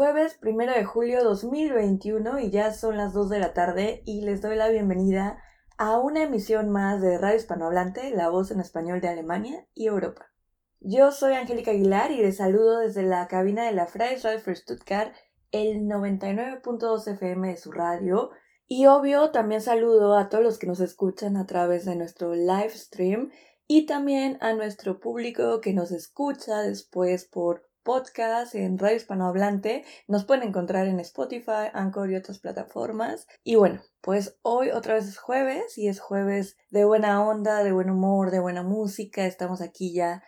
Jueves 0.00 0.38
primero 0.40 0.72
de 0.72 0.82
julio 0.82 1.22
2021 1.22 2.38
y 2.38 2.50
ya 2.50 2.72
son 2.72 2.96
las 2.96 3.12
2 3.12 3.28
de 3.28 3.38
la 3.38 3.52
tarde 3.52 4.02
y 4.06 4.22
les 4.22 4.40
doy 4.40 4.56
la 4.56 4.70
bienvenida 4.70 5.36
a 5.76 5.98
una 5.98 6.22
emisión 6.22 6.70
más 6.70 7.02
de 7.02 7.18
Radio 7.18 7.36
Hispanohablante, 7.36 8.08
la 8.08 8.30
voz 8.30 8.50
en 8.50 8.60
español 8.60 9.02
de 9.02 9.08
Alemania 9.08 9.66
y 9.74 9.88
Europa. 9.88 10.32
Yo 10.80 11.12
soy 11.12 11.34
Angélica 11.34 11.72
Aguilar 11.72 12.12
y 12.12 12.16
les 12.16 12.38
saludo 12.38 12.78
desde 12.78 13.02
la 13.02 13.28
cabina 13.28 13.66
de 13.66 13.72
la 13.72 13.84
Freie 13.84 14.16
Radio 14.16 14.40
für 14.40 14.56
Stuttgart, 14.56 15.12
el 15.50 15.80
99.2 15.82 17.06
FM 17.06 17.48
de 17.48 17.56
su 17.58 17.70
radio. 17.70 18.30
Y 18.66 18.86
obvio, 18.86 19.32
también 19.32 19.60
saludo 19.60 20.16
a 20.16 20.30
todos 20.30 20.42
los 20.42 20.58
que 20.58 20.66
nos 20.66 20.80
escuchan 20.80 21.36
a 21.36 21.44
través 21.44 21.84
de 21.84 21.96
nuestro 21.96 22.34
live 22.34 22.70
stream 22.70 23.32
y 23.66 23.84
también 23.84 24.38
a 24.40 24.54
nuestro 24.54 24.98
público 24.98 25.60
que 25.60 25.74
nos 25.74 25.92
escucha 25.92 26.62
después 26.62 27.26
por 27.26 27.69
podcast 27.82 28.54
en 28.54 28.78
Radio 28.78 28.96
Hispanohablante. 28.96 29.84
Nos 30.06 30.24
pueden 30.24 30.48
encontrar 30.48 30.86
en 30.86 31.00
Spotify, 31.00 31.70
Anchor 31.72 32.10
y 32.10 32.16
otras 32.16 32.38
plataformas. 32.38 33.26
Y 33.42 33.56
bueno, 33.56 33.82
pues 34.00 34.38
hoy 34.42 34.70
otra 34.70 34.94
vez 34.94 35.08
es 35.08 35.18
jueves 35.18 35.78
y 35.78 35.88
es 35.88 36.00
jueves 36.00 36.56
de 36.70 36.84
buena 36.84 37.26
onda, 37.26 37.62
de 37.64 37.72
buen 37.72 37.90
humor, 37.90 38.30
de 38.30 38.40
buena 38.40 38.62
música. 38.62 39.26
Estamos 39.26 39.60
aquí 39.60 39.92
ya, 39.92 40.22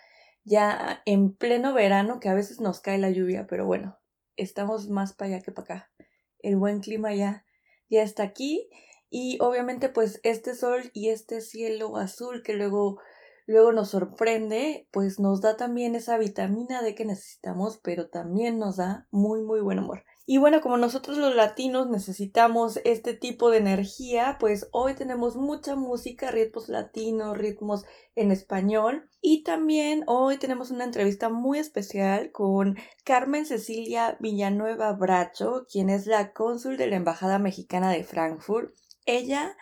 ya 0.44 1.02
en 1.06 1.34
pleno 1.34 1.74
verano, 1.74 2.20
que 2.20 2.28
a 2.28 2.34
veces 2.34 2.60
nos 2.60 2.80
cae 2.80 2.98
la 2.98 3.10
lluvia, 3.10 3.46
pero 3.46 3.66
bueno, 3.66 3.98
estamos 4.36 4.88
más 4.88 5.12
para 5.12 5.34
allá 5.34 5.42
que 5.42 5.52
para 5.52 5.64
acá. 5.64 5.92
El 6.38 6.56
buen 6.56 6.80
clima 6.80 7.14
ya, 7.14 7.44
ya 7.88 8.02
está 8.02 8.22
aquí. 8.22 8.68
Y 9.10 9.36
obviamente 9.40 9.90
pues 9.90 10.20
este 10.22 10.54
sol 10.54 10.90
y 10.94 11.10
este 11.10 11.42
cielo 11.42 11.98
azul 11.98 12.42
que 12.42 12.54
luego 12.54 12.98
luego 13.52 13.72
nos 13.72 13.90
sorprende, 13.90 14.88
pues 14.90 15.20
nos 15.20 15.40
da 15.40 15.56
también 15.56 15.94
esa 15.94 16.18
vitamina 16.18 16.82
D 16.82 16.94
que 16.94 17.04
necesitamos, 17.04 17.78
pero 17.82 18.08
también 18.08 18.58
nos 18.58 18.76
da 18.76 19.06
muy, 19.10 19.42
muy 19.42 19.60
buen 19.60 19.78
humor. 19.78 20.04
Y 20.24 20.38
bueno, 20.38 20.60
como 20.60 20.76
nosotros 20.76 21.18
los 21.18 21.34
latinos 21.34 21.90
necesitamos 21.90 22.80
este 22.84 23.12
tipo 23.12 23.50
de 23.50 23.58
energía, 23.58 24.36
pues 24.38 24.68
hoy 24.72 24.94
tenemos 24.94 25.36
mucha 25.36 25.74
música, 25.74 26.30
ritmos 26.30 26.68
latinos, 26.68 27.36
ritmos 27.36 27.84
en 28.14 28.30
español. 28.30 29.10
Y 29.20 29.42
también 29.42 30.04
hoy 30.06 30.38
tenemos 30.38 30.70
una 30.70 30.84
entrevista 30.84 31.28
muy 31.28 31.58
especial 31.58 32.30
con 32.30 32.76
Carmen 33.04 33.46
Cecilia 33.46 34.16
Villanueva 34.20 34.92
Bracho, 34.92 35.66
quien 35.70 35.90
es 35.90 36.06
la 36.06 36.32
cónsul 36.32 36.76
de 36.76 36.86
la 36.86 36.96
Embajada 36.96 37.38
Mexicana 37.38 37.90
de 37.90 38.04
Frankfurt. 38.04 38.72
Ella 39.04 39.56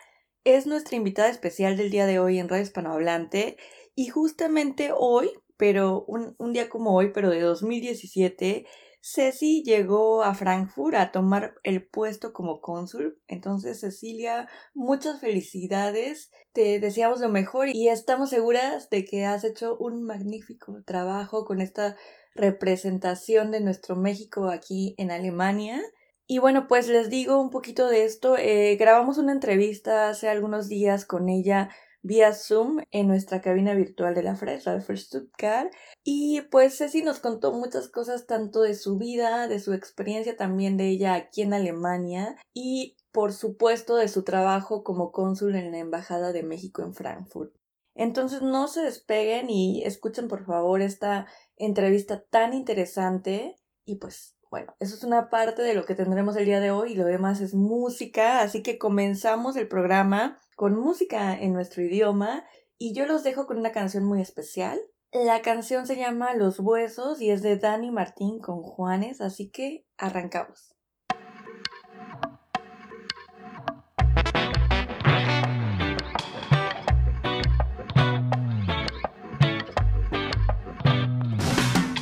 es 0.45 0.67
nuestra 0.67 0.97
invitada 0.97 1.29
especial 1.29 1.77
del 1.77 1.91
día 1.91 2.07
de 2.07 2.19
hoy 2.19 2.39
en 2.39 2.49
Radio 2.49 2.63
Hispanohablante 2.63 3.57
y 4.01 4.09
justamente 4.09 4.93
hoy, 4.97 5.31
pero 5.59 6.07
un, 6.07 6.35
un, 6.39 6.55
día 6.55 6.71
como 6.71 6.95
hoy, 6.95 7.11
pero 7.13 7.29
de 7.29 7.43
2017, 7.43 8.65
Ceci 9.03 9.63
llegó 9.63 10.23
a 10.23 10.33
Frankfurt 10.33 10.95
a 10.95 11.13
tomar 11.13 11.57
el 11.65 11.87
puesto 11.87 12.33
como 12.33 12.63
cónsul. 12.63 13.21
Entonces, 13.29 13.81
Cecilia, 13.81 14.49
muchas 14.73 15.21
felicidades. 15.21 16.31
Te 16.55 16.81
deseamos 16.81 17.21
lo 17.21 17.29
mejor 17.29 17.69
y 17.69 17.91
estamos 17.91 18.31
seguras 18.31 18.89
de 18.89 19.05
que 19.05 19.27
has 19.27 19.45
hecho 19.45 19.77
un 19.77 20.03
magnífico 20.03 20.83
trabajo 20.87 21.45
con 21.45 21.61
esta 21.61 21.95
representación 22.35 23.51
de 23.51 23.61
nuestro 23.61 23.97
México 23.97 24.49
aquí 24.49 24.95
en 24.97 25.11
Alemania. 25.11 25.79
Y 26.27 26.39
bueno, 26.39 26.69
pues 26.69 26.89
les 26.89 27.11
digo 27.11 27.39
un 27.39 27.51
poquito 27.51 27.87
de 27.87 28.05
esto. 28.07 28.39
Eh, 28.39 28.77
grabamos 28.77 29.19
una 29.19 29.33
entrevista 29.33 30.09
hace 30.09 30.31
algunos 30.31 30.71
días 30.71 31.05
con 31.05 31.29
ella 31.29 31.69
vía 32.03 32.33
Zoom 32.33 32.83
en 32.91 33.09
nuestra 33.09 33.41
cabina 33.41 33.75
virtual 33.75 34.15
de 34.15 34.23
la 34.23 34.37
Fresh 34.37 34.65
for 34.81 34.99
Stuttgart. 34.99 35.71
Y 36.03 36.43
pues 36.51 36.79
Ceci 36.79 37.03
nos 37.03 37.19
contó 37.19 37.53
muchas 37.53 37.89
cosas 37.89 38.27
tanto 38.27 38.63
de 38.63 38.75
su 38.75 38.99
vida, 38.99 39.49
de 39.49 39.61
su 39.61 39.73
experiencia 39.73 40.37
también 40.37 40.77
de 40.77 40.89
ella 40.89 41.15
aquí 41.15 41.43
en 41.43 41.55
Alemania 41.55 42.37
y 42.55 42.97
por 43.13 43.33
supuesto 43.33 43.97
de 43.97 44.09
su 44.09 44.23
trabajo 44.23 44.83
como 44.85 45.13
cónsul 45.13 45.57
en 45.57 45.73
la 45.73 45.79
Embajada 45.79 46.33
de 46.33 46.43
México 46.43 46.83
en 46.83 46.95
Frankfurt. 46.95 47.55
Entonces 47.95 48.41
no 48.41 48.69
se 48.69 48.83
despeguen 48.83 49.51
y 49.51 49.83
escuchen 49.85 50.29
por 50.29 50.45
favor 50.47 50.81
esta 50.81 51.27
entrevista 51.57 52.23
tan 52.23 52.55
interesante 52.55 53.57
y 53.85 53.97
pues 53.97 54.37
bueno, 54.51 54.75
eso 54.81 54.97
es 54.97 55.05
una 55.05 55.31
parte 55.31 55.63
de 55.63 55.75
lo 55.75 55.85
que 55.85 55.95
tendremos 55.95 56.37
el 56.37 56.45
día 56.45 56.61
de 56.61 56.73
hoy 56.73 56.93
y 56.93 56.97
lo 56.97 57.05
demás 57.05 57.41
es 57.41 57.55
música, 57.55 58.41
así 58.41 58.63
que 58.63 58.79
comenzamos 58.79 59.57
el 59.57 59.69
programa 59.69 60.39
con 60.61 60.79
música 60.79 61.41
en 61.41 61.55
nuestro 61.55 61.83
idioma 61.83 62.45
y 62.77 62.93
yo 62.93 63.07
los 63.07 63.25
dejo 63.25 63.47
con 63.47 63.57
una 63.57 63.73
canción 63.73 64.05
muy 64.05 64.21
especial. 64.21 64.79
La 65.11 65.41
canción 65.41 65.87
se 65.87 65.97
llama 65.97 66.35
Los 66.35 66.61
Huesos 66.61 67.23
y 67.23 67.31
es 67.31 67.41
de 67.41 67.57
Dani 67.57 67.91
Martín 67.91 68.41
con 68.41 68.61
Juanes, 68.61 69.23
así 69.23 69.49
que 69.49 69.87
arrancamos. 69.97 70.77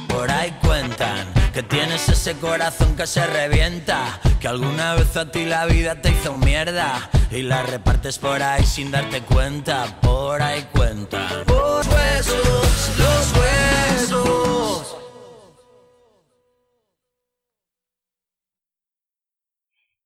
Por 0.08 0.30
ahí 0.32 0.52
cuentan 0.64 1.37
que 1.58 1.64
tienes 1.64 2.08
ese 2.08 2.36
corazón 2.38 2.94
que 2.94 3.04
se 3.04 3.26
revienta, 3.26 4.20
que 4.40 4.46
alguna 4.46 4.94
vez 4.94 5.16
a 5.16 5.28
ti 5.28 5.44
la 5.44 5.66
vida 5.66 6.00
te 6.00 6.10
hizo 6.10 6.38
mierda 6.38 7.10
y 7.32 7.42
la 7.42 7.64
repartes 7.64 8.20
por 8.20 8.40
ahí 8.40 8.62
sin 8.62 8.92
darte 8.92 9.22
cuenta, 9.22 9.98
por 10.00 10.40
ahí 10.40 10.62
cuenta. 10.72 11.42
Los 11.48 11.84
huesos, 11.88 12.94
los 12.96 13.32
huesos. 13.36 14.98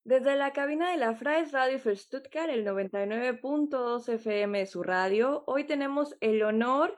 Desde 0.05 0.37
la 0.37 0.55
cabina 0.55 0.91
de 0.91 0.97
la 0.97 1.15
Freies 1.15 1.53
Radio 1.53 1.79
für 1.79 1.95
Stuttgart, 1.95 2.49
el 2.49 2.65
99.2 2.65 4.09
FM 4.09 4.59
de 4.61 4.67
su 4.67 4.83
radio, 4.83 5.45
hoy 5.47 5.65
tenemos 5.65 6.17
el 6.21 6.43
honor 6.45 6.97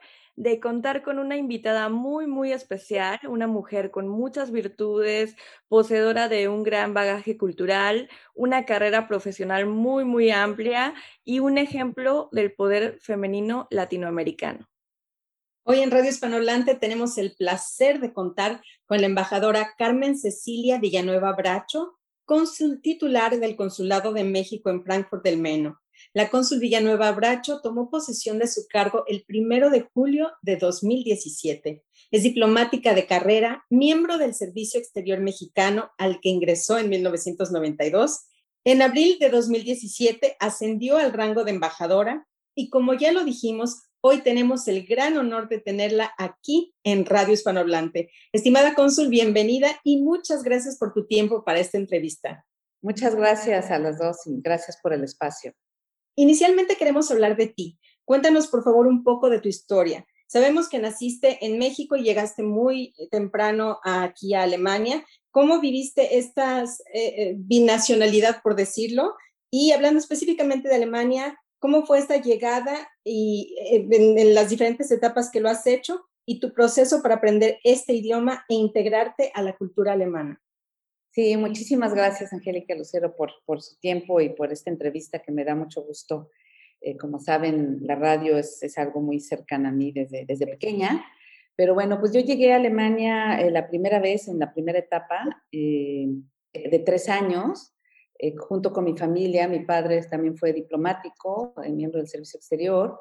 contar 0.59 1.01
con 1.01 1.19
una 1.19 1.37
invitada 1.37 1.89
muy, 1.89 2.27
muy 2.27 2.51
especial, 2.51 3.19
una 3.27 3.47
mujer 3.47 3.91
con 3.91 4.07
muchas 4.07 4.51
virtudes, 4.51 5.35
poseedora 5.67 6.27
de 6.27 6.49
un 6.49 6.63
gran 6.63 6.93
bagaje 6.93 7.37
cultural, 7.37 8.09
una 8.33 8.65
carrera 8.65 9.07
profesional 9.07 9.65
muy, 9.65 10.03
muy 10.03 10.31
amplia 10.31 10.93
y 11.23 11.39
un 11.39 11.57
ejemplo 11.57 12.29
del 12.31 12.53
poder 12.53 12.99
femenino 13.01 13.67
latinoamericano. 13.71 14.67
Hoy 15.63 15.79
en 15.79 15.89
Radio 15.89 16.11
Hispanohablante 16.11 16.75
tenemos 16.75 17.17
el 17.17 17.35
placer 17.35 17.99
de 17.99 18.13
contar 18.13 18.61
con 18.85 19.01
la 19.01 19.07
embajadora 19.07 19.73
Carmen 19.77 20.15
Cecilia 20.17 20.79
Villanueva 20.79 21.33
Bracho, 21.33 21.97
cónsul 22.25 22.81
titular 22.81 23.39
del 23.39 23.55
Consulado 23.55 24.13
de 24.13 24.23
México 24.25 24.69
en 24.69 24.83
Frankfurt 24.83 25.23
del 25.23 25.39
Meno. 25.39 25.81
La 26.13 26.29
cónsul 26.29 26.59
Villanueva 26.59 27.11
Bracho 27.11 27.61
tomó 27.61 27.89
posesión 27.89 28.39
de 28.39 28.47
su 28.47 28.67
cargo 28.67 29.03
el 29.07 29.23
primero 29.23 29.69
de 29.69 29.87
julio 29.93 30.31
de 30.41 30.57
2017. 30.57 31.83
Es 32.11 32.23
diplomática 32.23 32.93
de 32.93 33.07
carrera, 33.07 33.65
miembro 33.69 34.17
del 34.17 34.33
Servicio 34.33 34.79
Exterior 34.79 35.19
Mexicano, 35.19 35.91
al 35.97 36.19
que 36.21 36.29
ingresó 36.29 36.77
en 36.77 36.89
1992. 36.89 38.27
En 38.63 38.81
abril 38.81 39.17
de 39.19 39.29
2017 39.29 40.37
ascendió 40.39 40.97
al 40.97 41.13
rango 41.13 41.43
de 41.43 41.51
embajadora 41.51 42.27
y 42.55 42.69
como 42.69 42.93
ya 42.93 43.11
lo 43.11 43.23
dijimos, 43.23 43.83
hoy 44.01 44.21
tenemos 44.21 44.67
el 44.67 44.85
gran 44.87 45.17
honor 45.17 45.49
de 45.49 45.59
tenerla 45.59 46.13
aquí 46.17 46.73
en 46.83 47.05
Radio 47.05 47.33
Hispanohablante. 47.33 48.11
Estimada 48.31 48.73
cónsul, 48.73 49.09
bienvenida 49.09 49.79
y 49.83 50.01
muchas 50.01 50.43
gracias 50.43 50.77
por 50.77 50.93
tu 50.93 51.05
tiempo 51.05 51.43
para 51.43 51.59
esta 51.59 51.77
entrevista. 51.77 52.45
Muchas 52.81 53.15
gracias 53.15 53.71
a 53.71 53.79
las 53.79 53.97
dos 53.97 54.27
y 54.27 54.41
gracias 54.41 54.77
por 54.81 54.93
el 54.93 55.03
espacio. 55.03 55.53
Inicialmente 56.15 56.77
queremos 56.77 57.11
hablar 57.11 57.35
de 57.35 57.47
ti. 57.47 57.77
Cuéntanos, 58.05 58.47
por 58.47 58.63
favor, 58.63 58.87
un 58.87 59.03
poco 59.03 59.29
de 59.29 59.39
tu 59.39 59.49
historia. 59.49 60.05
Sabemos 60.27 60.69
que 60.69 60.79
naciste 60.79 61.45
en 61.45 61.59
México 61.59 61.95
y 61.95 62.03
llegaste 62.03 62.43
muy 62.43 62.93
temprano 63.11 63.79
aquí 63.83 64.33
a 64.33 64.43
Alemania. 64.43 65.05
¿Cómo 65.31 65.59
viviste 65.59 66.17
esta 66.17 66.63
eh, 66.63 66.67
eh, 66.93 67.33
binacionalidad, 67.37 68.41
por 68.41 68.55
decirlo? 68.55 69.15
Y 69.51 69.71
hablando 69.71 69.99
específicamente 69.99 70.67
de 70.67 70.75
Alemania, 70.75 71.39
¿cómo 71.59 71.85
fue 71.85 71.99
esta 71.99 72.17
llegada 72.17 72.89
y 73.03 73.55
eh, 73.59 73.87
en, 73.91 74.33
las 74.33 74.49
diferentes 74.49 74.91
etapas 74.91 75.29
que 75.29 75.39
lo 75.39 75.49
has 75.49 75.67
hecho 75.67 76.05
y 76.25 76.39
tu 76.39 76.53
proceso 76.53 77.01
para 77.01 77.15
aprender 77.15 77.59
este 77.63 77.93
idioma 77.93 78.45
e 78.49 78.55
integrarte 78.55 79.31
a 79.33 79.43
la 79.43 79.55
cultura 79.55 79.93
alemana? 79.93 80.41
Sí, 81.15 81.37
muchísimas 81.37 81.93
gracias, 81.93 82.33
Angélica 82.33 82.75
Lucero, 82.75 83.15
por, 83.15 83.31
por 83.45 83.61
su 83.61 83.79
tiempo 83.79 84.19
y 84.19 84.35
por 84.35 84.51
esta 84.51 84.69
entrevista 84.69 85.19
que 85.19 85.31
me 85.31 85.45
da 85.45 85.55
mucho 85.55 85.81
gusto. 85.81 86.29
Eh, 86.81 86.97
como 86.97 87.19
saben, 87.19 87.79
la 87.83 87.95
radio 87.95 88.37
es, 88.37 88.61
es, 88.61 88.77
algo 88.77 88.99
muy 88.99 89.21
cercano 89.21 89.69
a 89.69 89.71
mí 89.71 89.93
desde, 89.93 90.25
desde 90.25 90.45
pequeña. 90.45 91.05
Pero 91.55 91.73
bueno, 91.73 92.01
pues 92.01 92.11
yo 92.11 92.19
llegué 92.19 92.51
a 92.51 92.57
Alemania 92.57 93.39
eh, 93.39 93.49
la 93.49 93.69
primera 93.69 93.99
vez, 93.99 94.27
en 94.27 94.39
la 94.39 94.51
primera 94.51 94.77
etapa, 94.77 95.41
eh, 95.53 96.05
de 96.51 96.79
tres 96.79 97.07
años, 97.07 97.73
junto 98.37 98.73
con 98.73 98.83
mi 98.83 98.97
familia. 98.97 99.47
Mi 99.47 99.61
padre 99.61 100.03
también 100.03 100.35
fue 100.35 100.51
diplomático, 100.51 101.53
miembro 101.71 101.99
del 101.99 102.09
Servicio 102.09 102.39
Exterior, 102.39 102.99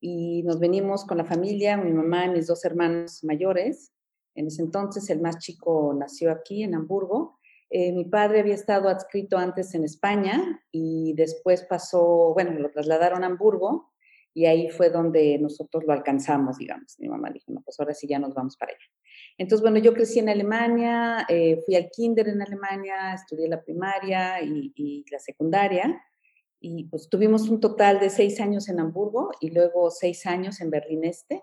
y 0.00 0.42
nos 0.42 0.60
venimos 0.60 1.06
con 1.06 1.16
la 1.16 1.24
familia, 1.24 1.78
mi 1.78 1.92
mamá 1.92 2.26
y 2.26 2.30
mis 2.30 2.46
dos 2.46 2.62
hermanos 2.66 3.24
mayores. 3.24 3.90
En 4.34 4.48
ese 4.48 4.60
entonces, 4.60 5.08
el 5.08 5.22
más 5.22 5.38
chico 5.38 5.96
nació 5.98 6.30
aquí, 6.30 6.62
en 6.62 6.74
Hamburgo, 6.74 7.38
Eh, 7.76 7.90
mi 7.90 8.04
padre 8.04 8.38
había 8.38 8.54
estado 8.54 8.88
adscrito 8.88 9.36
antes 9.36 9.74
en 9.74 9.82
España 9.82 10.62
y 10.70 11.12
después 11.14 11.64
pasó, 11.64 12.32
bueno, 12.32 12.52
lo 12.52 12.70
trasladaron 12.70 13.24
a 13.24 13.26
Hamburgo 13.26 13.90
y 14.32 14.46
ahí 14.46 14.68
fue 14.68 14.90
donde 14.90 15.36
nosotros 15.40 15.82
lo 15.84 15.92
alcanzamos, 15.92 16.58
digamos. 16.58 16.94
Mi 17.00 17.08
mamá 17.08 17.30
dijo, 17.30 17.50
no, 17.50 17.62
pues 17.62 17.80
ahora 17.80 17.92
sí 17.92 18.06
ya 18.06 18.20
nos 18.20 18.32
vamos 18.32 18.56
para 18.56 18.70
allá. 18.70 18.86
Entonces, 19.38 19.60
bueno, 19.60 19.78
yo 19.78 19.92
crecí 19.92 20.20
en 20.20 20.28
Alemania, 20.28 21.26
eh, 21.28 21.62
fui 21.66 21.74
al 21.74 21.90
kinder 21.90 22.28
en 22.28 22.42
Alemania, 22.42 23.12
estudié 23.12 23.48
la 23.48 23.60
primaria 23.60 24.40
y, 24.40 24.72
y, 24.76 25.04
la 25.10 25.18
secundaria 25.18 26.00
y 26.60 26.84
pues 26.84 27.08
tuvimos 27.08 27.48
un 27.48 27.58
total 27.58 27.98
de 27.98 28.08
seis 28.08 28.40
años 28.40 28.68
en 28.68 28.78
Hamburgo 28.78 29.32
y 29.40 29.50
luego 29.50 29.90
seis 29.90 30.26
años 30.26 30.60
en 30.60 30.70
Berlín 30.70 31.02
Este. 31.02 31.42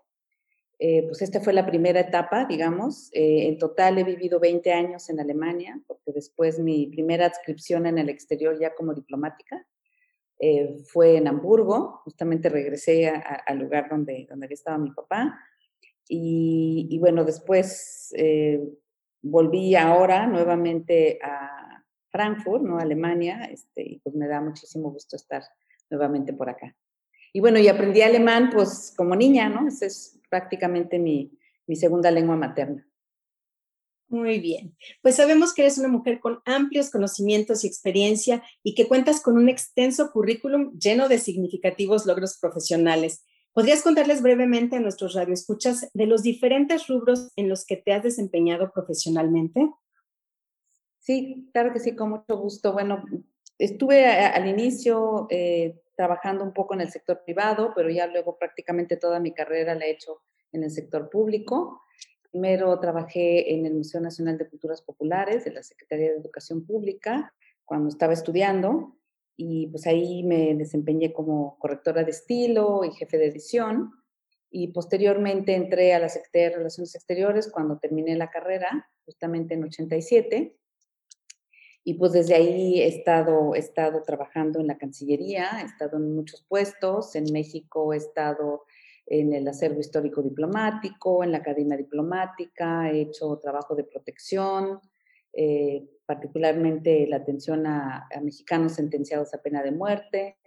Eh, 0.83 1.03
pues 1.03 1.21
esta 1.21 1.39
fue 1.39 1.53
la 1.53 1.63
primera 1.63 1.99
etapa, 1.99 2.45
digamos. 2.45 3.11
Eh, 3.13 3.47
en 3.47 3.59
total 3.59 3.99
he 3.99 4.03
vivido 4.03 4.39
20 4.39 4.73
años 4.73 5.11
en 5.11 5.19
Alemania, 5.19 5.79
porque 5.85 6.11
después 6.11 6.57
mi 6.57 6.87
primera 6.87 7.27
adscripción 7.27 7.85
en 7.85 7.99
el 7.99 8.09
exterior 8.09 8.59
ya 8.59 8.73
como 8.73 8.95
diplomática 8.95 9.63
eh, 10.39 10.79
fue 10.87 11.17
en 11.17 11.27
Hamburgo. 11.27 12.01
Justamente 12.03 12.49
regresé 12.49 13.09
al 13.09 13.59
lugar 13.59 13.89
donde, 13.91 14.25
donde 14.27 14.47
estaba 14.49 14.79
mi 14.79 14.89
papá. 14.89 15.39
Y, 16.07 16.97
bueno, 16.99 17.25
después 17.25 18.11
volví 19.21 19.75
ahora 19.75 20.25
nuevamente 20.25 21.19
a 21.21 21.85
Frankfurt, 22.09 22.63
¿no? 22.63 22.79
Alemania, 22.79 23.47
este, 23.51 23.83
y 23.83 23.99
pues 23.99 24.15
me 24.15 24.27
da 24.27 24.41
muchísimo 24.41 24.89
gusto 24.89 25.15
estar 25.15 25.43
nuevamente 25.91 26.33
por 26.33 26.49
acá. 26.49 26.75
Y 27.33 27.39
bueno, 27.39 27.59
y 27.59 27.67
aprendí 27.67 28.01
alemán 28.01 28.49
pues 28.51 28.91
como 28.97 29.15
niña, 29.15 29.47
¿no? 29.47 29.67
Esa 29.67 29.85
es 29.85 30.20
prácticamente 30.31 30.97
mi, 30.97 31.37
mi 31.67 31.75
segunda 31.75 32.09
lengua 32.09 32.35
materna. 32.35 32.87
Muy 34.07 34.39
bien. 34.39 34.75
Pues 35.01 35.15
sabemos 35.15 35.53
que 35.53 35.61
eres 35.61 35.77
una 35.77 35.87
mujer 35.87 36.19
con 36.19 36.39
amplios 36.45 36.89
conocimientos 36.89 37.63
y 37.63 37.67
experiencia 37.67 38.43
y 38.61 38.75
que 38.75 38.87
cuentas 38.87 39.21
con 39.21 39.37
un 39.37 39.47
extenso 39.47 40.11
currículum 40.11 40.77
lleno 40.77 41.07
de 41.07 41.17
significativos 41.17 42.05
logros 42.05 42.37
profesionales. 42.37 43.23
¿Podrías 43.53 43.83
contarles 43.83 44.21
brevemente 44.21 44.77
a 44.77 44.79
nuestros 44.81 45.13
radioescuchas 45.13 45.89
de 45.93 46.07
los 46.07 46.23
diferentes 46.23 46.87
rubros 46.87 47.31
en 47.37 47.47
los 47.47 47.65
que 47.65 47.77
te 47.77 47.93
has 47.93 48.03
desempeñado 48.03 48.71
profesionalmente? 48.73 49.69
Sí, 50.99 51.49
claro 51.53 51.71
que 51.71 51.79
sí, 51.79 51.95
con 51.95 52.09
mucho 52.09 52.37
gusto. 52.37 52.73
Bueno, 52.73 53.03
estuve 53.57 54.05
al 54.05 54.47
inicio 54.47 55.27
eh, 55.29 55.79
trabajando 56.01 56.43
un 56.43 56.51
poco 56.51 56.73
en 56.73 56.81
el 56.81 56.89
sector 56.89 57.21
privado, 57.23 57.73
pero 57.75 57.87
ya 57.87 58.07
luego 58.07 58.35
prácticamente 58.35 58.97
toda 58.97 59.19
mi 59.19 59.33
carrera 59.35 59.75
la 59.75 59.85
he 59.85 59.91
hecho 59.91 60.23
en 60.51 60.63
el 60.63 60.71
sector 60.71 61.11
público. 61.11 61.83
Primero 62.31 62.79
trabajé 62.79 63.53
en 63.53 63.67
el 63.67 63.75
Museo 63.75 64.01
Nacional 64.01 64.35
de 64.39 64.49
Culturas 64.49 64.81
Populares 64.81 65.45
de 65.45 65.51
la 65.51 65.61
Secretaría 65.61 66.09
de 66.09 66.17
Educación 66.17 66.65
Pública 66.65 67.35
cuando 67.65 67.89
estaba 67.89 68.13
estudiando 68.13 68.97
y 69.37 69.67
pues 69.67 69.85
ahí 69.85 70.23
me 70.23 70.55
desempeñé 70.55 71.13
como 71.13 71.59
correctora 71.59 72.03
de 72.03 72.09
estilo 72.09 72.83
y 72.83 72.89
jefe 72.93 73.19
de 73.19 73.27
edición 73.27 73.91
y 74.49 74.69
posteriormente 74.69 75.53
entré 75.53 75.93
a 75.93 75.99
la 75.99 76.09
Secretaría 76.09 76.49
de 76.49 76.55
Relaciones 76.55 76.95
Exteriores 76.95 77.51
cuando 77.51 77.77
terminé 77.77 78.15
la 78.15 78.31
carrera, 78.31 78.89
justamente 79.05 79.53
en 79.53 79.65
87 79.65 80.57
y 81.83 81.95
pues 81.95 82.11
desde 82.11 82.35
ahí 82.35 82.81
he 82.81 82.87
estado, 82.87 83.55
he 83.55 83.59
estado 83.59 84.03
trabajando 84.03 84.59
en 84.59 84.67
la 84.67 84.77
Cancillería, 84.77 85.61
he 85.61 85.65
estado 85.65 85.97
en 85.97 86.15
muchos 86.15 86.43
puestos, 86.43 87.15
en 87.15 87.31
México 87.31 87.93
he 87.93 87.97
estado 87.97 88.65
en 89.07 89.33
el 89.33 89.47
acervo 89.47 89.79
histórico 89.79 90.21
diplomático, 90.21 91.23
en 91.23 91.31
la 91.31 91.39
Academia 91.39 91.75
Diplomática, 91.75 92.91
he 92.91 93.01
hecho 93.01 93.37
trabajo 93.41 93.75
de 93.75 93.83
protección, 93.83 94.79
eh, 95.33 95.85
particularmente 96.05 97.07
la 97.07 97.17
atención 97.17 97.65
a, 97.65 98.07
mexicanos 98.21 98.73
sentenciados 98.73 99.33
a 99.33 99.41
pena 99.41 99.63
de 99.63 99.71
muerte. 99.71 100.37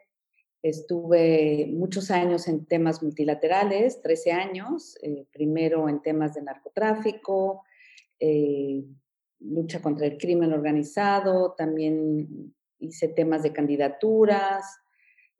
Estuve 0.63 1.67
muchos 1.73 2.11
años 2.11 2.49
en 2.49 2.65
temas 2.65 3.03
multilaterales, 3.03 4.01
13 4.03 4.33
años, 4.33 4.97
eh, 5.03 5.27
primero 5.33 5.89
en 5.89 6.01
temas 6.01 6.35
de 6.35 6.43
narcotráfico, 6.43 7.65
eh, 8.21 8.85
lucha 9.45 9.81
contra 9.81 10.07
el 10.07 10.19
crimen 10.19 10.53
organizado, 10.53 11.55
también 11.57 12.55
hice 12.79 13.09
temas 13.09 13.43
de 13.43 13.53
candidaturas, 13.53 14.65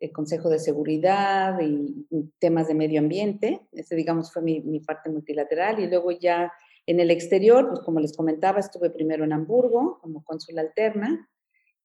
el 0.01 0.13
Consejo 0.13 0.49
de 0.51 0.59
Seguridad 0.59 1.59
y, 1.61 2.07
temas 2.39 2.69
de 2.69 2.75
medio 2.75 3.01
ambiente. 3.01 3.67
Ese, 3.73 3.97
digamos, 3.97 4.33
fue 4.33 4.43
mi, 4.43 4.61
mi, 4.61 4.81
parte 4.81 5.11
multilateral. 5.11 5.81
Y 5.81 5.87
luego 5.87 6.11
ya 6.13 6.53
en 6.87 7.01
el 7.01 7.11
exterior, 7.11 7.69
pues 7.69 7.81
como 7.81 8.01
les 8.01 8.17
comentaba, 8.17 8.61
estuve 8.61 8.91
primero 8.91 9.25
en 9.25 9.33
Hamburgo 9.33 9.99
como 10.01 10.23
cónsul 10.25 10.59
alterna. 10.59 11.29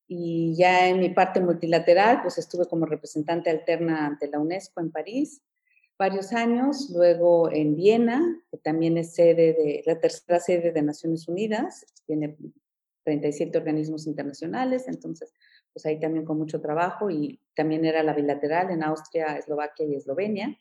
Y 0.07 0.56
ya 0.57 0.88
en 0.88 1.00
mi 1.00 1.10
parte 1.10 1.39
multilateral, 1.39 2.21
pues 2.21 2.38
estuve 2.38 2.66
como 2.66 2.86
representante 2.86 3.50
alterna 3.50 4.07
ante 4.07 4.27
la 4.27 4.39
UNESCO 4.39 4.81
en 4.81 4.92
París 4.92 5.42
varios 6.00 6.31
años, 6.31 6.90
luego 6.92 7.51
en 7.51 7.75
Viena, 7.75 8.42
que 8.50 8.57
también 8.57 8.98
es 8.98 9.13
sede 9.13 9.54
de 9.54 9.84
la 9.86 10.00
tercera 10.00 10.40
sede 10.40 10.72
de 10.72 10.81
Naciones 10.81 11.28
Unidas, 11.28 11.86
tiene 12.07 12.38
37 13.04 13.57
organismos 13.57 14.07
internacionales, 14.07 14.88
entonces 14.88 15.34
pues 15.74 15.86
ahí 15.86 16.00
también 16.00 16.25
con 16.25 16.38
mucho 16.38 16.62
trabajo 16.62 17.10
y 17.10 17.40
también 17.54 17.84
era 17.84 18.01
la 18.01 18.13
bilateral 18.13 18.72
en 18.72 18.81
Austria, 18.81 19.38
Eslovaquia 19.38 19.86
y 19.86 19.96
Eslovenia. 19.96 20.57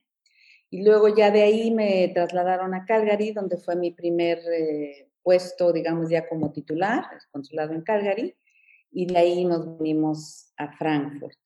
Y 0.70 0.82
luego 0.82 1.14
ya 1.16 1.30
de 1.30 1.42
ahí 1.42 1.70
me 1.70 2.08
trasladaron 2.08 2.74
a 2.74 2.84
Calgary, 2.84 3.32
donde 3.32 3.56
fue 3.56 3.76
mi 3.76 3.92
primer 3.92 4.40
eh, 4.52 5.08
puesto, 5.22 5.72
digamos, 5.72 6.10
ya 6.10 6.28
como 6.28 6.52
titular, 6.52 7.04
el 7.12 7.20
consulado 7.30 7.72
en 7.72 7.82
Calgary, 7.82 8.36
y 8.90 9.06
de 9.06 9.16
ahí 9.16 9.44
nos 9.44 9.78
vinimos 9.78 10.52
a 10.56 10.76
Frankfurt. 10.76 11.38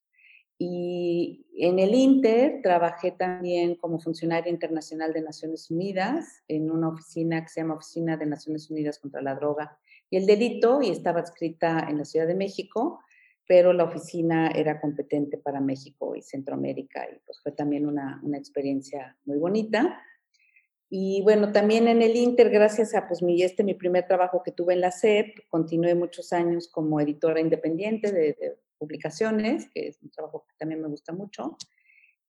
Y 0.58 1.46
en 1.56 1.78
el 1.78 1.94
Inter 1.94 2.60
trabajé 2.62 3.12
también 3.12 3.74
como 3.74 3.98
funcionaria 3.98 4.50
internacional 4.50 5.12
de 5.12 5.22
Naciones 5.22 5.70
Unidas 5.70 6.42
en 6.48 6.70
una 6.70 6.88
oficina 6.88 7.42
que 7.42 7.48
se 7.48 7.60
llama 7.60 7.74
Oficina 7.74 8.16
de 8.16 8.26
Naciones 8.26 8.70
Unidas 8.70 8.98
contra 8.98 9.22
la 9.22 9.34
Droga 9.34 9.78
y 10.08 10.18
el 10.18 10.26
Delito 10.26 10.82
y 10.82 10.90
estaba 10.90 11.20
adscrita 11.20 11.86
en 11.88 11.98
la 11.98 12.04
Ciudad 12.04 12.26
de 12.26 12.34
México, 12.34 13.00
pero 13.48 13.72
la 13.72 13.84
oficina 13.84 14.48
era 14.48 14.80
competente 14.80 15.38
para 15.38 15.60
México 15.60 16.14
y 16.14 16.22
Centroamérica 16.22 17.06
y 17.10 17.18
pues 17.24 17.40
fue 17.42 17.52
también 17.52 17.86
una, 17.86 18.20
una 18.22 18.38
experiencia 18.38 19.16
muy 19.24 19.38
bonita. 19.38 20.00
Y 20.90 21.22
bueno, 21.22 21.52
también 21.52 21.88
en 21.88 22.02
el 22.02 22.14
Inter, 22.14 22.50
gracias 22.50 22.94
a 22.94 23.08
pues 23.08 23.22
mi, 23.22 23.42
este 23.42 23.64
mi 23.64 23.72
primer 23.72 24.06
trabajo 24.06 24.42
que 24.44 24.52
tuve 24.52 24.74
en 24.74 24.82
la 24.82 24.90
SEP, 24.90 25.48
continué 25.48 25.94
muchos 25.94 26.34
años 26.34 26.68
como 26.68 27.00
editora 27.00 27.40
independiente 27.40 28.12
de, 28.12 28.36
de 28.38 28.58
publicaciones, 28.82 29.68
que 29.72 29.86
es 29.86 30.02
un 30.02 30.10
trabajo 30.10 30.44
que 30.48 30.56
también 30.58 30.82
me 30.82 30.88
gusta 30.88 31.12
mucho. 31.12 31.56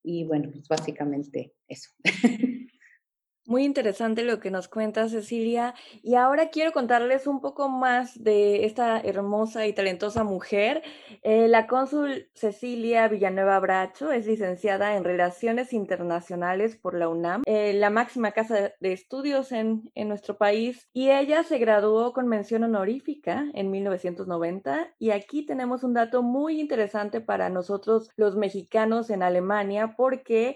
Y 0.03 0.23
bueno, 0.25 0.51
pues 0.51 0.67
básicamente 0.67 1.55
eso. 1.67 1.89
Muy 3.45 3.65
interesante 3.65 4.23
lo 4.23 4.39
que 4.39 4.51
nos 4.51 4.69
cuenta 4.69 5.09
Cecilia. 5.09 5.75
Y 6.01 6.15
ahora 6.15 6.47
quiero 6.47 6.71
contarles 6.71 7.27
un 7.27 7.41
poco 7.41 7.67
más 7.67 8.23
de 8.23 8.63
esta 8.63 9.01
hermosa 9.01 9.67
y 9.67 9.73
talentosa 9.73 10.23
mujer. 10.23 10.81
Eh, 11.23 11.49
la 11.49 11.67
cónsul 11.67 12.29
Cecilia 12.33 13.05
Villanueva 13.09 13.59
Bracho 13.59 14.13
es 14.13 14.27
licenciada 14.27 14.95
en 14.95 15.03
Relaciones 15.03 15.73
Internacionales 15.73 16.77
por 16.77 16.93
la 16.93 17.09
UNAM, 17.09 17.43
eh, 17.45 17.73
la 17.73 17.89
máxima 17.89 18.31
casa 18.31 18.71
de 18.79 18.93
estudios 18.93 19.51
en, 19.51 19.91
en 19.93 20.07
nuestro 20.07 20.37
país. 20.37 20.87
Y 20.93 21.09
ella 21.09 21.43
se 21.43 21.57
graduó 21.57 22.13
con 22.13 22.29
mención 22.29 22.63
honorífica 22.63 23.47
en 23.53 23.71
1990. 23.71 24.93
Y 24.99 25.09
aquí 25.09 25.45
tenemos 25.45 25.83
un 25.83 25.93
dato 25.93 26.23
muy 26.23 26.61
interesante 26.61 27.19
para 27.19 27.49
nosotros 27.49 28.09
los 28.15 28.37
mexicanos 28.37 29.09
en 29.09 29.21
Alemania 29.21 29.95
porque 29.97 30.55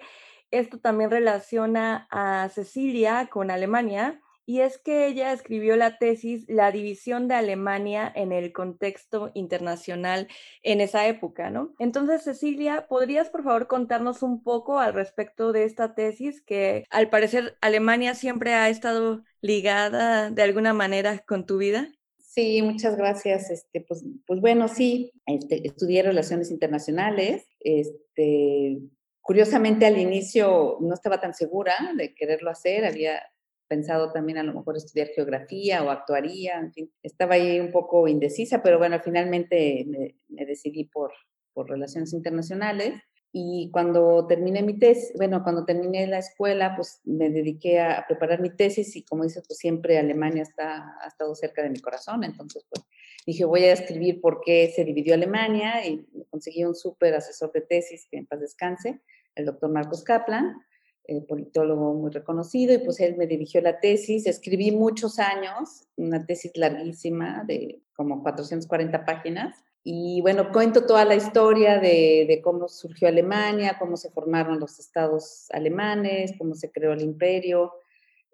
esto 0.51 0.79
también 0.79 1.11
relaciona 1.11 2.07
a 2.11 2.49
Cecilia 2.49 3.27
con 3.31 3.51
Alemania 3.51 4.21
y 4.49 4.61
es 4.61 4.77
que 4.77 5.07
ella 5.07 5.33
escribió 5.33 5.75
la 5.75 5.97
tesis 5.97 6.45
La 6.47 6.71
división 6.71 7.27
de 7.27 7.35
Alemania 7.35 8.09
en 8.15 8.31
el 8.31 8.53
contexto 8.53 9.29
internacional 9.33 10.29
en 10.63 10.79
esa 10.79 11.05
época, 11.05 11.49
¿no? 11.49 11.73
Entonces, 11.79 12.23
Cecilia, 12.23 12.87
¿podrías 12.87 13.29
por 13.29 13.43
favor 13.43 13.67
contarnos 13.67 14.23
un 14.23 14.41
poco 14.41 14.79
al 14.79 14.93
respecto 14.93 15.51
de 15.51 15.65
esta 15.65 15.95
tesis 15.95 16.41
que 16.41 16.85
al 16.89 17.09
parecer 17.09 17.57
Alemania 17.59 18.15
siempre 18.15 18.53
ha 18.53 18.69
estado 18.69 19.25
ligada 19.41 20.31
de 20.31 20.43
alguna 20.43 20.73
manera 20.73 21.19
con 21.27 21.45
tu 21.45 21.57
vida? 21.57 21.91
Sí, 22.17 22.61
muchas 22.61 22.95
gracias. 22.95 23.49
Este, 23.49 23.81
pues, 23.81 24.05
pues 24.25 24.39
bueno, 24.39 24.69
sí, 24.69 25.11
este, 25.25 25.67
estudié 25.67 26.03
relaciones 26.03 26.51
internacionales, 26.51 27.45
este, 27.59 28.79
Curiosamente 29.27 29.85
al 29.85 29.97
inicio 29.97 30.77
no 30.79 30.93
estaba 30.93 31.19
tan 31.19 31.33
segura 31.33 31.73
de 31.97 32.15
quererlo 32.15 32.49
hacer, 32.49 32.85
había 32.85 33.21
pensado 33.67 34.13
también 34.13 34.37
a 34.37 34.43
lo 34.43 34.53
mejor 34.53 34.77
estudiar 34.77 35.09
geografía 35.09 35.83
o 35.83 35.89
actuaría, 35.89 36.57
en 36.57 36.71
fin, 36.71 36.93
estaba 37.03 37.33
ahí 37.33 37.59
un 37.59 37.73
poco 37.73 38.07
indecisa, 38.07 38.63
pero 38.63 38.77
bueno, 38.77 39.01
finalmente 39.03 39.85
me, 39.85 40.45
decidí 40.45 40.85
por, 40.85 41.11
por 41.51 41.69
relaciones 41.69 42.13
internacionales. 42.13 43.01
Y 43.33 43.69
cuando 43.73 44.25
terminé 44.27 44.63
mi 44.63 44.79
tesis, 44.79 45.11
bueno, 45.17 45.43
cuando 45.43 45.65
terminé 45.65 46.07
la 46.07 46.19
escuela, 46.19 46.73
pues 46.77 47.01
me 47.03 47.29
dediqué 47.29 47.81
a 47.81 48.05
preparar 48.07 48.39
mi 48.39 48.55
tesis 48.55 48.95
y 48.95 49.03
como 49.03 49.25
dices, 49.25 49.43
pues 49.45 49.59
siempre 49.59 49.97
Alemania 49.97 50.43
está, 50.43 50.95
ha 51.03 51.07
estado 51.07 51.35
cerca 51.35 51.61
de 51.63 51.69
mi 51.69 51.81
corazón, 51.81 52.23
entonces 52.23 52.65
pues 52.69 52.85
dije, 53.25 53.43
voy 53.43 53.65
a 53.65 53.73
escribir 53.73 54.21
por 54.21 54.39
qué 54.39 54.71
se 54.73 54.85
dividió 54.85 55.13
Alemania 55.13 55.85
y 55.85 56.07
conseguí 56.29 56.63
un 56.63 56.75
súper 56.75 57.13
asesor 57.13 57.51
de 57.51 57.59
tesis, 57.59 58.07
que 58.09 58.19
en 58.19 58.25
paz 58.25 58.39
descanse, 58.39 59.01
el 59.37 59.45
doctor 59.45 59.69
Marcos 59.69 60.03
Kaplan, 60.03 60.57
eh, 61.05 61.21
politólogo 61.21 61.93
muy 61.93 62.11
reconocido, 62.11 62.73
y 62.73 62.79
pues 62.79 62.99
él 62.99 63.15
me 63.15 63.27
dirigió 63.27 63.61
la 63.61 63.79
tesis. 63.79 64.27
Escribí 64.27 64.71
muchos 64.71 65.19
años, 65.19 65.87
una 65.95 66.25
tesis 66.25 66.51
larguísima 66.55 67.43
de 67.47 67.81
como 67.95 68.21
440 68.21 69.05
páginas. 69.05 69.63
Y 69.83 70.19
bueno, 70.19 70.51
cuento 70.51 70.85
toda 70.85 71.05
la 71.05 71.15
historia 71.15 71.79
de, 71.79 72.41
cómo 72.43 72.67
surgió 72.67 73.07
Alemania, 73.07 73.77
cómo 73.79 73.95
se 73.95 74.11
formaron 74.11 74.59
los 74.59 74.79
estados 74.79 75.47
alemanes, 75.51 76.33
cómo 76.37 76.55
se 76.55 76.71
creó 76.71 76.91
el 76.91 77.01
imperio 77.01 77.71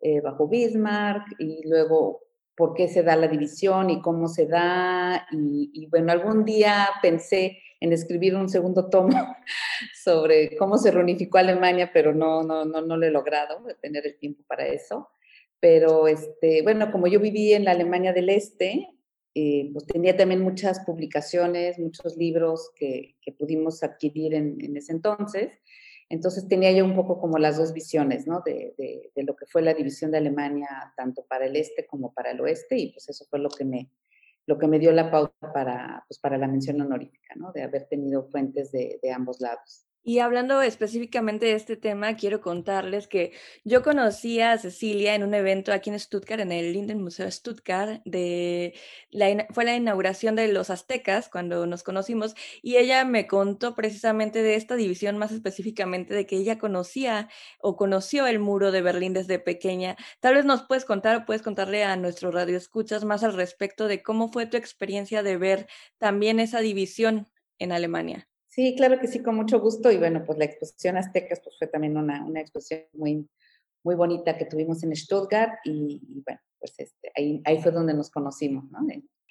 eh, 0.02 0.20
bajo 0.22 0.48
Bismarck 0.48 1.36
y 1.38 1.62
luego 1.68 2.24
por 2.56 2.74
qué 2.74 2.88
se 2.88 3.04
da 3.04 3.16
la 3.16 3.28
división 3.28 3.90
y 3.90 4.02
cómo 4.02 4.28
se 4.28 4.48
da. 4.48 5.28
Y, 5.32 5.88
bueno, 5.92 6.12
algún 6.12 6.44
día 6.44 6.90
pensé 7.02 7.60
en 7.84 7.92
escribir 7.92 8.34
un 8.34 8.48
segundo 8.48 8.90
tomo 8.90 9.10
sobre 9.94 10.56
cómo 10.56 10.78
se 10.78 10.90
reunificó 10.90 11.38
Alemania, 11.38 11.92
pero 11.94 12.14
no, 12.14 12.42
no, 12.42 12.64
no, 12.64 12.82
no 12.82 12.96
lo 12.96 13.06
he 13.06 13.12
logrado, 13.12 13.62
tener 13.82 14.08
el 14.08 14.18
tiempo 14.18 14.42
para 14.48 14.66
eso. 14.68 15.10
Pero 15.60 16.08
este, 16.08 16.62
bueno, 16.62 16.94
como 16.94 17.08
yo 17.08 17.20
viví 17.20 17.52
en 17.52 17.66
la 17.66 17.72
Alemania 17.72 18.14
del 18.14 18.30
Este, 18.30 18.88
eh, 19.36 19.70
pues 19.74 19.86
tenía 19.86 20.16
también 20.16 20.40
muchas 20.40 20.80
publicaciones, 20.86 21.78
muchos 21.78 22.16
libros 22.16 22.72
que, 22.78 23.16
pudimos 23.38 23.84
adquirir 23.84 24.34
en, 24.34 24.56
en, 24.62 24.78
ese 24.78 24.94
entonces. 24.94 25.52
Entonces 26.08 26.48
tenía 26.48 26.72
yo 26.72 26.86
un 26.86 26.96
poco 26.96 27.20
como 27.20 27.38
las 27.38 27.58
dos 27.58 27.74
visiones, 27.74 28.28
¿no? 28.28 28.42
De, 28.46 28.76
de, 28.78 29.12
de, 29.14 29.24
lo 29.24 29.36
que 29.36 29.46
fue 29.46 29.62
la 29.62 29.74
división 29.74 30.10
de 30.12 30.20
Alemania, 30.20 30.70
tanto 30.96 31.26
para 31.26 31.48
el 31.48 31.58
este 31.58 31.86
como 31.86 32.14
para 32.14 32.32
el 32.32 32.40
oeste, 32.40 32.78
y 32.78 32.94
pues 32.94 33.10
eso 33.10 33.26
fue 33.30 33.40
lo 33.40 33.50
que 33.50 33.66
me, 33.66 33.90
lo 34.46 34.58
que 34.58 34.68
me 34.68 34.80
dio 34.80 34.92
la 34.92 35.10
pauta 35.10 35.54
para, 35.54 36.04
pues 36.08 36.20
para 36.20 36.38
la 36.38 36.48
mención 36.48 36.82
honorífica, 36.82 37.36
¿no? 37.36 37.52
De 37.52 37.64
haber 37.64 37.88
tenido 37.88 38.24
fuentes 38.26 38.72
de, 38.72 39.00
de 39.02 39.12
ambos 39.12 39.40
lados. 39.40 39.86
Y 40.06 40.20
hablando 40.20 40.62
específicamente 40.62 41.46
de 41.46 41.54
este 41.54 41.78
tema, 41.78 42.18
quiero 42.18 42.42
contarles 42.42 43.08
que 43.08 43.32
yo 43.64 43.84
conocí 43.84 44.42
a 44.42 44.58
Cecilia 44.58 45.16
en 45.16 45.24
un 45.24 45.34
evento 45.34 45.72
aquí 45.72 45.90
en 45.90 45.98
Stuttgart, 45.98 46.42
en 46.42 46.52
el 46.52 46.74
Linden 46.74 47.02
Museo 47.02 47.32
Stuttgart, 47.32 48.02
de 48.04 48.74
la, 49.12 49.48
fue 49.52 49.64
la 49.64 49.78
inauguración 49.78 50.36
de 50.36 50.50
los 50.52 50.70
aztecas 50.70 51.30
cuando 51.30 51.66
nos 51.68 51.84
conocimos 51.84 52.36
y 52.62 52.76
ella 52.76 53.06
me 53.06 53.28
contó 53.28 53.76
precisamente 53.76 54.44
de 54.44 54.56
esta 54.56 54.76
división, 54.76 55.18
más 55.18 55.32
específicamente 55.32 56.14
de 56.14 56.26
que 56.26 56.36
ella 56.36 56.58
conocía 56.60 57.30
o 57.62 57.78
conoció 57.78 58.28
el 58.28 58.40
muro 58.40 58.74
de 58.74 58.82
Berlín 58.82 59.14
desde 59.14 59.40
pequeña. 59.40 59.96
Tal 60.20 60.36
vez 60.36 60.44
nos 60.44 60.64
puedes 60.64 60.84
contar 60.84 61.16
o 61.16 61.26
puedes 61.26 61.42
contarle 61.44 61.86
a 61.86 61.96
nuestro 61.96 62.30
radio 62.32 62.58
escuchas 62.58 63.06
más 63.06 63.24
al 63.24 63.36
respecto 63.36 63.88
de 63.88 64.04
cómo 64.04 64.28
fue 64.28 64.48
tu 64.48 64.58
experiencia 64.58 65.24
de 65.24 65.38
ver 65.38 65.68
también 65.98 66.42
esa 66.42 66.60
división 66.60 67.30
en 67.58 67.72
Alemania. 67.72 68.28
Sí, 68.54 68.76
claro 68.76 69.00
que 69.00 69.08
sí, 69.08 69.24
con 69.24 69.36
mucho 69.36 69.60
gusto. 69.60 69.92
Y 69.92 69.98
bueno, 69.98 70.24
pues 70.24 70.38
la 70.38 70.46
exposición 70.46 70.96
Aztecas 70.96 71.42
pues 71.44 71.58
fue 71.58 71.68
también 71.68 71.98
una, 71.98 72.24
una 72.24 72.40
exposición 72.40 72.84
muy, 72.94 73.28
muy 73.84 73.96
bonita 73.96 74.38
que 74.38 74.46
tuvimos 74.46 74.84
en 74.84 74.96
Stuttgart 74.96 75.54
y, 75.66 76.04
y 76.08 76.22
bueno, 76.24 76.40
pues 76.60 76.76
este, 76.78 77.12
ahí, 77.16 77.42
ahí 77.46 77.60
fue 77.64 77.72
donde 77.72 77.96
nos 77.96 78.12
conocimos, 78.12 78.66
¿no? 78.70 78.78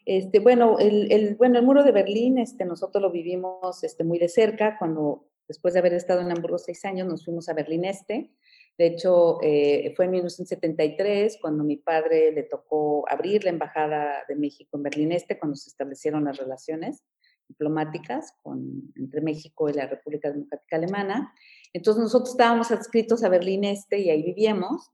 Este, 0.04 0.40
bueno, 0.40 0.80
el, 0.80 1.12
el, 1.12 1.36
bueno, 1.36 1.60
el 1.60 1.64
muro 1.64 1.84
de 1.84 1.92
Berlín, 1.92 2.38
este, 2.38 2.64
nosotros 2.64 3.00
lo 3.00 3.12
vivimos 3.12 3.84
este, 3.84 4.02
muy 4.02 4.18
de 4.18 4.28
cerca 4.28 4.76
cuando, 4.76 5.28
después 5.46 5.74
de 5.74 5.78
haber 5.78 5.94
estado 5.94 6.20
en 6.20 6.32
Hamburgo 6.32 6.58
seis 6.58 6.84
años, 6.84 7.06
nos 7.06 7.24
fuimos 7.24 7.48
a 7.48 7.54
Berlín 7.54 7.84
Este. 7.84 8.32
De 8.76 8.86
hecho, 8.86 9.38
eh, 9.40 9.92
fue 9.94 10.06
en 10.06 10.10
1973 10.10 11.38
cuando 11.40 11.62
mi 11.62 11.76
padre 11.76 12.32
le 12.32 12.42
tocó 12.42 13.04
abrir 13.08 13.44
la 13.44 13.50
Embajada 13.50 14.24
de 14.26 14.34
México 14.34 14.76
en 14.76 14.82
Berlín 14.82 15.12
Este, 15.12 15.38
cuando 15.38 15.54
se 15.54 15.70
establecieron 15.70 16.24
las 16.24 16.38
relaciones 16.38 17.04
diplomáticas 17.52 18.34
con, 18.42 18.92
entre 18.96 19.20
México 19.20 19.68
y 19.68 19.74
la 19.74 19.86
República 19.86 20.30
Democrática 20.30 20.76
Alemana. 20.76 21.32
Entonces 21.72 22.02
nosotros 22.02 22.30
estábamos 22.30 22.70
adscritos 22.70 23.22
a 23.22 23.28
Berlín 23.28 23.64
Este 23.64 24.00
y 24.00 24.10
ahí 24.10 24.22
vivíamos. 24.22 24.90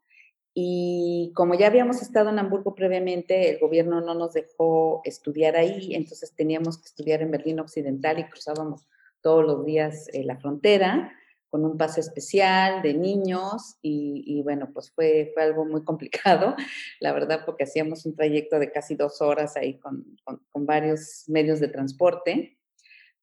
Y 0.54 1.32
como 1.34 1.54
ya 1.54 1.68
habíamos 1.68 2.02
estado 2.02 2.30
en 2.30 2.38
Hamburgo 2.38 2.74
previamente, 2.74 3.50
el 3.50 3.60
gobierno 3.60 4.00
no 4.00 4.14
nos 4.14 4.32
dejó 4.32 5.02
estudiar 5.04 5.54
ahí, 5.54 5.94
entonces 5.94 6.34
teníamos 6.34 6.78
que 6.78 6.86
estudiar 6.86 7.22
en 7.22 7.30
Berlín 7.30 7.60
Occidental 7.60 8.18
y 8.18 8.24
cruzábamos 8.24 8.88
todos 9.20 9.44
los 9.44 9.64
días 9.64 10.08
eh, 10.12 10.24
la 10.24 10.36
frontera 10.36 11.12
con 11.50 11.64
un 11.64 11.76
pase 11.76 12.00
especial 12.00 12.82
de 12.82 12.94
niños 12.94 13.78
y, 13.82 14.42
bueno, 14.42 14.70
pues 14.72 14.90
fue, 14.90 15.30
fue 15.34 15.42
algo 15.42 15.64
muy 15.64 15.84
complicado, 15.84 16.54
la 17.00 17.12
verdad, 17.12 17.42
porque 17.44 17.64
hacíamos 17.64 18.06
un 18.06 18.14
trayecto 18.14 18.58
de 18.58 18.70
casi 18.70 18.94
dos 18.94 19.20
horas 19.20 19.56
ahí 19.56 19.78
con, 19.78 20.16
con, 20.24 20.66
varios 20.66 21.24
medios 21.28 21.60
de 21.60 21.68
transporte, 21.68 22.58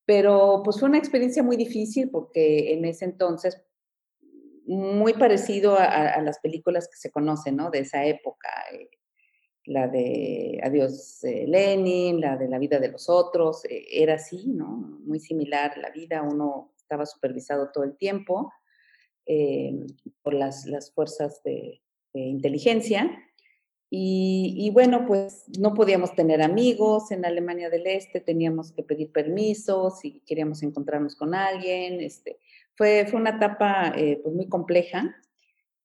pero 0.06 0.62
pues 0.64 0.80
fue 0.80 0.90
una 0.90 0.98
experiencia 0.98 1.44
muy 1.44 1.58
difícil 1.58 2.10
porque 2.10 2.74
en 2.74 2.86
ese 2.86 3.06
entonces, 3.06 3.62
muy 4.68 5.14
parecido 5.14 5.76
a, 5.78 5.86
a 5.86 6.22
las 6.22 6.40
películas 6.40 6.88
que 6.88 6.98
se 6.98 7.12
conocen, 7.12 7.56
¿no? 7.56 7.70
De 7.70 7.80
esa 7.80 8.04
época, 8.04 8.50
eh, 8.74 8.90
la 9.66 9.88
de 9.88 10.60
Adiós 10.64 11.24
eh, 11.24 11.46
Lenin, 11.48 12.22
la 12.22 12.38
de 12.38 12.48
La 12.48 12.60
vida 12.60 12.80
de 12.80 12.90
los 12.90 13.10
otros, 13.10 13.66
eh, 13.66 13.86
era 13.92 14.16
así, 14.16 14.48
¿no? 14.48 15.00
Muy 15.06 15.20
similar 15.20 15.78
la 15.78 15.90
vida, 15.90 16.22
uno 16.22 16.75
estaba 16.86 17.06
supervisado 17.06 17.72
todo 17.74 17.84
el 17.84 17.98
tiempo 17.98 18.54
eh, 19.26 19.74
por 20.22 20.36
las, 20.36 20.66
las 20.68 20.94
fuerzas 20.94 21.42
de, 21.44 21.82
de 22.14 22.22
inteligencia. 22.22 23.22
Y, 23.90 24.56
y, 24.58 24.72
bueno, 24.72 25.06
pues 25.08 25.46
no 25.60 25.74
podíamos 25.74 26.16
tener 26.16 26.42
amigos 26.42 27.12
en 27.12 27.24
Alemania 27.26 27.70
del 27.70 27.88
Este, 27.88 28.20
teníamos 28.20 28.72
que 28.72 28.84
pedir 28.84 29.12
permiso 29.12 29.90
si 29.90 30.22
queríamos 30.26 30.64
encontrarnos 30.64 31.16
con 31.16 31.34
alguien. 31.34 32.02
Este, 32.02 32.40
fue, 32.76 33.06
fue 33.08 33.20
una 33.20 33.32
etapa 33.32 33.94
eh, 33.96 34.20
pues 34.22 34.36
muy 34.36 34.48
compleja, 34.50 35.16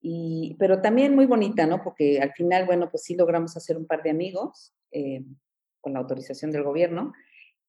y, 0.01 0.55
pero 0.59 0.81
también 0.81 1.15
muy 1.15 1.25
bonita, 1.25 1.65
¿no? 1.65 1.81
Porque 1.83 2.19
al 2.19 2.33
final, 2.33 2.65
bueno, 2.65 2.89
pues 2.89 3.03
sí 3.03 3.15
logramos 3.15 3.55
hacer 3.55 3.77
un 3.77 3.85
par 3.85 4.03
de 4.03 4.09
amigos 4.09 4.73
eh, 4.91 5.23
con 5.79 5.93
la 5.93 5.99
autorización 5.99 6.51
del 6.51 6.63
gobierno 6.63 7.13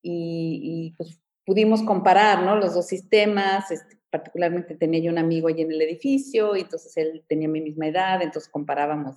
y, 0.02 0.60
y 0.62 0.96
pues 0.96 1.21
pudimos 1.44 1.82
comparar, 1.82 2.44
¿no? 2.44 2.56
Los 2.56 2.74
dos 2.74 2.86
sistemas, 2.86 3.70
este, 3.70 3.98
particularmente 4.10 4.74
tenía 4.74 5.00
yo 5.00 5.10
un 5.10 5.18
amigo 5.18 5.48
allí 5.48 5.62
en 5.62 5.72
el 5.72 5.82
edificio, 5.82 6.56
y 6.56 6.60
entonces 6.60 6.96
él 6.96 7.24
tenía 7.28 7.48
mi 7.48 7.60
misma 7.60 7.88
edad, 7.88 8.22
entonces 8.22 8.50
comparábamos 8.50 9.16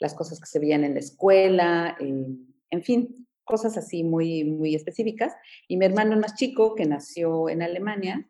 las 0.00 0.14
cosas 0.14 0.40
que 0.40 0.46
se 0.46 0.58
veían 0.58 0.84
en 0.84 0.94
la 0.94 1.00
escuela, 1.00 1.96
eh, 2.00 2.26
en 2.70 2.82
fin, 2.82 3.26
cosas 3.44 3.76
así 3.76 4.02
muy, 4.02 4.44
muy 4.44 4.74
específicas. 4.74 5.34
Y 5.68 5.76
mi 5.76 5.84
hermano 5.86 6.16
más 6.16 6.34
chico, 6.34 6.74
que 6.74 6.86
nació 6.86 7.48
en 7.48 7.62
Alemania, 7.62 8.28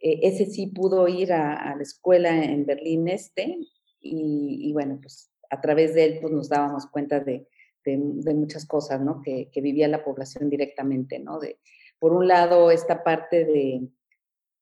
eh, 0.00 0.20
ese 0.22 0.46
sí 0.46 0.66
pudo 0.66 1.08
ir 1.08 1.32
a, 1.32 1.54
a, 1.54 1.76
la 1.76 1.82
escuela 1.82 2.44
en 2.44 2.66
Berlín 2.66 3.08
Este, 3.08 3.58
y, 4.00 4.68
y, 4.68 4.72
bueno, 4.72 4.98
pues 5.00 5.30
a 5.50 5.60
través 5.60 5.94
de 5.94 6.04
él 6.04 6.18
pues 6.20 6.32
nos 6.32 6.48
dábamos 6.48 6.86
cuenta 6.86 7.20
de, 7.20 7.48
de, 7.84 7.98
de 7.98 8.34
muchas 8.34 8.66
cosas, 8.66 9.00
¿no? 9.00 9.22
Que, 9.22 9.48
que, 9.52 9.60
vivía 9.60 9.88
la 9.88 10.04
población 10.04 10.50
directamente, 10.50 11.18
¿no? 11.18 11.38
De, 11.38 11.58
por 11.98 12.12
un 12.12 12.28
lado, 12.28 12.70
esta 12.70 13.02
parte 13.02 13.44
de, 13.44 13.88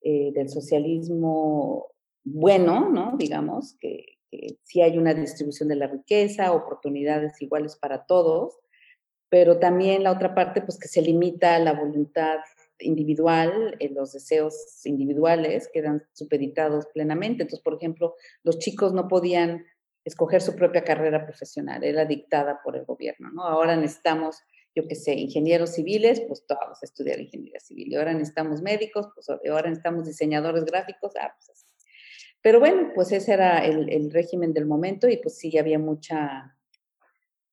eh, 0.03 0.33
del 0.33 0.49
socialismo 0.49 1.89
bueno, 2.25 2.91
¿no? 2.91 3.17
Digamos, 3.17 3.77
que, 3.81 4.19
que 4.31 4.59
sí 4.63 4.81
hay 4.81 4.99
una 4.99 5.15
distribución 5.15 5.69
de 5.69 5.77
la 5.77 5.87
riqueza, 5.87 6.53
oportunidades 6.53 7.41
iguales 7.43 7.77
para 7.77 8.07
todos, 8.07 8.59
pero 9.29 9.59
también 9.59 10.03
la 10.03 10.13
otra 10.13 10.35
parte, 10.35 10.63
pues 10.63 10.79
que 10.79 10.89
se 10.89 11.03
limita 11.03 11.57
a 11.57 11.59
la 11.59 11.73
voluntad 11.73 12.39
individual, 12.79 13.77
eh, 13.79 13.91
los 13.91 14.13
deseos 14.13 14.85
individuales 14.85 15.69
quedan 15.73 16.03
supeditados 16.13 16.87
plenamente. 16.95 17.43
Entonces, 17.43 17.63
por 17.63 17.75
ejemplo, 17.75 18.15
los 18.43 18.59
chicos 18.59 18.93
no 18.93 19.09
podían 19.09 19.65
escoger 20.05 20.43
su 20.43 20.55
propia 20.55 20.85
carrera 20.85 21.25
profesional, 21.25 21.83
era 21.83 22.05
dictada 22.05 22.61
por 22.63 22.77
el 22.77 22.85
gobierno, 22.85 23.31
¿no? 23.31 23.43
Ahora 23.45 23.75
necesitamos 23.75 24.37
yo 24.75 24.89
qué 24.89 24.95
sé, 24.95 25.15
ingenieros 25.15 25.75
civiles, 25.75 26.21
pues 26.27 26.45
todos 26.47 26.83
estudiar 26.83 27.21
ingeniería 27.21 27.61
civil. 27.61 27.93
Y 27.93 27.95
ahora 27.95 28.13
necesitamos 28.13 28.61
médicos, 28.61 29.09
pues 29.15 29.29
ahora 29.31 29.69
necesitamos 29.69 30.07
diseñadores 30.07 30.65
gráficos, 30.65 31.13
ah, 31.21 31.33
pues 31.37 31.51
así. 31.51 31.67
Pero 32.43 32.61
bueno, 32.61 32.91
pues 32.95 33.13
ese 33.13 33.33
era 33.33 33.65
el, 33.65 33.89
el, 33.89 34.11
régimen 34.11 34.53
del 34.53 34.67
momento 34.67 35.09
y 35.09 35.17
pues 35.17 35.39
sí 35.39 35.57
había 35.57 35.79
mucha, 35.79 36.59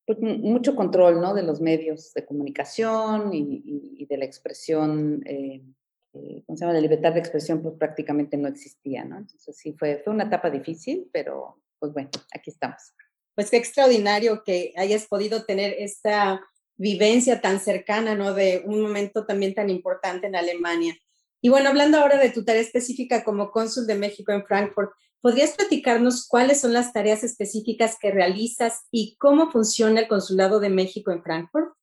pues, 0.06 0.20
mucho 0.20 0.76
control, 0.76 1.22
¿no? 1.22 1.34
De 1.34 1.44
los 1.44 1.62
medios 1.62 2.14
de 2.14 2.26
comunicación 2.26 3.34
y, 3.34 3.62
y, 3.64 3.96
y 4.00 4.06
de 4.06 4.18
la 4.18 4.26
expresión, 4.26 5.22
eh, 5.26 5.64
eh, 6.14 6.44
¿cómo 6.46 6.58
se 6.58 6.66
llama? 6.66 6.74
La 6.74 6.82
libertad 6.82 7.14
de 7.14 7.20
expresión 7.20 7.62
pues 7.62 7.76
prácticamente 7.76 8.36
no 8.36 8.50
existía, 8.50 9.06
¿no? 9.06 9.18
Entonces 9.20 9.56
sí 9.56 9.74
fue, 9.74 10.02
fue 10.04 10.12
una 10.12 10.26
etapa 10.26 10.50
difícil, 10.50 11.10
pero 11.14 11.62
pues 11.80 11.94
bueno, 11.94 12.10
aquí 12.34 12.50
estamos. 12.50 12.94
Pues 13.34 13.50
qué 13.50 13.58
extraordinario 13.58 14.44
que 14.44 14.74
hayas 14.76 15.08
podido 15.08 15.46
tener 15.46 15.74
esta 15.80 16.42
vivencia 16.82 17.42
tan 17.42 17.60
cercana, 17.60 18.16
¿no? 18.16 18.34
De 18.34 18.64
un 18.66 18.82
momento 18.82 19.26
también 19.26 19.54
tan 19.54 19.70
importante 19.70 20.26
en 20.26 20.36
Alemania. 20.36 20.98
Y 21.40 21.50
bueno, 21.50 21.70
hablando 21.70 22.00
ahora 22.00 22.18
de 22.18 22.32
tu 22.32 22.44
tarea 22.44 22.62
específica 22.62 23.24
como 23.24 23.52
cónsul 23.52 23.86
de 23.86 23.96
México 23.96 24.32
en 24.32 24.44
Frankfurt, 24.46 24.92
¿podrías 25.22 25.52
platicarnos 25.56 26.28
cuáles 26.28 26.60
son 26.60 26.74
las 26.74 26.92
tareas 26.92 27.24
específicas 27.24 27.98
que 28.00 28.10
realizas 28.10 28.88
y 28.92 29.16
cómo 29.18 29.52
funciona 29.52 30.00
el 30.00 30.08
consulado 30.08 30.60
de 30.60 30.70
México 30.70 31.12
en 31.12 31.22
Frankfurt? 31.22 31.74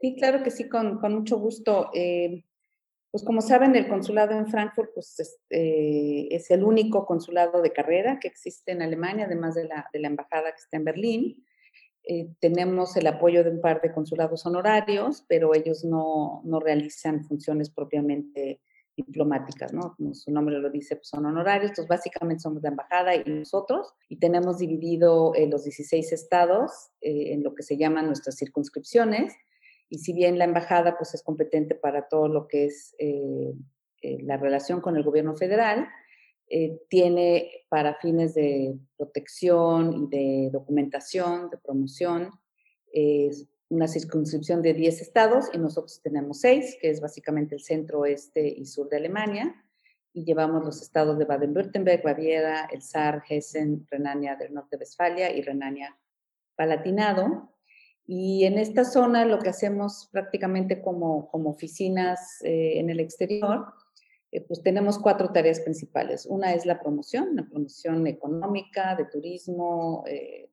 Sí, 0.00 0.14
claro 0.16 0.44
que 0.44 0.52
sí, 0.52 0.68
con, 0.68 1.00
con 1.00 1.12
mucho 1.12 1.36
gusto. 1.36 1.90
Eh, 1.92 2.44
pues 3.10 3.24
como 3.24 3.40
saben, 3.40 3.74
el 3.74 3.88
consulado 3.88 4.32
en 4.38 4.46
Frankfurt 4.46 4.90
pues, 4.94 5.18
es, 5.18 5.40
eh, 5.50 6.28
es, 6.30 6.52
el 6.52 6.62
único 6.62 7.04
consulado 7.04 7.62
de 7.62 7.72
carrera 7.72 8.20
que 8.20 8.28
existe 8.28 8.70
en 8.70 8.82
Alemania, 8.82 9.26
además 9.26 9.56
de 9.56 9.64
la, 9.64 9.88
de 9.92 9.98
la 9.98 10.06
embajada 10.06 10.52
que 10.52 10.60
está 10.60 10.76
en 10.76 10.84
Berlín. 10.84 11.44
Eh, 12.04 12.28
tenemos 12.40 12.96
el 12.96 13.06
apoyo 13.06 13.44
de 13.44 13.50
un 13.50 13.60
par 13.60 13.80
de 13.80 13.92
consulados 13.92 14.46
honorarios, 14.46 15.24
pero 15.28 15.54
ellos 15.54 15.84
no, 15.84 16.40
no 16.44 16.60
realizan 16.60 17.24
funciones 17.24 17.70
propiamente 17.70 18.60
diplomáticas, 19.06 19.72
¿no? 19.72 19.94
Como 19.96 20.14
su 20.14 20.30
nombre 20.30 20.58
lo 20.58 20.70
dice, 20.70 20.96
pues 20.96 21.08
son 21.08 21.26
honorarios, 21.26 21.70
entonces 21.70 21.88
básicamente 21.88 22.42
somos 22.42 22.62
la 22.62 22.70
embajada 22.70 23.14
y 23.14 23.24
nosotros, 23.24 23.94
y 24.08 24.18
tenemos 24.18 24.58
dividido 24.58 25.34
eh, 25.34 25.48
los 25.48 25.64
16 25.64 26.12
estados 26.12 26.90
eh, 27.00 27.32
en 27.32 27.42
lo 27.42 27.54
que 27.54 27.62
se 27.62 27.76
llaman 27.76 28.06
nuestras 28.06 28.36
circunscripciones, 28.36 29.34
y 29.88 29.98
si 29.98 30.12
bien 30.12 30.38
la 30.38 30.44
embajada 30.44 30.96
pues 30.96 31.14
es 31.14 31.22
competente 31.22 31.74
para 31.74 32.08
todo 32.08 32.28
lo 32.28 32.46
que 32.46 32.66
es 32.66 32.94
eh, 32.98 33.52
la 34.02 34.36
relación 34.36 34.80
con 34.80 34.96
el 34.96 35.02
gobierno 35.02 35.34
federal, 35.36 35.88
tiene 36.88 37.64
para 37.68 37.94
fines 37.94 38.34
de 38.34 38.76
protección 38.96 39.92
y 39.94 40.06
de 40.08 40.50
documentación, 40.50 41.48
de 41.48 41.58
promoción, 41.58 42.30
una 43.70 43.86
circunscripción 43.86 44.62
de 44.62 44.74
10 44.74 45.00
estados 45.00 45.46
y 45.52 45.58
nosotros 45.58 46.00
tenemos 46.02 46.40
6, 46.40 46.78
que 46.80 46.90
es 46.90 47.00
básicamente 47.00 47.54
el 47.54 47.62
centro, 47.62 48.00
oeste 48.00 48.46
y 48.48 48.66
sur 48.66 48.88
de 48.88 48.96
Alemania, 48.96 49.64
y 50.12 50.24
llevamos 50.24 50.64
los 50.64 50.82
estados 50.82 51.16
de 51.18 51.24
Baden-Württemberg, 51.24 52.02
Baviera, 52.02 52.68
el 52.72 52.82
Saar, 52.82 53.22
Hessen, 53.28 53.86
Renania 53.88 54.34
del 54.34 54.52
Norte-Westfalia 54.52 55.30
y 55.32 55.42
Renania 55.42 55.96
Palatinado. 56.56 57.54
Y 58.06 58.44
en 58.44 58.58
esta 58.58 58.84
zona 58.84 59.24
lo 59.24 59.38
que 59.38 59.50
hacemos 59.50 60.08
prácticamente 60.10 60.82
como, 60.82 61.28
como 61.28 61.50
oficinas 61.50 62.42
eh, 62.42 62.80
en 62.80 62.90
el 62.90 62.98
exterior, 62.98 63.66
eh, 64.32 64.40
pues 64.40 64.62
tenemos 64.62 64.98
cuatro 64.98 65.30
tareas 65.32 65.60
principales. 65.60 66.26
Una 66.26 66.54
es 66.54 66.66
la 66.66 66.80
promoción, 66.80 67.36
la 67.36 67.44
promoción 67.48 68.06
económica, 68.06 68.94
de 68.96 69.04
turismo 69.06 70.04
eh, 70.06 70.50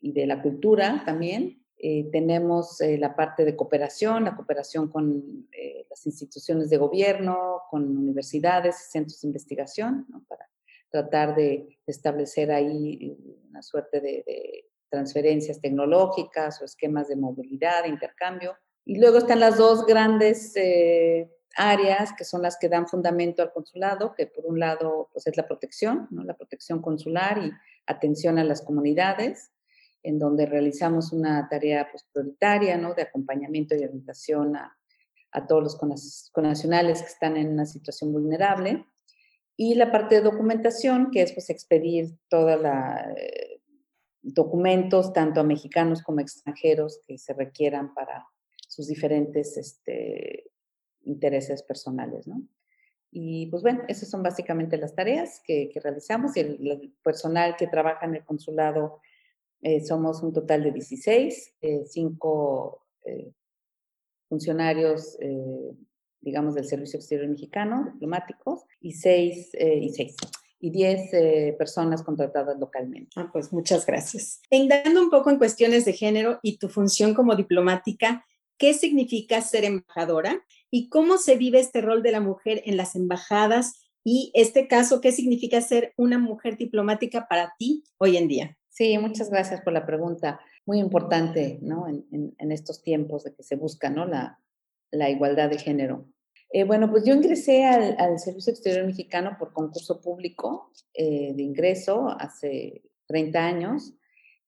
y 0.00 0.12
de 0.12 0.26
la 0.26 0.42
cultura 0.42 1.02
también. 1.04 1.58
Eh, 1.80 2.08
tenemos 2.10 2.80
eh, 2.80 2.98
la 2.98 3.14
parte 3.14 3.44
de 3.44 3.54
cooperación, 3.54 4.24
la 4.24 4.34
cooperación 4.34 4.88
con 4.88 5.46
eh, 5.52 5.86
las 5.88 6.04
instituciones 6.06 6.70
de 6.70 6.76
gobierno, 6.76 7.62
con 7.70 7.96
universidades, 7.96 8.90
centros 8.90 9.20
de 9.20 9.28
investigación, 9.28 10.04
para 10.26 10.50
tratar 10.90 11.36
de 11.36 11.78
establecer 11.86 12.50
ahí 12.50 13.16
una 13.48 13.62
suerte 13.62 14.00
de, 14.00 14.24
de, 14.26 14.64
transferencias 14.90 15.60
tecnológicas 15.60 16.62
o 16.62 16.64
esquemas 16.64 17.08
de 17.08 17.16
movilidad, 17.16 17.82
de 17.82 17.90
intercambio. 17.90 18.56
Y 18.86 18.98
luego 18.98 19.18
están 19.18 19.38
las 19.38 19.58
dos 19.58 19.84
grandes 19.84 20.54
áreas 21.58 22.12
que 22.16 22.24
son 22.24 22.40
las 22.40 22.56
que 22.56 22.68
dan 22.68 22.86
fundamento 22.86 23.42
al 23.42 23.52
consulado, 23.52 24.14
que 24.14 24.26
por 24.26 24.46
un 24.46 24.60
lado 24.60 25.10
pues 25.12 25.26
es 25.26 25.36
la 25.36 25.46
protección, 25.46 26.06
¿no? 26.10 26.22
la 26.22 26.34
protección 26.34 26.80
consular 26.80 27.38
y 27.38 27.52
atención 27.86 28.38
a 28.38 28.44
las 28.44 28.62
comunidades 28.62 29.50
en 30.02 30.18
donde 30.18 30.46
realizamos 30.46 31.12
una 31.12 31.48
tarea 31.48 31.88
pues, 31.90 32.04
prioritaria 32.12 32.78
¿no? 32.78 32.94
de 32.94 33.02
acompañamiento 33.02 33.74
y 33.74 33.84
orientación 33.84 34.56
a, 34.56 34.78
a 35.32 35.46
todos 35.46 35.62
los 35.62 36.30
connacionales 36.32 37.02
que 37.02 37.08
están 37.08 37.36
en 37.36 37.48
una 37.48 37.66
situación 37.66 38.12
vulnerable. 38.12 38.86
Y 39.56 39.74
la 39.74 39.90
parte 39.90 40.14
de 40.14 40.20
documentación, 40.20 41.10
que 41.10 41.22
es 41.22 41.32
pues, 41.32 41.50
expedir 41.50 42.16
todos 42.28 42.60
los 42.60 42.72
eh, 43.16 43.60
documentos, 44.22 45.12
tanto 45.12 45.40
a 45.40 45.44
mexicanos 45.44 46.02
como 46.02 46.20
extranjeros, 46.20 47.00
que 47.04 47.18
se 47.18 47.34
requieran 47.34 47.92
para 47.92 48.26
sus 48.68 48.86
diferentes 48.86 49.56
este, 49.56 50.52
intereses 51.04 51.62
personales. 51.62 52.26
¿no? 52.26 52.42
Y 53.10 53.46
pues 53.46 53.62
bueno, 53.62 53.82
esas 53.88 54.10
son 54.10 54.22
básicamente 54.22 54.76
las 54.76 54.94
tareas 54.94 55.40
que, 55.44 55.70
que 55.72 55.80
realizamos 55.80 56.36
y 56.36 56.40
el, 56.40 56.68
el, 56.68 56.94
personal 57.02 57.56
que 57.56 57.66
trabaja 57.66 58.06
en 58.06 58.16
el 58.16 58.24
consulado 58.24 59.00
eh, 59.62 59.84
somos 59.84 60.22
un 60.22 60.32
total 60.32 60.62
de 60.62 60.72
16, 60.72 61.56
eh, 61.62 61.84
cinco 61.86 62.84
eh, 63.08 63.32
funcionarios, 64.28 65.16
eh, 65.20 65.72
digamos, 66.20 66.54
del 66.54 66.66
Servicio 66.66 66.98
Exterior 66.98 67.28
Mexicano, 67.28 67.88
diplomáticos, 67.94 68.60
y 68.78 68.92
seis, 68.92 69.48
eh, 69.54 69.78
y 69.78 69.88
seis, 69.88 70.16
y 70.60 70.70
10 70.70 71.56
personas 71.56 72.02
contratadas 72.02 72.58
localmente. 72.58 73.12
Ah, 73.16 73.30
pues 73.32 73.54
muchas 73.54 73.86
gracias. 73.86 74.42
Indagando 74.50 75.00
un 75.00 75.08
poco 75.08 75.30
en 75.30 75.38
cuestiones 75.38 75.86
de 75.86 75.94
género 75.94 76.40
y 76.42 76.58
tu 76.58 76.68
función 76.68 77.14
como 77.14 77.34
diplomática, 77.36 78.26
¿qué 78.58 78.74
significa 78.74 79.40
ser 79.40 79.64
embajadora? 79.64 80.44
¿Y 80.70 80.88
cómo 80.88 81.18
se 81.18 81.36
vive 81.36 81.60
este 81.60 81.80
rol 81.80 82.02
de 82.02 82.12
la 82.12 82.20
mujer 82.20 82.62
en 82.64 82.76
las 82.76 82.94
embajadas? 82.94 83.90
Y 84.04 84.30
este 84.34 84.68
caso, 84.68 85.00
¿qué 85.00 85.12
significa 85.12 85.60
ser 85.60 85.92
una 85.96 86.18
mujer 86.18 86.56
diplomática 86.56 87.26
para 87.28 87.54
ti 87.58 87.84
hoy 87.98 88.16
en 88.16 88.28
día? 88.28 88.56
Sí, 88.68 88.96
muchas 88.98 89.30
gracias 89.30 89.60
por 89.62 89.72
la 89.72 89.86
pregunta. 89.86 90.40
Muy 90.66 90.78
importante, 90.78 91.58
¿no? 91.62 91.88
En, 91.88 92.06
en, 92.12 92.34
en 92.38 92.52
estos 92.52 92.82
tiempos 92.82 93.24
de 93.24 93.34
que 93.34 93.42
se 93.42 93.56
busca, 93.56 93.90
¿no? 93.90 94.06
La, 94.06 94.38
la 94.90 95.10
igualdad 95.10 95.50
de 95.50 95.58
género. 95.58 96.06
Eh, 96.50 96.64
bueno, 96.64 96.90
pues 96.90 97.04
yo 97.04 97.14
ingresé 97.14 97.64
al, 97.64 97.96
al, 97.98 98.18
Servicio 98.18 98.52
Exterior 98.52 98.86
Mexicano 98.86 99.36
por 99.38 99.52
concurso 99.52 100.00
público 100.00 100.72
eh, 100.94 101.34
de 101.34 101.42
ingreso 101.42 102.08
hace 102.18 102.82
30 103.06 103.38
años 103.38 103.94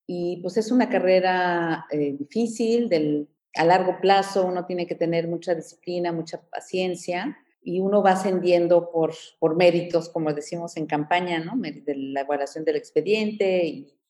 y 0.06 0.38
pues 0.38 0.56
es 0.56 0.72
una 0.72 0.88
carrera 0.88 1.86
eh, 1.90 2.16
difícil, 2.18 2.88
del, 2.88 3.28
a 3.54 3.64
largo 3.64 4.00
plazo 4.00 4.46
uno 4.46 4.66
tiene 4.66 4.86
que 4.86 4.94
tener 4.94 5.28
mucha 5.28 5.54
disciplina, 5.54 6.12
mucha 6.12 6.40
paciencia 6.42 7.36
y 7.62 7.80
uno 7.80 8.02
va 8.02 8.12
ascendiendo 8.12 8.90
por, 8.90 9.12
por 9.38 9.56
méritos, 9.56 10.08
como 10.08 10.32
decimos 10.32 10.76
en 10.76 10.86
campaña, 10.86 11.40
¿no? 11.40 11.56
De 11.56 11.82
la 11.94 12.20
elaboración 12.20 12.64
del 12.64 12.76
expediente 12.76 13.64
y 13.66 14.00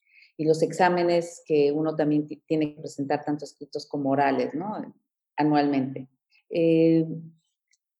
y 0.40 0.46
los 0.46 0.62
exámenes 0.62 1.42
que 1.44 1.70
uno 1.70 1.94
también 1.94 2.26
tiene 2.46 2.74
que 2.74 2.80
presentar, 2.80 3.22
tanto 3.22 3.44
escritos 3.44 3.84
como 3.84 4.08
orales, 4.08 4.54
¿no? 4.54 4.94
Anualmente. 5.36 6.08
Eh, 6.48 7.06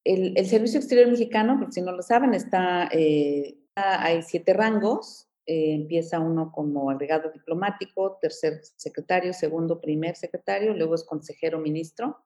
el, 0.03 0.35
el, 0.35 0.47
Servicio 0.47 0.79
Exterior 0.79 1.07
Mexicano, 1.07 1.59
por 1.59 1.71
si 1.71 1.83
no 1.83 1.91
lo 1.91 2.01
saben, 2.01 2.33
está, 2.33 2.89
eh, 2.91 3.59
hay 3.75 4.23
siete 4.23 4.53
rangos. 4.53 5.29
Eh, 5.45 5.73
empieza 5.73 6.19
uno 6.19 6.51
como 6.51 6.91
agregado 6.91 7.31
diplomático, 7.31 8.17
tercer 8.21 8.61
secretario, 8.77 9.33
segundo, 9.33 9.81
primer 9.81 10.15
secretario, 10.15 10.73
luego 10.73 10.95
es 10.95 11.03
consejero 11.03 11.59
ministro 11.59 12.17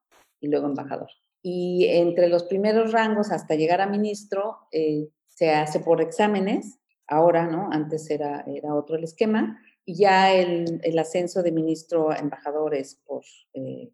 y 0.41 0.47
luego 0.47 0.67
embajador. 0.67 1.09
Y 1.41 1.85
entre 1.89 2.27
los 2.27 2.43
primeros 2.43 2.91
rangos 2.91 3.31
hasta 3.31 3.55
llegar 3.55 3.79
a 3.79 3.87
ministro 3.87 4.57
eh, 4.71 5.09
se 5.27 5.51
hace 5.51 5.79
por 5.79 6.01
exámenes. 6.01 6.79
Ahora, 7.07 7.45
¿no? 7.45 7.69
Antes 7.71 8.09
era, 8.09 8.43
era 8.47 8.73
otro 8.73 8.95
el 8.95 9.03
esquema 9.03 9.59
y 9.85 9.95
ya 9.99 10.33
el, 10.33 10.81
el, 10.83 10.97
ascenso 10.97 11.43
de 11.43 11.51
ministro 11.51 12.09
a 12.09 12.17
embajador 12.17 12.73
es 12.73 12.95
por 13.05 13.23
eh, 13.53 13.91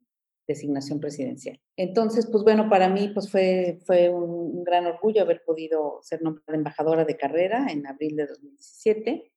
designación 0.52 1.00
presidencial. 1.00 1.60
Entonces, 1.76 2.28
pues 2.32 2.44
bueno, 2.44 2.70
para 2.70 2.90
mí 2.90 3.10
pues 3.14 3.30
fue, 3.30 3.80
fue 3.86 4.10
un, 4.10 4.64
gran 4.64 4.86
orgullo 4.86 5.22
haber 5.22 5.44
podido 5.44 6.00
ser 6.04 6.22
nombrada 6.22 6.56
embajadora 6.56 7.06
de 7.06 7.18
carrera 7.18 7.68
en 7.70 7.86
abril 7.88 8.16
de 8.16 8.28
2017, 8.28 9.32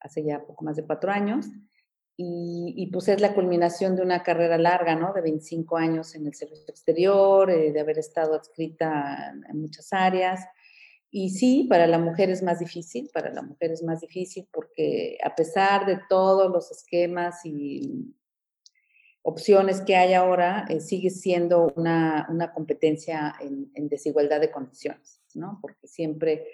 hace 0.00 0.24
ya 0.24 0.44
poco 0.44 0.64
más 0.64 0.76
de 0.76 0.86
cuatro 0.86 1.10
años, 1.10 1.46
y, 2.16 2.74
y 2.76 2.86
pues 2.88 3.08
es 3.08 3.20
la 3.20 3.34
culminación 3.34 3.96
de 3.96 4.02
una 4.02 4.22
carrera 4.22 4.58
larga, 4.58 4.94
¿no? 4.94 5.12
De 5.12 5.22
25 5.22 5.76
años 5.76 6.14
en 6.14 6.26
el 6.26 6.34
servicio 6.34 6.66
exterior, 6.68 7.50
eh, 7.50 7.72
de 7.72 7.80
haber 7.80 7.98
estado 7.98 8.34
adscrita 8.34 9.32
en 9.48 9.60
muchas 9.60 9.92
áreas, 9.92 10.46
y 11.12 11.30
sí, 11.30 11.66
para 11.68 11.88
la 11.88 11.98
mujer 11.98 12.30
es 12.30 12.42
más 12.42 12.60
difícil, 12.60 13.10
para 13.12 13.32
la 13.32 13.42
mujer 13.42 13.72
es 13.72 13.82
más 13.82 14.00
difícil 14.00 14.46
porque 14.52 15.18
a 15.24 15.34
pesar 15.34 15.84
de 15.84 15.98
todos 16.08 16.50
los 16.50 16.70
esquemas 16.70 17.44
y 17.44 18.14
opciones 19.22 19.80
que 19.82 19.96
hay 19.96 20.14
ahora, 20.14 20.64
eh, 20.68 20.80
sigue 20.80 21.10
siendo 21.10 21.72
una, 21.76 22.26
una 22.30 22.52
competencia 22.52 23.34
en, 23.40 23.70
en, 23.74 23.88
desigualdad 23.88 24.40
de 24.40 24.50
condiciones, 24.50 25.20
¿no? 25.34 25.58
Porque 25.60 25.86
siempre 25.86 26.46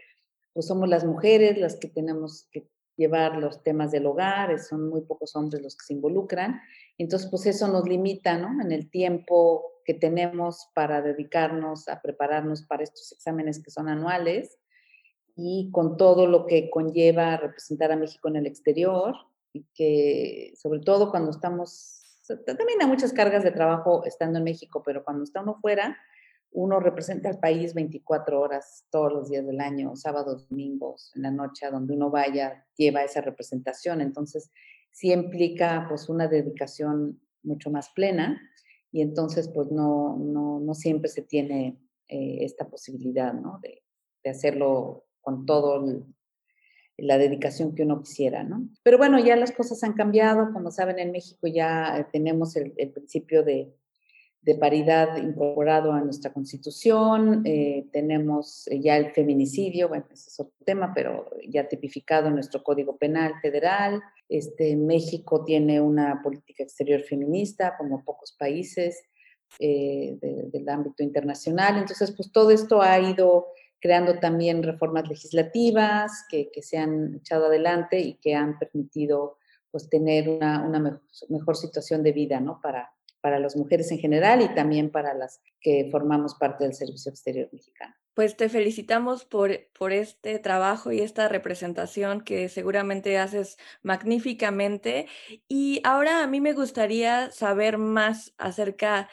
pues 0.53 0.67
somos 0.67 0.89
las 0.89 1.05
mujeres 1.05 1.59
las 1.59 1.77
que 1.77 1.89
tenemos 1.89 2.49
que 2.51 2.69
llevar 2.97 3.37
los 3.37 3.63
temas 3.63 3.91
del 3.91 4.07
hogar, 4.07 4.59
son 4.59 4.89
muy 4.89 5.03
pocos 5.03 5.37
hombres 5.37 5.63
los 5.63 5.77
que 5.77 5.85
se 5.85 5.93
involucran, 5.93 6.61
entonces 6.99 7.29
pues 7.31 7.47
eso 7.47 7.69
nos 7.69 7.87
limita, 7.87 8.39
¿no? 8.39 8.61
En 8.63 8.73
el 8.73 8.91
tiempo 8.91 9.77
que 9.85 9.95
tenemos 9.95 10.69
para 10.75 11.03
dedicarnos 11.03 11.89
a 11.89 12.01
prepararnos 12.01 12.63
para 12.63 12.83
estos 12.83 13.13
exámenes 13.13 13.63
que 13.63 13.71
son 13.71 13.89
anuales 13.89 14.59
y 15.37 15.71
con 15.71 15.97
todo 15.97 16.27
lo 16.27 16.47
que 16.47 16.71
conlleva 16.71 17.37
representar 17.37 17.93
a 17.93 17.97
México 17.97 18.29
en 18.29 18.37
el 18.37 18.47
exterior 18.47 19.15
y 19.53 19.65
que 19.75 20.55
sobre 20.57 20.81
todo 20.81 21.11
cuando 21.11 21.31
estamos, 21.31 22.03
también 22.27 22.81
hay 22.81 22.87
muchas 22.87 23.13
cargas 23.13 23.45
de 23.45 23.51
trabajo 23.51 24.05
estando 24.05 24.39
en 24.39 24.45
México, 24.45 24.83
pero 24.85 25.05
cuando 25.05 25.25
está 25.25 25.43
uno 25.43 25.55
fuera, 25.61 25.97
uno 26.51 26.81
representa 26.81 27.29
al 27.29 27.39
país 27.39 27.75
24 27.75 28.41
horas 28.41 28.87
todos 28.91 29.13
los 29.13 29.29
días 29.29 29.47
del 29.47 29.61
año, 29.61 29.95
sábados, 29.97 30.49
domingos, 30.49 31.13
en 31.15 31.23
la 31.23 31.31
noche, 31.31 31.67
a 31.67 31.71
donde 31.71 31.95
uno 31.95 32.11
vaya, 32.11 32.67
lleva 32.77 33.05
esa 33.05 33.21
representación. 33.21 34.01
Entonces, 34.01 34.51
sí 34.91 35.13
implica 35.13 35.87
pues 35.89 36.09
una 36.09 36.29
dedicación 36.29 37.21
mucho 37.43 37.71
más 37.71 37.91
plena 37.91 38.41
y 38.91 39.03
entonces 39.03 39.49
pues 39.49 39.71
no, 39.71 40.17
no, 40.19 40.59
no 40.61 40.75
siempre 40.75 41.11
se 41.11 41.23
tiene 41.23 41.79
eh, 42.09 42.39
esta 42.41 42.69
posibilidad, 42.69 43.35
¿no? 43.35 43.59
De, 43.63 43.83
de 44.25 44.31
hacerlo 44.31 45.05
con 45.21 45.45
todo 45.45 45.85
la 46.99 47.19
dedicación 47.19 47.75
que 47.75 47.83
uno 47.83 48.01
quisiera, 48.01 48.43
¿no? 48.43 48.69
Pero 48.83 48.99
bueno, 48.99 49.19
ya 49.19 49.37
las 49.37 49.53
cosas 49.53 49.83
han 49.85 49.93
cambiado, 49.93 50.53
como 50.53 50.71
saben, 50.71 50.99
en 50.99 51.13
México 51.13 51.47
ya 51.47 51.99
eh, 51.99 52.07
tenemos 52.11 52.57
el, 52.57 52.73
principio 52.93 53.43
de, 53.43 53.75
de, 54.41 54.55
paridad 54.55 55.17
incorporado 55.19 55.93
a 55.93 56.01
nuestra 56.01 56.33
constitución, 56.33 57.43
eh, 57.45 57.87
tenemos 57.93 58.67
ya 58.81 58.97
el 58.97 59.13
feminicidio, 59.13 59.89
bueno, 59.89 60.07
ese 60.11 60.31
es 60.31 60.41
otro 60.41 60.57
tema, 60.65 60.93
pero 60.95 61.29
ya 61.47 61.69
tipificado 61.69 62.29
en 62.29 62.35
nuestro 62.35 62.63
Código 62.63 62.97
Penal 62.97 63.35
Federal, 63.43 64.03
este, 64.29 64.75
México 64.77 65.45
tiene 65.45 65.81
una 65.81 66.23
política 66.23 66.63
exterior 66.63 67.03
feminista, 67.03 67.77
como 67.77 68.05
pocos 68.05 68.35
países 68.39 69.03
eh, 69.59 70.17
del 70.21 70.69
ámbito 70.69 71.03
internacional. 71.03 71.79
Entonces, 71.79 72.13
pues 72.13 72.33
todo 72.33 72.51
esto 72.51 72.83
ha 72.83 72.99
ido 72.99 73.47
creando 73.81 74.19
también 74.19 74.63
reformas 74.63 75.09
legislativas 75.09 76.25
que, 76.29 76.51
que 76.53 76.63
se 76.63 76.79
han 76.79 77.17
echado 77.17 77.47
adelante 77.47 78.01
y 78.01 78.15
que 78.15 78.35
han 78.35 78.59
permitido 78.59 79.39
pues 79.71 79.89
tener 79.91 80.29
una, 80.29 80.63
una 80.67 81.01
mejor, 81.29 81.57
situación 81.57 82.03
de 82.03 82.13
vida, 82.13 82.41
¿no? 82.41 82.61
Para, 82.63 82.93
para 83.21 83.39
las 83.39 83.57
mujeres 83.57 83.91
en 83.93 83.99
general 83.99 84.41
y 84.41 84.55
también 84.55 84.91
para 84.91 85.13
las 85.13 85.41
que 85.61 85.89
formamos 85.91 86.35
parte 86.35 86.65
del 86.65 86.75
Servicio 86.75 87.11
Exterior 87.11 87.49
Mexicano. 87.53 87.95
Pues 88.15 88.39
te 88.39 88.49
felicitamos 88.49 89.27
por, 89.27 89.51
por 89.79 89.93
este 89.93 90.39
trabajo 90.39 90.93
y 90.93 91.01
esta 91.01 91.29
representación 91.29 92.23
que 92.23 92.49
seguramente 92.49 93.19
haces 93.19 93.59
magníficamente. 93.83 95.07
Y 95.49 95.83
ahora 95.85 96.23
a 96.23 96.27
mí 96.27 96.41
me 96.41 96.55
gustaría 96.55 97.31
saber 97.31 97.77
más 97.77 98.33
acerca 98.39 99.11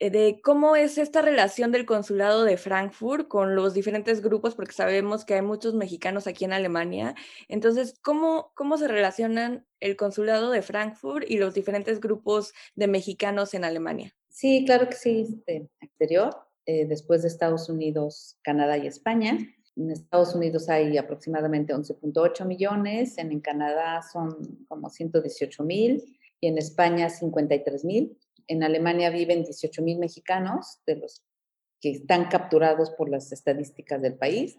de 0.00 0.40
cómo 0.42 0.76
es 0.76 0.98
esta 0.98 1.22
relación 1.22 1.72
del 1.72 1.86
consulado 1.86 2.44
de 2.44 2.56
Frankfurt 2.56 3.28
con 3.28 3.54
los 3.54 3.74
diferentes 3.74 4.22
grupos, 4.22 4.54
porque 4.54 4.72
sabemos 4.72 5.24
que 5.24 5.34
hay 5.34 5.42
muchos 5.42 5.74
mexicanos 5.74 6.26
aquí 6.26 6.44
en 6.44 6.52
Alemania. 6.52 7.14
Entonces, 7.48 7.98
¿cómo, 8.02 8.52
cómo 8.54 8.76
se 8.76 8.88
relacionan 8.88 9.66
el 9.80 9.96
consulado 9.96 10.50
de 10.50 10.62
Frankfurt 10.62 11.24
y 11.28 11.38
los 11.38 11.54
diferentes 11.54 12.00
grupos 12.00 12.52
de 12.74 12.88
mexicanos 12.88 13.54
en 13.54 13.64
Alemania? 13.64 14.14
Sí, 14.28 14.64
claro 14.66 14.88
que 14.88 14.96
sí, 14.96 15.26
este, 15.28 15.68
exterior, 15.80 16.36
eh, 16.66 16.86
después 16.86 17.22
de 17.22 17.28
Estados 17.28 17.68
Unidos, 17.68 18.38
Canadá 18.42 18.76
y 18.76 18.86
España. 18.86 19.38
En 19.76 19.90
Estados 19.90 20.34
Unidos 20.34 20.68
hay 20.68 20.98
aproximadamente 20.98 21.74
11.8 21.74 22.44
millones, 22.46 23.16
en, 23.18 23.32
en 23.32 23.40
Canadá 23.40 24.02
son 24.02 24.66
como 24.68 24.90
118 24.90 25.62
mil 25.64 26.02
y 26.40 26.48
en 26.48 26.58
España 26.58 27.08
53 27.08 27.84
mil 27.84 28.18
en 28.48 28.62
Alemania 28.62 29.10
viven 29.10 29.44
18 29.44 29.82
mil 29.82 29.98
mexicanos, 29.98 30.80
de 30.86 30.96
los 30.96 31.22
que 31.80 31.90
están 31.90 32.28
capturados 32.28 32.90
por 32.90 33.08
las 33.08 33.30
estadísticas 33.32 34.00
del 34.00 34.14
país. 34.14 34.58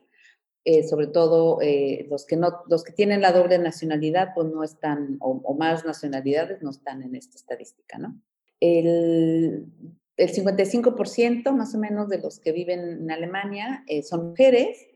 Eh, 0.67 0.87
sobre 0.87 1.05
todo 1.05 1.61
eh, 1.61 2.07
los, 2.09 2.25
que 2.25 2.37
no, 2.37 2.63
los 2.67 2.83
que 2.83 2.91
tienen 2.91 3.21
la 3.21 3.31
doble 3.31 3.59
nacionalidad, 3.59 4.29
pues 4.33 4.47
no 4.47 4.63
están, 4.63 5.17
o, 5.19 5.53
más 5.53 5.85
nacionalidades 5.85 6.63
no 6.63 6.71
están 6.71 7.03
en 7.03 7.13
esta 7.15 7.37
estadística, 7.37 7.99
¿no? 7.99 8.19
El, 8.59 9.67
el 10.17 10.29
55% 10.33 11.51
más 11.51 11.75
o 11.75 11.77
menos 11.77 12.09
de 12.09 12.17
los 12.17 12.39
que 12.39 12.51
viven 12.51 12.79
en 12.79 13.11
Alemania 13.11 13.83
eh, 13.87 14.01
son 14.01 14.29
mujeres 14.29 14.87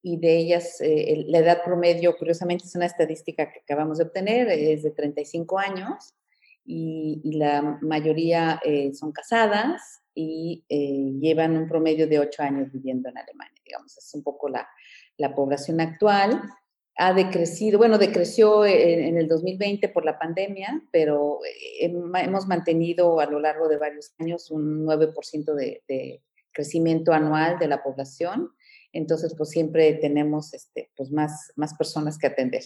y 0.00 0.18
de 0.18 0.36
ellas 0.36 0.76
la 0.80 1.38
edad 1.38 1.64
promedio, 1.64 2.16
curiosamente 2.16 2.64
es 2.64 2.76
una 2.76 2.86
estadística 2.86 3.50
que 3.50 3.58
acabamos 3.58 3.98
de 3.98 4.04
obtener, 4.04 4.48
es 4.48 4.84
de 4.84 4.92
35 4.92 5.58
años 5.58 6.14
y, 6.66 7.32
la 7.36 7.78
mayoría 7.80 8.60
eh, 8.64 8.92
son 8.94 9.12
casadas 9.12 10.02
y 10.14 10.64
eh, 10.68 11.12
llevan 11.20 11.56
un 11.56 11.68
promedio 11.68 12.06
de 12.06 12.18
ocho 12.18 12.42
años 12.42 12.72
viviendo 12.72 13.08
en 13.08 13.18
Alemania, 13.18 13.60
digamos, 13.64 13.96
es 13.96 14.14
un 14.14 14.22
poco 14.22 14.48
la, 14.48 14.68
la 15.16 15.34
población 15.34 15.80
actual. 15.80 16.42
Ha 16.96 17.12
decrecido, 17.12 17.78
bueno, 17.78 17.98
decreció 17.98 18.64
en, 18.64 19.18
el 19.18 19.28
2020 19.28 19.90
por 19.90 20.04
la 20.04 20.18
pandemia, 20.18 20.82
pero 20.90 21.40
eh, 21.44 21.84
hemos 21.84 22.46
mantenido 22.46 23.20
a 23.20 23.26
lo 23.26 23.38
largo 23.38 23.68
de 23.68 23.76
varios 23.76 24.14
años 24.18 24.50
un 24.50 24.86
9% 24.86 25.54
de, 25.54 25.82
de 25.86 26.22
crecimiento 26.52 27.12
anual 27.12 27.58
de 27.58 27.68
la 27.68 27.82
población 27.82 28.50
entonces 28.96 29.34
pues 29.36 29.50
siempre 29.50 29.92
tenemos 29.94 30.54
este, 30.54 30.90
pues 30.96 31.10
más, 31.10 31.52
más 31.54 31.74
personas 31.74 32.18
que 32.18 32.28
atender. 32.28 32.62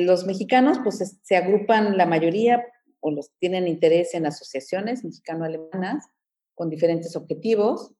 los 0.00 0.26
mexicanos 0.26 0.78
pues 0.82 1.18
se 1.22 1.36
agrupan 1.36 1.96
la 1.96 2.06
mayoría 2.06 2.64
o 3.00 3.10
los 3.10 3.30
tienen 3.38 3.68
interés 3.68 4.14
en 4.14 4.26
asociaciones 4.26 5.04
mexicano-alemanas 5.04 6.08
con 6.54 6.70
diferentes 6.70 7.14
objetivos. 7.16 7.92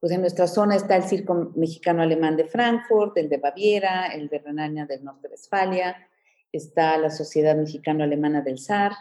Pues 0.00 0.12
en 0.12 0.20
nuestra 0.20 0.46
zona 0.46 0.76
está 0.76 0.96
el 0.96 1.04
Circo 1.04 1.52
Mexicano-Alemán 1.56 2.36
de 2.36 2.46
Frankfurt, 2.46 3.16
el 3.16 3.28
de 3.28 3.38
Baviera, 3.38 4.06
el 4.08 4.28
de 4.28 4.38
Renania 4.38 4.86
del 4.86 5.02
Norte-Westfalia, 5.02 5.96
está 6.52 6.98
la 6.98 7.10
Sociedad 7.10 7.56
Mexicano-Alemana 7.56 8.42
del 8.42 8.58
SAR, 8.58 8.92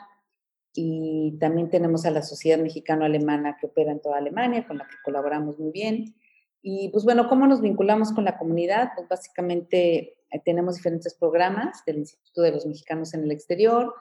y 0.75 1.37
también 1.39 1.69
tenemos 1.69 2.05
a 2.05 2.11
la 2.11 2.23
Sociedad 2.23 2.57
Mexicano-Alemana 2.57 3.57
que 3.59 3.67
opera 3.67 3.91
en 3.91 4.01
toda 4.01 4.17
Alemania, 4.17 4.65
con 4.67 4.79
la 4.79 4.87
que 4.87 4.95
colaboramos 5.03 5.59
muy 5.59 5.71
bien. 5.71 6.15
Y 6.61 6.89
pues 6.89 7.03
bueno, 7.03 7.27
¿cómo 7.29 7.45
nos 7.45 7.61
vinculamos 7.61 8.11
con 8.11 8.25
la 8.25 8.37
comunidad? 8.37 8.91
Pues 8.95 9.07
básicamente 9.07 10.17
eh, 10.31 10.41
tenemos 10.43 10.75
diferentes 10.75 11.13
programas 11.13 11.85
del 11.85 11.97
Instituto 11.97 12.41
de 12.41 12.51
los 12.51 12.65
Mexicanos 12.65 13.13
en 13.13 13.23
el 13.23 13.31
Exterior, 13.31 13.93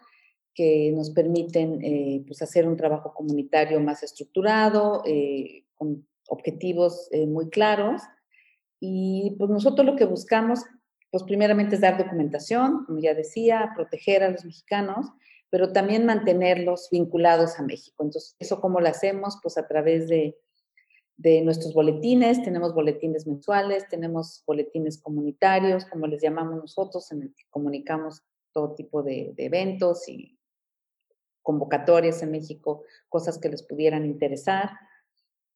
que 0.54 0.92
nos 0.92 1.10
permiten 1.10 1.82
eh, 1.82 2.22
pues 2.26 2.42
hacer 2.42 2.66
un 2.66 2.76
trabajo 2.76 3.14
comunitario 3.14 3.80
más 3.80 4.02
estructurado, 4.02 5.02
eh, 5.06 5.64
con 5.74 6.06
objetivos 6.28 7.08
eh, 7.10 7.26
muy 7.26 7.48
claros. 7.48 8.02
Y 8.80 9.34
pues 9.38 9.50
nosotros 9.50 9.86
lo 9.86 9.96
que 9.96 10.04
buscamos, 10.04 10.60
pues 11.10 11.22
primeramente 11.22 11.76
es 11.76 11.80
dar 11.80 11.98
documentación, 11.98 12.84
como 12.84 12.98
ya 12.98 13.14
decía, 13.14 13.72
proteger 13.74 14.22
a 14.22 14.30
los 14.30 14.44
mexicanos, 14.44 15.06
pero 15.50 15.72
también 15.72 16.06
mantenerlos 16.06 16.88
vinculados 16.90 17.58
a 17.58 17.62
México. 17.62 18.02
Entonces, 18.02 18.36
¿eso 18.38 18.60
cómo 18.60 18.80
lo 18.80 18.88
hacemos? 18.88 19.38
Pues 19.42 19.58
a 19.58 19.66
través 19.66 20.08
de, 20.08 20.38
de 21.16 21.42
nuestros 21.42 21.74
boletines, 21.74 22.42
tenemos 22.42 22.74
boletines 22.74 23.26
mensuales, 23.26 23.88
tenemos 23.88 24.42
boletines 24.46 25.00
comunitarios, 25.00 25.84
como 25.84 26.06
les 26.06 26.22
llamamos 26.22 26.56
nosotros, 26.56 27.10
en 27.12 27.22
el 27.22 27.34
que 27.34 27.44
comunicamos 27.50 28.22
todo 28.52 28.74
tipo 28.74 29.02
de, 29.02 29.32
de 29.36 29.44
eventos 29.44 30.08
y 30.08 30.38
convocatorias 31.42 32.22
en 32.22 32.30
México, 32.30 32.84
cosas 33.08 33.38
que 33.38 33.48
les 33.48 33.62
pudieran 33.62 34.04
interesar, 34.04 34.70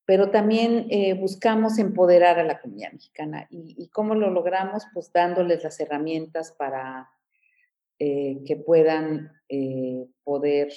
pero 0.07 0.31
también 0.31 0.87
eh, 0.90 1.14
buscamos 1.14 1.79
empoderar 1.79 2.38
a 2.38 2.44
la 2.44 2.61
comunidad 2.61 2.92
mexicana. 2.92 3.49
¿Y, 3.51 3.88
cómo 3.88 4.14
lo 4.14 4.31
logramos? 4.31 4.85
Pues 4.94 5.12
dándoles 5.12 5.64
las 5.64 5.79
herramientas 5.81 6.53
para 6.53 7.11
eh, 7.99 8.38
que 8.46 8.57
puedan 8.57 9.33
eh, 9.49 10.07
poder... 10.22 10.72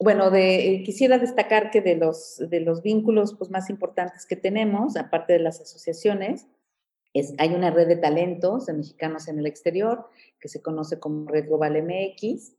Bueno, 0.00 0.32
de, 0.32 0.82
quisiera 0.84 1.18
destacar 1.18 1.70
que 1.70 1.80
de 1.80 1.94
los, 1.94 2.42
de 2.50 2.60
los 2.60 2.82
vínculos 2.82 3.34
pues, 3.38 3.48
más 3.48 3.70
importantes 3.70 4.26
que 4.26 4.34
tenemos, 4.34 4.96
aparte 4.96 5.34
de 5.34 5.38
las 5.38 5.60
asociaciones, 5.60 6.48
es, 7.12 7.32
hay 7.38 7.54
una 7.54 7.70
red 7.70 7.86
de 7.86 7.96
talentos 7.96 8.66
de 8.66 8.72
mexicanos 8.72 9.28
en 9.28 9.38
el 9.38 9.46
exterior 9.46 10.08
que 10.40 10.48
se 10.48 10.60
conoce 10.62 10.98
como 10.98 11.28
Red 11.28 11.46
Global 11.46 11.80
MX, 11.80 12.56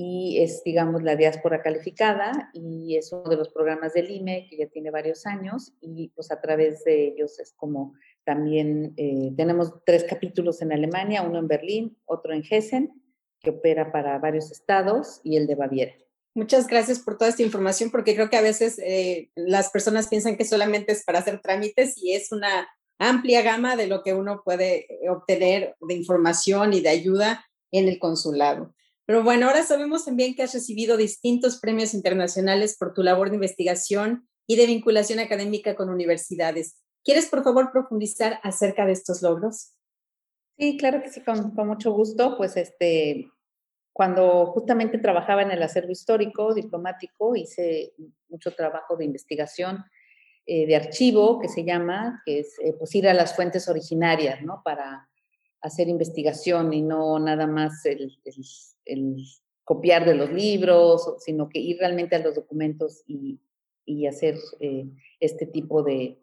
y 0.00 0.40
es, 0.40 0.62
digamos, 0.62 1.02
la 1.02 1.16
diáspora 1.16 1.60
calificada 1.60 2.50
y 2.52 2.96
es 2.96 3.12
uno 3.12 3.28
de 3.28 3.34
los 3.34 3.48
programas 3.48 3.94
del 3.94 4.08
IME 4.08 4.46
que 4.48 4.56
ya 4.56 4.68
tiene 4.68 4.92
varios 4.92 5.26
años 5.26 5.72
y 5.80 6.12
pues 6.14 6.30
a 6.30 6.40
través 6.40 6.84
de 6.84 7.08
ellos 7.08 7.40
es 7.40 7.52
como 7.56 7.94
también 8.22 8.94
eh, 8.96 9.32
tenemos 9.36 9.72
tres 9.84 10.04
capítulos 10.04 10.62
en 10.62 10.72
Alemania, 10.72 11.22
uno 11.22 11.40
en 11.40 11.48
Berlín, 11.48 11.98
otro 12.04 12.32
en 12.32 12.44
Hessen, 12.48 12.92
que 13.40 13.50
opera 13.50 13.90
para 13.90 14.16
varios 14.20 14.52
estados 14.52 15.20
y 15.24 15.36
el 15.36 15.48
de 15.48 15.56
Baviera. 15.56 15.94
Muchas 16.32 16.68
gracias 16.68 17.00
por 17.00 17.18
toda 17.18 17.30
esta 17.30 17.42
información 17.42 17.90
porque 17.90 18.14
creo 18.14 18.30
que 18.30 18.36
a 18.36 18.42
veces 18.42 18.78
eh, 18.78 19.32
las 19.34 19.70
personas 19.70 20.06
piensan 20.06 20.36
que 20.36 20.44
solamente 20.44 20.92
es 20.92 21.02
para 21.02 21.18
hacer 21.18 21.40
trámites 21.40 22.00
y 22.00 22.12
es 22.12 22.30
una 22.30 22.68
amplia 23.00 23.42
gama 23.42 23.74
de 23.74 23.88
lo 23.88 24.04
que 24.04 24.14
uno 24.14 24.42
puede 24.44 24.86
obtener 25.10 25.74
de 25.80 25.94
información 25.94 26.72
y 26.72 26.82
de 26.82 26.90
ayuda 26.90 27.44
en 27.72 27.88
el 27.88 27.98
consulado. 27.98 28.76
Pero 29.08 29.22
bueno, 29.22 29.46
ahora 29.46 29.62
sabemos 29.62 30.04
también 30.04 30.34
que 30.34 30.42
has 30.42 30.52
recibido 30.52 30.98
distintos 30.98 31.58
premios 31.60 31.94
internacionales 31.94 32.76
por 32.78 32.92
tu 32.92 33.02
labor 33.02 33.30
de 33.30 33.36
investigación 33.36 34.28
y 34.46 34.56
de 34.56 34.66
vinculación 34.66 35.18
académica 35.18 35.74
con 35.74 35.88
universidades. 35.88 36.76
¿Quieres, 37.02 37.24
por 37.24 37.42
favor, 37.42 37.72
profundizar 37.72 38.38
acerca 38.42 38.84
de 38.84 38.92
estos 38.92 39.22
logros? 39.22 39.72
Sí, 40.58 40.76
claro 40.76 41.00
que 41.00 41.08
sí, 41.08 41.22
con, 41.22 41.54
mucho 41.66 41.90
gusto. 41.92 42.36
Pues 42.36 42.58
este, 42.58 43.30
cuando 43.94 44.44
justamente 44.52 44.98
trabajaba 44.98 45.40
en 45.40 45.52
el 45.52 45.62
acervo 45.62 45.92
histórico 45.92 46.52
diplomático, 46.52 47.34
hice 47.34 47.94
mucho 48.28 48.54
trabajo 48.54 48.94
de 48.98 49.06
investigación 49.06 49.86
eh, 50.44 50.66
de 50.66 50.76
archivo, 50.76 51.38
que 51.38 51.48
se 51.48 51.64
llama, 51.64 52.20
que 52.26 52.40
es 52.40 52.58
eh, 52.62 52.74
pues 52.78 52.94
ir 52.94 53.08
a 53.08 53.14
las 53.14 53.34
fuentes 53.34 53.70
originarias, 53.70 54.42
¿no? 54.42 54.60
Para 54.62 55.08
hacer 55.62 55.88
investigación 55.88 56.74
y 56.74 56.82
no 56.82 57.18
nada 57.18 57.46
más 57.46 57.82
el, 58.88 59.24
copiar 59.68 60.06
de 60.06 60.14
los 60.14 60.32
libros, 60.32 61.16
sino 61.18 61.50
que 61.50 61.58
ir 61.58 61.76
realmente 61.76 62.16
a 62.16 62.20
los 62.20 62.34
documentos 62.34 63.02
y, 63.06 63.38
hacer 64.06 64.36
eh, 64.60 64.86
este 65.20 65.44
tipo 65.44 65.82
de, 65.82 66.18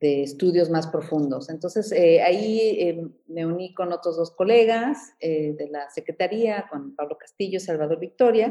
estudios 0.00 0.70
más 0.70 0.86
profundos. 0.86 1.50
Entonces, 1.50 1.92
eh, 1.92 2.22
ahí 2.22 2.58
eh, 2.60 3.06
me 3.28 3.46
uní 3.46 3.74
con 3.74 3.92
otros 3.92 4.16
dos 4.16 4.30
colegas 4.32 5.12
de 5.20 5.68
la 5.70 5.88
Secretaría, 5.90 6.66
con 6.70 6.96
Pablo 6.96 7.16
Castillo 7.18 7.58
y 7.58 7.60
Salvador 7.60 8.00
Victoria. 8.00 8.50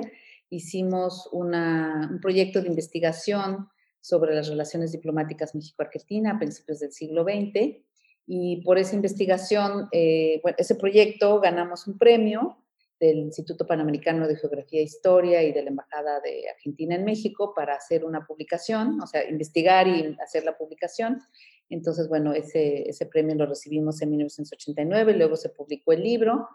Hicimos 0.49 1.27
un 1.33 2.19
proyecto 2.21 2.61
de 2.61 2.69
investigación 2.69 3.67
sobre 3.99 4.33
las 4.33 4.47
relaciones 4.47 4.91
diplomáticas 4.91 5.55
México-Argentina 5.55 6.31
a 6.31 6.39
principios 6.39 6.79
del 6.79 6.93
siglo 6.93 7.23
XX. 7.23 7.81
Y 8.27 8.61
por 8.63 8.77
esa 8.77 8.95
investigación, 8.95 9.89
bueno, 10.41 10.55
ese 10.57 10.75
proyecto 10.75 11.41
ganamos 11.41 11.85
un 11.87 11.97
premio 11.97 12.60
del 13.01 13.17
Instituto 13.17 13.65
Panamericano 13.65 14.27
de 14.27 14.35
Geografía 14.35 14.79
e 14.79 14.83
Historia 14.83 15.41
y 15.41 15.51
de 15.51 15.63
la 15.63 15.71
Embajada 15.71 16.19
de 16.19 16.47
Argentina 16.47 16.93
en 16.93 17.03
México 17.03 17.51
para 17.55 17.73
hacer 17.73 18.05
una 18.05 18.27
publicación, 18.27 19.01
o 19.01 19.07
sea, 19.07 19.27
investigar 19.27 19.87
y 19.87 20.15
hacer 20.23 20.45
la 20.45 20.55
publicación. 20.55 21.19
Entonces, 21.67 22.07
bueno, 22.07 22.31
ese, 22.33 22.93
premio 23.11 23.33
lo 23.33 23.47
recibimos 23.47 23.99
en 24.03 24.11
1989, 24.11 25.15
luego 25.15 25.35
se 25.35 25.49
publicó 25.49 25.93
el 25.93 26.03
libro 26.03 26.47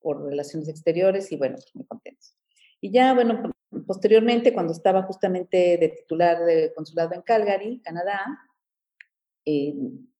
por 0.00 0.24
Relaciones 0.24 0.68
Exteriores 0.68 1.30
y 1.30 1.36
bueno, 1.36 1.56
muy 1.74 1.86
contentos. 1.86 2.34
Y 2.80 2.90
ya, 2.90 3.14
bueno, 3.14 3.52
posteriormente, 3.86 4.52
cuando 4.52 4.72
estaba 4.72 5.04
justamente 5.04 5.78
de 5.78 5.88
titular 5.88 6.44
de 6.44 6.72
consulado 6.74 7.14
en 7.14 7.22
Calgary, 7.22 7.80
Canadá, 7.84 8.40
eh, 9.44 9.72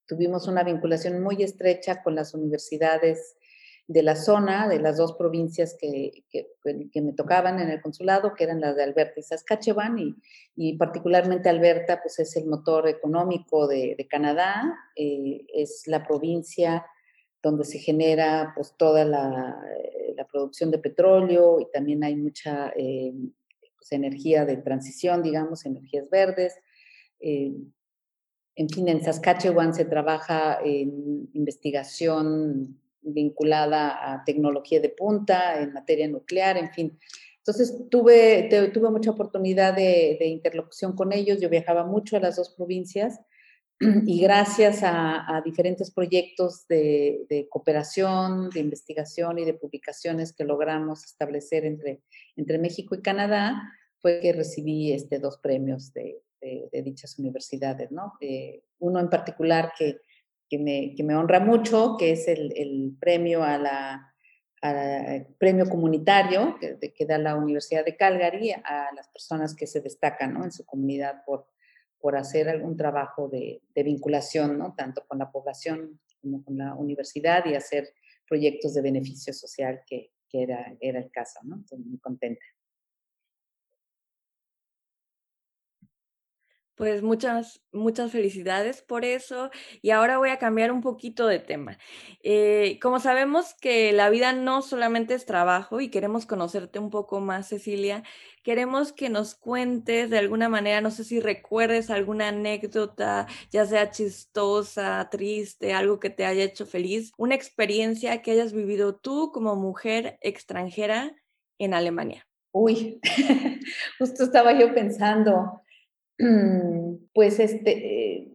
tuvimos 0.06 0.46
una 0.46 0.62
vinculación 0.62 1.20
muy 1.20 1.42
estrecha 1.42 2.04
con 2.04 2.14
las 2.14 2.34
universidades 2.34 3.34
de 3.88 4.02
la 4.02 4.16
zona, 4.16 4.68
de 4.68 4.78
las 4.78 4.96
dos 4.96 5.14
provincias 5.14 5.76
que, 5.78 6.24
que, 6.30 7.00
me 7.00 7.12
tocaban 7.12 7.58
en 7.58 7.68
el 7.68 7.80
consulado, 7.80 8.34
que 8.34 8.44
eran 8.44 8.60
las 8.60 8.76
de 8.76 8.84
Alberta 8.84 9.18
y 9.18 9.22
Saskatchewan, 9.22 10.16
y, 10.56 10.76
particularmente 10.76 11.48
Alberta, 11.48 12.00
pues 12.00 12.18
es 12.18 12.36
el 12.36 12.46
motor 12.46 12.88
económico 12.88 13.66
de, 13.66 14.06
Canadá, 14.08 14.74
eh, 14.96 15.44
es 15.54 15.82
la 15.86 16.06
provincia 16.06 16.86
donde 17.42 17.64
se 17.64 17.78
genera 17.78 18.52
pues 18.54 18.74
toda 18.76 19.04
la, 19.04 19.60
eh, 19.78 20.16
producción 20.30 20.70
de 20.70 20.78
petróleo 20.78 21.58
y 21.60 21.66
también 21.72 22.04
hay 22.04 22.14
mucha 22.14 22.72
eh, 22.76 23.12
pues, 23.76 23.90
energía 23.90 24.44
de 24.44 24.56
transición, 24.58 25.22
digamos, 25.22 25.66
energías 25.66 26.08
verdes. 26.08 26.54
en 27.18 28.68
fin, 28.68 28.88
en 28.88 29.02
Saskatchewan 29.02 29.74
se 29.74 29.84
trabaja 29.84 30.60
en 30.64 31.28
investigación 31.32 32.81
vinculada 33.02 34.12
a 34.12 34.24
tecnología 34.24 34.80
de 34.80 34.88
punta, 34.88 35.60
en 35.60 35.72
materia 35.72 36.08
nuclear, 36.08 36.56
en 36.56 36.70
fin. 36.72 36.98
Entonces 37.38 37.88
tuve, 37.90 38.48
tuve 38.72 38.90
mucha 38.90 39.10
oportunidad 39.10 39.74
de, 39.74 40.16
interlocución 40.26 40.94
con 40.94 41.12
ellos, 41.12 41.40
yo 41.40 41.48
viajaba 41.48 41.84
mucho 41.84 42.16
a 42.16 42.20
las 42.20 42.36
dos 42.36 42.50
provincias 42.50 43.18
y 44.06 44.20
gracias 44.20 44.80
a, 44.84 45.42
diferentes 45.44 45.90
proyectos 45.90 46.66
de, 46.68 47.48
cooperación, 47.50 48.48
de 48.50 48.60
investigación 48.60 49.40
y 49.40 49.44
de 49.44 49.54
publicaciones 49.54 50.32
que 50.32 50.44
logramos 50.44 51.04
establecer 51.04 51.64
entre, 51.64 52.00
entre 52.36 52.58
México 52.58 52.94
y 52.94 53.02
Canadá, 53.02 53.60
fue 53.98 54.20
que 54.20 54.32
recibí 54.32 54.92
este, 54.92 55.18
dos 55.18 55.38
premios 55.38 55.92
de, 55.92 56.22
dichas 56.72 57.18
universidades, 57.20 57.92
¿no? 57.92 58.14
Eh, 58.20 58.64
uno 58.80 58.98
en 58.98 59.08
particular 59.08 59.72
que, 59.78 60.00
que 60.52 61.02
me, 61.02 61.16
honra 61.16 61.40
mucho, 61.40 61.96
que 61.98 62.12
es 62.12 62.28
el, 62.28 62.94
premio 63.00 63.42
a 63.42 63.56
la 63.56 64.08
premio 65.38 65.68
comunitario 65.68 66.56
que, 66.60 67.06
da 67.06 67.18
la 67.18 67.36
Universidad 67.36 67.84
de 67.84 67.96
Calgary 67.96 68.52
a 68.52 68.90
las 68.94 69.08
personas 69.08 69.56
que 69.56 69.66
se 69.66 69.80
destacan 69.80 70.36
en 70.36 70.52
su 70.52 70.64
comunidad 70.66 71.24
por, 71.24 71.48
por 71.98 72.16
hacer 72.16 72.50
algún 72.50 72.76
trabajo 72.76 73.28
de, 73.28 73.62
vinculación, 73.74 74.58
¿no? 74.58 74.74
tanto 74.76 75.04
con 75.08 75.18
la 75.18 75.32
población 75.32 75.98
como 76.20 76.44
con 76.44 76.58
la 76.58 76.74
universidad 76.74 77.44
y 77.46 77.54
hacer 77.54 77.88
proyectos 78.28 78.74
de 78.74 78.82
beneficio 78.82 79.32
social, 79.32 79.80
que, 79.86 80.12
era, 80.34 80.76
era 80.80 80.98
el 80.98 81.10
caso. 81.10 81.40
¿no? 81.44 81.60
Estoy 81.60 81.78
muy 81.78 81.98
contenta. 81.98 82.44
Pues 86.74 87.02
muchas, 87.02 87.62
muchas 87.70 88.10
felicidades 88.10 88.80
por 88.82 89.04
eso. 89.04 89.50
Y 89.82 89.90
ahora 89.90 90.18
voy 90.18 90.30
a 90.30 90.38
cambiar 90.38 90.72
un 90.72 90.80
poquito 90.80 91.26
de 91.26 91.38
tema. 91.38 91.78
Eh, 92.22 92.78
como 92.80 92.98
sabemos 92.98 93.54
que 93.60 93.92
la 93.92 94.08
vida 94.10 94.32
no 94.32 94.62
solamente 94.62 95.14
es 95.14 95.26
trabajo 95.26 95.80
y 95.80 95.90
queremos 95.90 96.24
conocerte 96.26 96.78
un 96.78 96.90
poco 96.90 97.20
más, 97.20 97.48
Cecilia, 97.48 98.02
queremos 98.42 98.92
que 98.92 99.10
nos 99.10 99.34
cuentes 99.34 100.10
de 100.10 100.18
alguna 100.18 100.48
manera, 100.48 100.80
no 100.80 100.90
sé 100.90 101.04
si 101.04 101.20
recuerdes 101.20 101.90
alguna 101.90 102.28
anécdota, 102.28 103.26
ya 103.50 103.66
sea 103.66 103.90
chistosa, 103.90 105.08
triste, 105.10 105.74
algo 105.74 106.00
que 106.00 106.10
te 106.10 106.24
haya 106.24 106.42
hecho 106.44 106.66
feliz, 106.66 107.12
una 107.18 107.34
experiencia 107.34 108.22
que 108.22 108.32
hayas 108.32 108.52
vivido 108.52 108.96
tú 108.96 109.30
como 109.32 109.56
mujer 109.56 110.18
extranjera 110.22 111.14
en 111.58 111.74
Alemania. 111.74 112.26
Uy, 112.52 113.00
justo 113.98 114.24
estaba 114.24 114.58
yo 114.58 114.74
pensando. 114.74 115.61
Pues 117.14 117.40
este, 117.40 118.32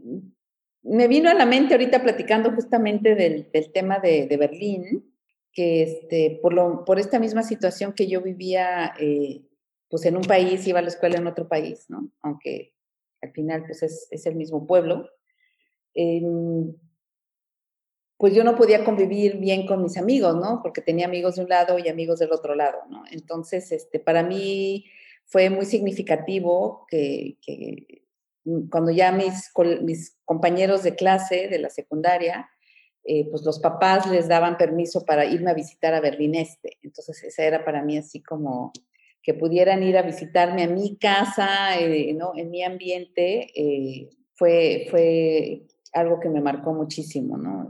me 0.83 1.07
vino 1.07 1.29
a 1.29 1.33
la 1.33 1.45
mente 1.45 1.73
ahorita 1.73 2.03
platicando 2.03 2.51
justamente 2.51 3.15
del, 3.15 3.49
tema 3.73 3.99
de, 3.99 4.27
Berlín, 4.37 5.13
que 5.51 5.81
este, 5.81 6.39
por, 6.41 6.53
lo, 6.53 6.85
por 6.85 6.99
esta 6.99 7.19
misma 7.19 7.43
situación 7.43 7.93
que 7.93 8.07
yo 8.07 8.21
vivía, 8.21 8.93
eh, 8.99 9.41
pues 9.89 10.05
en 10.05 10.15
un 10.15 10.23
país, 10.23 10.67
iba 10.67 10.79
a 10.79 10.83
la 10.83 10.89
escuela 10.89 11.17
en 11.17 11.27
otro 11.27 11.47
país, 11.47 11.85
¿no? 11.89 12.11
Aunque 12.21 12.73
al 13.21 13.31
final 13.31 13.63
pues 13.65 13.81
es, 13.83 14.07
es 14.11 14.25
el 14.27 14.35
mismo 14.35 14.67
pueblo. 14.67 15.09
Em, 15.93 16.75
pues 18.17 18.33
yo 18.33 18.43
no 18.43 18.55
podía 18.55 18.83
convivir 18.83 19.37
bien 19.37 19.65
con 19.65 19.81
mis 19.83 19.97
amigos, 19.97 20.35
¿no? 20.35 20.61
Porque 20.61 20.81
tenía 20.81 21.05
amigos 21.05 21.35
de 21.35 21.43
un 21.43 21.49
lado 21.49 21.77
y 21.79 21.87
amigos 21.87 22.19
del 22.19 22.31
otro 22.31 22.55
lado, 22.55 22.79
¿no? 22.89 23.03
Entonces, 23.11 23.71
este, 23.71 23.99
para 23.99 24.23
mí 24.23 24.85
fue 25.27 25.49
muy 25.49 25.65
significativo 25.65 26.85
que, 26.89 27.37
mm, 28.45 28.69
cuando 28.69 28.91
ya 28.91 29.11
mis, 29.11 29.51
compañeros 30.25 30.83
de 30.83 30.95
clase 30.95 31.47
de 31.47 31.59
la 31.59 31.69
secundaria, 31.69 32.49
eh, 33.03 33.29
pues 33.29 33.43
los 33.45 33.59
papás 33.59 34.09
les 34.09 34.27
daban 34.27 34.57
permiso 34.57 35.05
para 35.05 35.25
irme 35.25 35.51
a 35.51 35.53
visitar 35.53 35.93
a 35.93 36.01
Berlín 36.01 36.35
Este. 36.35 36.77
Entonces, 36.81 37.23
esa 37.23 37.43
era 37.43 37.63
para 37.63 37.81
mí 37.83 37.97
así 37.97 38.21
como 38.21 38.73
que 39.23 39.33
pudieran 39.33 39.83
ir 39.83 39.97
a 39.97 40.01
visitarme 40.01 40.63
a 40.63 40.67
mi 40.67 40.97
casa, 40.97 41.77
eh, 41.79 42.13
¿no? 42.13 42.33
en 42.35 42.49
mi 42.49 42.63
ambiente, 42.63 43.51
eh, 43.55 44.09
fue, 44.35 44.87
fue 44.89 45.63
algo 45.93 46.19
que 46.19 46.29
me 46.29 46.41
marcó 46.41 46.73
muchísimo, 46.73 47.37
¿no? 47.37 47.67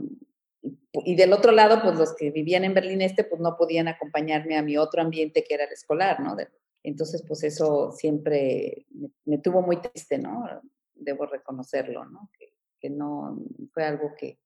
Y, 1.04 1.16
del 1.16 1.32
otro 1.32 1.52
lado, 1.52 1.82
pues 1.82 1.96
los 1.96 2.14
que 2.14 2.30
vivían 2.30 2.64
en 2.64 2.74
Berlín 2.74 3.02
Este, 3.02 3.24
pues 3.24 3.40
no 3.40 3.56
podían 3.56 3.88
acompañarme 3.88 4.56
a 4.56 4.62
mi 4.62 4.76
otro 4.76 5.02
ambiente 5.02 5.44
que 5.44 5.54
era 5.54 5.64
el 5.64 5.72
escolar, 5.72 6.20
¿no? 6.20 6.36
Entonces, 6.88 7.22
pues 7.26 7.44
eso 7.44 7.92
siempre 7.92 8.86
me, 9.26 9.38
tuvo 9.38 9.62
muy 9.62 9.80
triste, 9.80 10.18
¿no? 10.18 10.44
Debo 10.94 11.26
reconocerlo, 11.26 12.04
¿no? 12.06 12.30
Que, 12.38 12.90
no 12.90 13.36
fue 13.74 13.84
algo 13.84 14.14
que, 14.16 14.38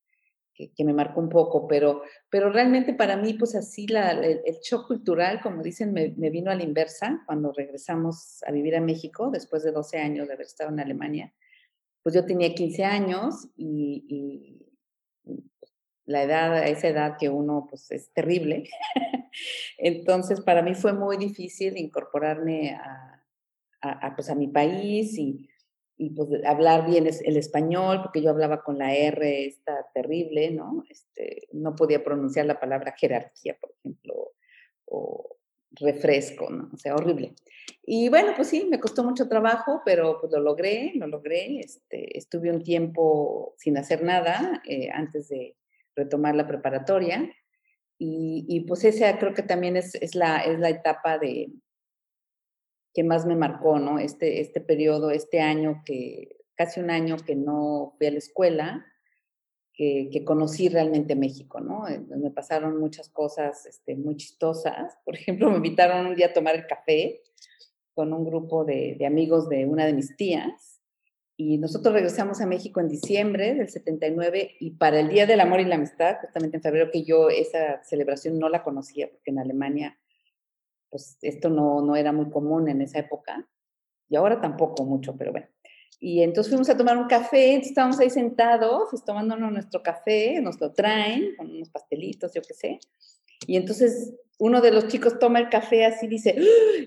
que, 0.55 0.85
me 0.85 0.94
marcó 0.94 1.20
un 1.20 1.28
poco, 1.28 1.68
pero, 1.68 2.02
pero 2.31 2.50
realmente 2.50 2.94
para 2.94 3.16
mí, 3.16 3.35
pues 3.35 3.55
así 3.55 3.87
la, 3.87 4.12
el, 4.12 4.42
shock 4.62 4.88
cultural, 4.88 5.40
como 5.40 5.62
dicen, 5.62 5.92
me, 5.92 6.09
vino 6.09 6.50
a 6.50 6.55
la 6.55 6.64
inversa 6.64 7.22
cuando 7.26 7.52
regresamos 7.52 8.42
a 8.44 8.50
vivir 8.50 8.74
a 8.74 8.81
México 8.81 9.31
después 9.31 9.62
de 9.62 9.70
12 9.70 9.98
años 9.98 10.26
de 10.26 10.35
haber 10.35 10.46
estado 10.46 10.70
en 10.70 10.81
Alemania. 10.81 11.33
Pues 12.02 12.14
yo 12.14 12.24
tenía 12.24 12.55
15 12.55 12.85
años 12.85 13.48
y, 13.55 14.05
y 14.09 14.62
la 16.04 16.22
edad, 16.22 16.54
a 16.54 16.66
esa 16.66 16.88
edad 16.88 17.16
que 17.18 17.28
uno 17.28 17.66
pues 17.68 17.90
es 17.90 18.12
terrible, 18.12 18.68
Entonces, 19.78 20.40
para 20.40 20.62
mí 20.62 20.74
fue 20.74 20.92
muy 20.92 21.16
difícil 21.16 21.76
incorporarme 21.76 22.74
a, 22.74 23.24
a, 23.80 24.14
pues, 24.14 24.30
a 24.30 24.34
mi 24.34 24.48
país 24.48 25.18
y, 25.18 25.48
y 25.96 26.10
pues, 26.10 26.28
hablar 26.46 26.86
bien 26.86 27.06
el 27.06 27.36
español, 27.36 28.00
porque 28.02 28.22
yo 28.22 28.30
hablaba 28.30 28.62
con 28.62 28.78
la 28.78 28.94
R, 28.94 29.46
está 29.46 29.86
terrible, 29.94 30.50
¿no? 30.50 30.84
Este, 30.88 31.48
no 31.52 31.74
podía 31.74 32.04
pronunciar 32.04 32.46
la 32.46 32.60
palabra 32.60 32.94
jerarquía, 32.96 33.56
por 33.60 33.72
ejemplo, 33.78 34.32
o 34.86 35.36
refresco, 35.72 36.50
¿no? 36.50 36.70
O 36.72 36.76
sea, 36.76 36.94
horrible. 36.94 37.34
Y 37.84 38.08
bueno, 38.08 38.32
pues 38.36 38.48
sí, 38.48 38.66
me 38.70 38.78
costó 38.78 39.02
mucho 39.02 39.28
trabajo, 39.28 39.80
pero 39.84 40.20
pues 40.20 40.32
lo 40.32 40.40
logré, 40.40 40.92
lo 40.94 41.06
logré. 41.06 41.60
Este, 41.60 42.16
estuve 42.16 42.50
un 42.50 42.62
tiempo 42.62 43.54
sin 43.58 43.78
hacer 43.78 44.02
nada 44.02 44.62
eh, 44.68 44.90
antes 44.92 45.28
de 45.28 45.56
retomar 45.94 46.35
la 46.35 46.46
preparatoria 46.46 47.31
y, 48.05 48.64
pues 48.66 48.85
esa 48.85 49.16
creo 49.18 49.33
que 49.33 49.44
también 49.44 49.76
es, 49.76 49.94
es, 49.94 50.16
la, 50.16 50.38
es 50.38 50.59
la 50.59 50.70
etapa 50.70 51.18
de 51.18 51.52
que 52.92 53.05
más 53.05 53.26
me 53.26 53.37
marcó, 53.37 53.78
¿no? 53.78 54.00
Este, 54.00 54.40
este 54.40 54.61
periodo, 54.61 55.11
este 55.12 55.40
año 55.40 55.83
que, 55.85 56.37
casi 56.57 56.81
un 56.81 56.90
año 56.90 57.16
que 57.16 57.37
no 57.37 57.94
fui 57.96 58.09
a 58.09 58.11
la 58.11 58.18
escuela, 58.18 58.87
que, 59.72 60.22
conocí 60.24 60.68
realmente 60.68 61.16
México, 61.16 61.61
¿no? 61.61 61.85
Me 62.16 62.31
pasaron 62.31 62.78
muchas 62.78 63.09
cosas 63.09 63.66
este, 63.66 63.96
muy 63.96 64.16
chistosas. 64.16 64.98
Por 65.05 65.14
ejemplo, 65.14 65.50
me 65.50 65.57
invitaron 65.57 66.07
un 66.07 66.14
día 66.14 66.26
a 66.26 66.33
tomar 66.33 66.55
el 66.55 66.66
café 66.66 67.22
con 67.94 68.12
un 68.12 68.24
grupo 68.24 68.64
de, 68.64 68.96
de 68.98 69.07
amigos 69.07 69.48
de 69.48 69.66
una 69.66 69.87
de 69.87 69.92
mis 69.94 70.16
tías. 70.16 70.71
Y 71.37 71.59
nosotros 71.59 71.95
regresamos 71.95 72.40
a 72.40 72.47
México 72.47 72.81
en 72.81 72.88
diciembre 72.88 73.55
del 73.55 73.68
79 73.68 74.57
y 74.61 74.73
para 74.73 75.01
el 75.01 75.09
Día 75.09 75.27
del 75.27 75.40
Amor 75.40 75.61
y 75.61 75.64
la 75.64 75.77
Amistad, 75.77 76.18
justamente 76.21 76.59
en 76.59 76.62
febrero, 76.62 76.90
que 76.92 77.05
yo 77.05 77.31
esa 77.31 77.83
celebración 77.85 78.38
no 78.38 78.49
la 78.49 78.62
conocía 78.62 79.11
porque 79.11 79.31
en 79.31 79.38
Alemania 79.38 79.99
pues 80.92 81.16
esto 81.23 81.49
no, 81.49 81.81
no 81.81 81.97
era 81.97 82.12
muy 82.12 82.29
común 82.29 82.68
en 82.68 82.83
esa 82.83 82.99
época 82.99 83.49
y 84.11 84.16
ahora 84.16 84.42
tampoco 84.42 84.85
mucho, 84.85 85.16
pero 85.16 85.33
bueno. 85.33 85.47
Y 85.99 86.23
entonces 86.23 86.51
fuimos 86.51 86.68
a 86.68 86.77
tomar 86.77 86.99
un 86.99 87.07
café, 87.07 87.55
estábamos 87.55 87.99
ahí 87.99 88.11
sentados, 88.11 88.90
tomándonos 89.07 89.51
nuestro 89.53 89.83
café, 89.83 90.38
nos 90.42 90.61
lo 90.61 90.73
traen 90.73 91.35
con 91.37 91.51
unos 91.51 91.71
pastelitos, 91.71 92.35
yo 92.35 92.42
qué 92.42 92.53
sé. 92.53 92.81
Y 93.47 93.57
entonces 93.57 94.12
uno 94.38 94.61
de 94.61 94.71
los 94.71 94.88
chicos 94.88 95.18
toma 95.18 95.38
el 95.38 95.49
café 95.49 95.87
así 95.87 96.09
dice, 96.09 96.37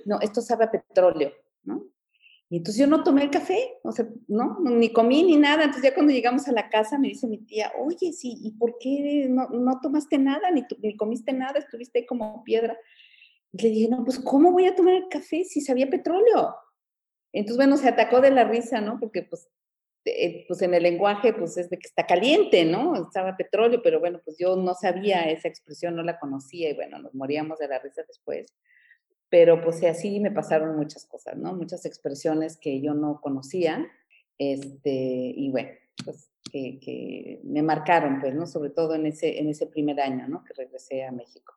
no, 0.06 0.20
esto 0.22 0.42
sabe 0.42 0.66
a 0.66 0.72
petróleo, 0.72 1.32
¿no? 1.64 1.88
Y 2.50 2.58
entonces 2.58 2.80
yo 2.80 2.88
no 2.88 3.04
tomé 3.04 3.24
el 3.24 3.32
café, 3.32 3.80
o 3.84 3.92
sea, 3.92 4.08
no, 4.28 4.60
ni 4.62 4.94
comí 4.94 5.24
ni 5.24 5.36
nada. 5.36 5.64
Entonces 5.64 5.90
ya 5.90 5.96
cuando 5.96 6.14
llegamos 6.14 6.48
a 6.48 6.52
la 6.52 6.70
casa 6.70 7.00
me 7.00 7.08
dice 7.08 7.28
mi 7.28 7.40
tía, 7.40 7.72
oye, 7.80 8.14
sí, 8.14 8.38
¿y 8.42 8.52
por 8.52 8.78
qué 8.80 9.28
no, 9.30 9.50
no 9.50 9.80
tomaste 9.82 10.20
nada, 10.20 10.52
ni, 10.52 10.64
ni 10.82 10.96
comiste 10.96 11.34
nada, 11.34 11.60
estuviste 11.60 12.00
ahí 12.00 12.06
como 12.06 12.44
piedra? 12.44 12.78
Y 13.52 13.62
le 13.64 13.70
dije, 13.70 13.90
no, 13.90 14.04
pues 14.04 14.20
¿cómo 14.20 14.52
voy 14.52 14.68
a 14.68 14.76
tomar 14.76 14.94
el 14.94 15.08
café 15.10 15.44
si 15.44 15.62
sabía 15.62 15.90
petróleo? 15.90 16.56
Entonces, 17.34 17.58
bueno, 17.58 17.78
se 17.78 17.90
atacó 17.90 18.22
de 18.22 18.32
la 18.32 18.44
risa, 18.44 18.80
¿no? 18.80 19.00
Porque 19.00 19.24
pues, 19.24 19.50
eh, 20.06 20.46
pues 20.48 20.62
en 20.62 20.74
el 20.74 20.84
lenguaje, 20.84 21.34
pues 21.34 21.58
es 21.58 21.70
de 21.70 21.78
que 21.78 21.88
está 21.88 22.06
caliente, 22.06 22.64
¿no? 22.64 22.96
Estaba 22.96 23.36
petróleo, 23.36 23.82
pero 23.84 24.00
bueno, 24.00 24.22
pues 24.24 24.38
yo 24.38 24.56
no 24.56 24.74
sabía 24.76 25.24
esa 25.24 25.48
expresión, 25.48 25.96
no 25.96 26.04
la 26.04 26.20
conocía 26.20 26.70
y 26.70 26.76
bueno, 26.76 27.00
nos 27.00 27.14
moríamos 27.16 27.58
de 27.60 27.68
la 27.68 27.80
risa 27.80 28.04
después. 28.08 28.54
Pero 29.36 29.62
pues 29.62 29.84
así 29.84 30.22
me 30.22 30.32
pasaron 30.32 30.78
muchas 30.78 31.06
cosas, 31.06 31.36
¿no? 31.36 31.54
Muchas 31.54 31.86
expresiones 31.86 32.56
que 32.56 32.80
yo 32.80 32.94
no 32.94 33.20
conocía, 33.20 33.86
este, 34.38 35.34
y 35.36 35.52
bueno, 35.52 35.72
pues 36.06 36.30
que, 36.50 36.80
que 36.80 37.42
me 37.44 37.62
marcaron, 37.62 38.22
pues, 38.22 38.34
¿no? 38.34 38.48
Sobre 38.48 38.70
todo 38.70 38.96
en 38.96 39.08
ese, 39.08 39.38
en 39.38 39.50
ese 39.50 39.68
primer 39.68 40.00
año, 40.00 40.30
¿no? 40.30 40.42
Que 40.46 40.54
regresé 40.54 41.04
a 41.04 41.12
México. 41.12 41.54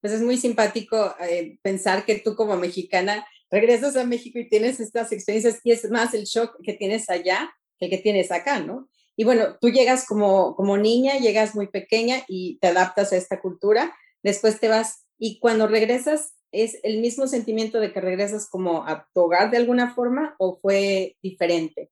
Pues 0.00 0.14
es 0.14 0.22
muy 0.22 0.38
simpático 0.38 1.14
eh, 1.20 1.58
pensar 1.60 2.06
que 2.06 2.20
tú 2.20 2.36
como 2.36 2.56
mexicana 2.56 3.26
regresas 3.50 3.96
a 3.96 4.06
México 4.06 4.38
y 4.38 4.48
tienes 4.48 4.80
estas 4.80 5.12
experiencias 5.12 5.60
y 5.62 5.72
es 5.72 5.90
más 5.90 6.14
el 6.14 6.24
shock 6.24 6.58
que 6.62 6.72
tienes 6.72 7.10
allá 7.10 7.54
que 7.78 7.84
el 7.84 7.90
que 7.90 7.98
tienes 7.98 8.32
acá, 8.32 8.60
¿no? 8.60 8.88
Y 9.14 9.24
bueno, 9.24 9.58
tú 9.60 9.68
llegas 9.68 10.06
como, 10.06 10.56
como 10.56 10.78
niña, 10.78 11.18
llegas 11.18 11.54
muy 11.54 11.66
pequeña 11.66 12.24
y 12.28 12.56
te 12.62 12.68
adaptas 12.68 13.12
a 13.12 13.18
esta 13.18 13.42
cultura, 13.42 13.94
después 14.22 14.58
te 14.58 14.68
vas 14.68 15.04
y 15.18 15.38
cuando 15.38 15.66
regresas, 15.66 16.34
¿es 16.54 16.78
el 16.84 17.00
mismo 17.00 17.26
sentimiento 17.26 17.80
de 17.80 17.92
que 17.92 18.00
regresas 18.00 18.48
como 18.48 18.86
a 18.86 19.08
tu 19.12 19.22
hogar 19.22 19.50
de 19.50 19.56
alguna 19.56 19.92
forma 19.92 20.36
o 20.38 20.56
fue 20.56 21.16
diferente? 21.20 21.90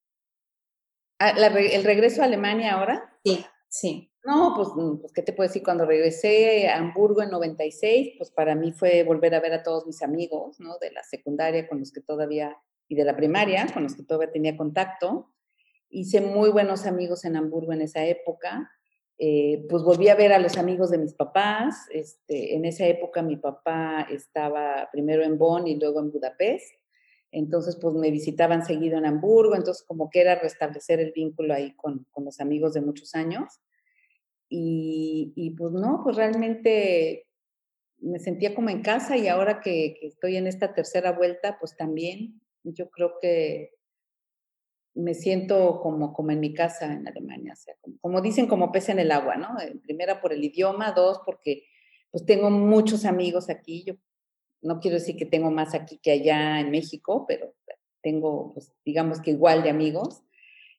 Ah, 1.18 1.30
¿El 1.30 1.84
regreso 1.84 2.22
a 2.22 2.26
Alemania 2.26 2.74
ahora? 2.74 3.18
Sí, 3.24 3.44
sí. 3.68 4.12
No, 4.24 4.52
pues, 4.54 4.68
mm, 4.74 5.00
pues, 5.00 5.12
¿qué 5.12 5.22
te 5.22 5.32
puedo 5.32 5.48
decir? 5.48 5.64
Cuando 5.64 5.84
regresé 5.84 6.68
a 6.68 6.78
Hamburgo 6.78 7.22
en 7.22 7.30
96, 7.30 8.14
pues 8.18 8.30
para 8.30 8.54
mí 8.54 8.72
fue 8.72 9.02
volver 9.02 9.34
a 9.34 9.40
ver 9.40 9.52
a 9.52 9.62
todos 9.64 9.86
mis 9.86 10.00
amigos, 10.02 10.60
¿no? 10.60 10.78
De 10.78 10.92
la 10.92 11.02
secundaria 11.02 11.68
con 11.68 11.80
los 11.80 11.92
que 11.92 12.00
todavía, 12.00 12.56
y 12.88 12.94
de 12.94 13.04
la 13.04 13.16
primaria, 13.16 13.66
con 13.72 13.82
los 13.82 13.96
que 13.96 14.04
todavía 14.04 14.30
tenía 14.30 14.56
contacto. 14.56 15.32
Hice 15.90 16.20
muy 16.20 16.50
buenos 16.50 16.86
amigos 16.86 17.24
en 17.24 17.36
Hamburgo 17.36 17.72
en 17.72 17.82
esa 17.82 18.04
época. 18.04 18.70
Eh, 19.24 19.66
pues 19.70 19.84
volví 19.84 20.08
a 20.08 20.16
ver 20.16 20.32
a 20.32 20.40
los 20.40 20.58
amigos 20.58 20.90
de 20.90 20.98
mis 20.98 21.14
papás. 21.14 21.86
Este, 21.92 22.56
en 22.56 22.64
esa 22.64 22.88
época 22.88 23.22
mi 23.22 23.36
papá 23.36 24.08
estaba 24.10 24.88
primero 24.90 25.22
en 25.22 25.38
Bonn 25.38 25.68
y 25.68 25.78
luego 25.78 26.00
en 26.00 26.10
Budapest. 26.10 26.74
Entonces, 27.30 27.78
pues 27.80 27.94
me 27.94 28.10
visitaban 28.10 28.66
seguido 28.66 28.98
en 28.98 29.06
Hamburgo. 29.06 29.54
Entonces, 29.54 29.84
como 29.84 30.10
que 30.10 30.22
era 30.22 30.34
restablecer 30.34 30.98
el 30.98 31.12
vínculo 31.12 31.54
ahí 31.54 31.72
con, 31.76 32.04
con 32.10 32.24
los 32.24 32.40
amigos 32.40 32.74
de 32.74 32.80
muchos 32.80 33.14
años. 33.14 33.60
Y, 34.48 35.54
pues 35.56 35.72
no, 35.72 36.00
pues 36.02 36.16
realmente 36.16 37.28
me 37.98 38.18
sentía 38.18 38.56
como 38.56 38.70
en 38.70 38.82
casa 38.82 39.16
y 39.16 39.28
ahora 39.28 39.60
que, 39.60 40.00
estoy 40.02 40.36
en 40.36 40.48
esta 40.48 40.74
tercera 40.74 41.12
vuelta, 41.12 41.58
pues 41.60 41.76
también 41.76 42.40
yo 42.64 42.90
creo 42.90 43.14
que 43.20 43.70
me 44.94 45.14
siento 45.14 45.80
como, 45.80 46.12
como 46.12 46.30
en 46.32 46.40
mi 46.40 46.52
casa 46.52 46.92
en 46.92 47.06
Alemania, 47.06 47.54
como, 48.00 48.20
dicen, 48.20 48.46
como 48.46 48.72
pez 48.72 48.88
en 48.88 48.98
el 48.98 49.10
agua, 49.10 49.36
¿no? 49.36 49.48
Primera 49.82 50.20
por 50.20 50.32
el 50.32 50.44
idioma, 50.44 50.92
dos 50.92 51.20
porque 51.24 51.64
pues 52.10 52.26
tengo 52.26 52.50
muchos 52.50 53.04
amigos 53.04 53.48
aquí, 53.48 53.84
yo 53.84 53.94
no 54.60 54.80
quiero 54.80 54.98
decir 54.98 55.16
que 55.16 55.26
tengo 55.26 55.50
más 55.50 55.74
aquí 55.74 55.98
que 55.98 56.12
allá 56.12 56.60
en 56.60 56.70
México, 56.70 57.24
pero 57.26 57.54
tengo, 58.02 58.52
pues 58.52 58.72
digamos 58.84 59.20
que 59.20 59.30
igual 59.30 59.62
de 59.62 59.70
amigos. 59.70 60.22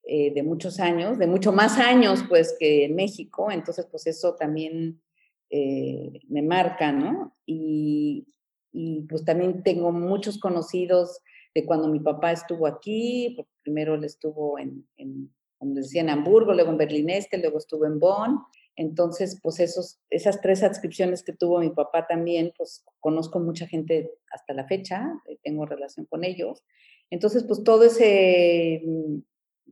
Eh, 0.06 0.34
de 0.34 0.44
muchos 0.44 0.82
años, 0.82 1.18
de 1.18 1.28
mucho 1.28 1.54
más 1.54 1.78
años 1.78 2.26
pues 2.28 2.58
que 2.60 2.84
en 2.84 2.96
México, 2.96 3.50
entonces 3.50 3.88
pues 3.90 4.06
eso 4.06 4.36
también 4.36 5.02
eh, 5.50 6.20
me 6.28 6.42
marca, 6.42 6.92
¿no? 6.92 7.38
Y, 7.46 8.28
y, 8.74 9.04
pues 9.04 9.24
también 9.24 9.64
tengo 9.64 9.94
muchos 9.94 10.40
conocidos 10.40 11.22
de 11.54 11.66
cuando 11.66 11.88
mi 11.88 12.00
papá 12.00 12.32
estuvo 12.32 12.68
aquí, 12.68 13.34
porque 13.36 13.52
primero 13.62 13.96
él 13.96 14.04
estuvo 14.04 14.58
en, 14.60 14.88
en 14.98 15.32
como 15.64 15.76
decía, 15.76 16.02
en 16.02 16.10
Hamburgo, 16.10 16.54
luego 16.54 16.72
en 16.72 16.78
Berlín 16.78 17.10
Este, 17.10 17.38
luego 17.38 17.58
estuvo 17.58 17.86
en 17.86 17.98
Bonn, 17.98 18.40
entonces 18.76 19.40
pues 19.42 19.60
esos, 19.62 20.00
esas 20.10 20.42
tres 20.42 20.62
adscripciones 20.62 21.24
que 21.24 21.32
tuvo 21.32 21.60
mi 21.60 21.70
papá 21.70 22.06
también, 22.06 22.52
pues 22.58 22.84
conozco 23.00 23.40
mucha 23.40 23.66
gente 23.66 24.12
hasta 24.32 24.54
la 24.54 24.66
fecha, 24.68 25.14
eh, 25.26 25.38
tengo 25.42 25.66
relación 25.66 26.06
con 26.06 26.26
ellos, 26.26 26.64
entonces 27.10 27.46
pues 27.46 27.64
todo 27.64 27.86
ese 27.86 28.84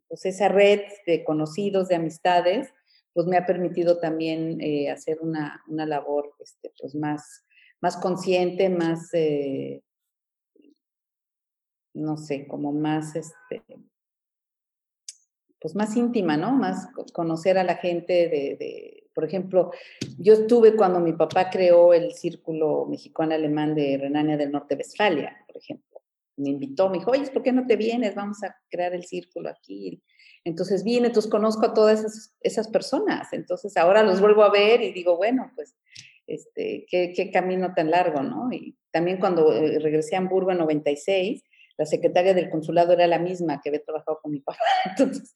pues 0.07 0.25
esa 0.25 0.49
red 0.49 0.81
de 1.05 1.23
conocidos, 1.23 1.87
de 1.87 1.95
amistades, 1.95 2.69
pues 3.13 3.27
me 3.27 3.37
ha 3.37 3.45
permitido 3.45 3.99
también 3.99 4.59
eh, 4.61 4.89
hacer 4.89 5.19
una, 5.21 5.61
una, 5.67 5.85
labor 5.85 6.33
este, 6.39 6.71
pues 6.79 6.95
más, 6.95 7.45
más 7.81 7.97
consciente, 7.97 8.69
más, 8.69 9.13
eh, 9.13 9.81
no 11.93 12.17
sé, 12.17 12.47
como 12.47 12.71
más, 12.71 13.15
este, 13.15 13.63
pues 15.59 15.75
más 15.75 15.95
íntima, 15.95 16.37
¿no? 16.37 16.51
Más 16.51 16.87
conocer 17.13 17.57
a 17.57 17.63
la 17.63 17.75
gente 17.75 18.13
de, 18.29 19.09
por 19.13 19.25
ejemplo, 19.25 19.71
yo 20.17 20.33
estuve 20.33 20.75
cuando 20.75 20.99
mi 20.99 21.13
papá 21.13 21.49
creó 21.49 21.93
el 21.93 22.13
Círculo 22.13 22.85
Mexicano-Alemán 22.85 23.75
de 23.75 23.97
Renania 23.97 24.37
del 24.37 24.51
Norte-Westfalia, 24.51 25.45
por 25.47 25.57
ejemplo 25.57 25.91
me 26.41 26.49
invitó, 26.49 26.89
me 26.89 26.97
dijo, 26.97 27.11
oye, 27.11 27.29
¿por 27.31 27.43
qué 27.43 27.51
no 27.51 27.65
te 27.65 27.75
vienes? 27.75 28.15
Vamos 28.15 28.43
a 28.43 28.55
crear 28.69 28.93
el 28.93 29.05
círculo 29.05 29.49
aquí. 29.49 30.01
Entonces 30.43 30.83
vine, 30.83 31.07
entonces 31.07 31.29
conozco 31.29 31.65
a 31.65 31.73
todas 31.73 31.99
esas, 31.99 32.35
esas 32.41 32.67
personas. 32.67 33.31
Entonces 33.31 33.77
ahora 33.77 34.03
los 34.03 34.19
vuelvo 34.19 34.43
a 34.43 34.51
ver 34.51 34.81
y 34.81 34.91
digo, 34.91 35.17
bueno, 35.17 35.51
pues, 35.55 35.75
este, 36.27 36.85
qué, 36.89 37.13
qué 37.15 37.31
camino 37.31 37.73
tan 37.75 37.91
largo, 37.91 38.21
¿no? 38.23 38.51
Y 38.51 38.75
también 38.91 39.19
cuando 39.19 39.53
eh, 39.53 39.79
regresé 39.79 40.15
a 40.15 40.19
Hamburgo 40.19 40.51
en 40.51 40.59
96, 40.59 41.43
la 41.81 41.87
secretaria 41.87 42.35
del 42.35 42.51
consulado 42.51 42.93
era 42.93 43.07
la 43.07 43.17
misma 43.17 43.59
que 43.59 43.69
había 43.69 43.83
trabajado 43.83 44.19
con 44.21 44.31
mi 44.31 44.39
papá. 44.39 44.59
Entonces, 44.85 45.33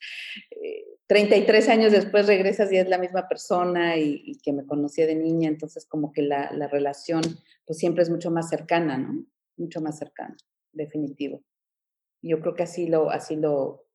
33 1.08 1.68
eh, 1.68 1.72
años 1.72 1.92
después 1.92 2.28
regresas 2.28 2.72
y 2.72 2.78
es 2.78 2.88
la 2.88 3.00
misma 3.00 3.28
persona 3.28 3.98
y, 3.98 4.38
que 4.44 4.54
me 4.54 4.64
conocía 4.64 5.08
de 5.08 5.16
niña, 5.16 5.50
entonces 5.50 5.88
como 5.88 6.12
que 6.12 6.22
la, 6.22 6.52
la 6.52 6.68
relación 6.68 7.24
pues 7.66 7.80
siempre 7.80 8.04
es 8.04 8.12
mucho 8.12 8.30
más 8.30 8.48
cercana, 8.48 8.96
¿no? 8.96 9.26
Mucho 9.58 9.82
más 9.82 9.98
cercana 9.98 10.38
definitivo. 10.72 11.42
Yo 12.22 12.40
creo 12.42 12.54
que 12.54 12.62
así 12.62 12.86
lo, 12.86 13.10
así 13.10 13.36
lo, 13.36 13.88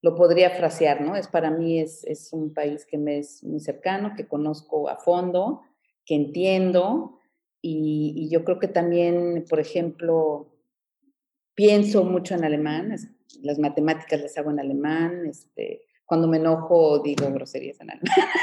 lo 0.00 0.16
podría 0.16 0.50
frasear, 0.50 1.00
¿no? 1.00 1.14
Es 1.14 1.28
para 1.28 1.52
mí 1.52 1.78
es, 1.78 2.02
es 2.08 2.32
un 2.32 2.52
país 2.52 2.84
que 2.86 2.98
me 2.98 3.18
es 3.18 3.44
muy 3.44 3.60
cercano, 3.60 4.14
que 4.16 4.26
conozco 4.26 4.88
a 4.88 4.96
fondo, 4.96 5.62
que 6.04 6.16
entiendo 6.16 7.20
y 7.64 8.28
yo 8.28 8.44
creo 8.44 8.58
que 8.58 8.66
también, 8.66 9.44
por 9.48 9.60
ejemplo, 9.60 10.51
pienso 11.54 12.04
mucho 12.04 12.34
en 12.34 12.44
alemán, 12.44 12.94
las 13.42 13.58
matemáticas 13.58 14.20
las 14.20 14.36
hago 14.38 14.50
en 14.50 14.60
alemán, 14.60 15.26
este, 15.26 15.82
cuando 16.04 16.28
me 16.28 16.38
enojo 16.38 16.98
digo 17.00 17.30
groserías 17.32 17.80
en 17.80 17.90
alemán. 17.90 18.16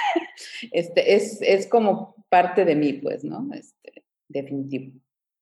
Este, 0.71 1.15
es, 1.15 1.41
es 1.41 1.67
como 1.67 2.15
parte 2.29 2.63
de 2.63 2.73
mí, 2.73 2.93
pues, 2.93 3.25
¿no? 3.25 3.45
Este, 3.53 4.05
definitivo. 4.29 4.93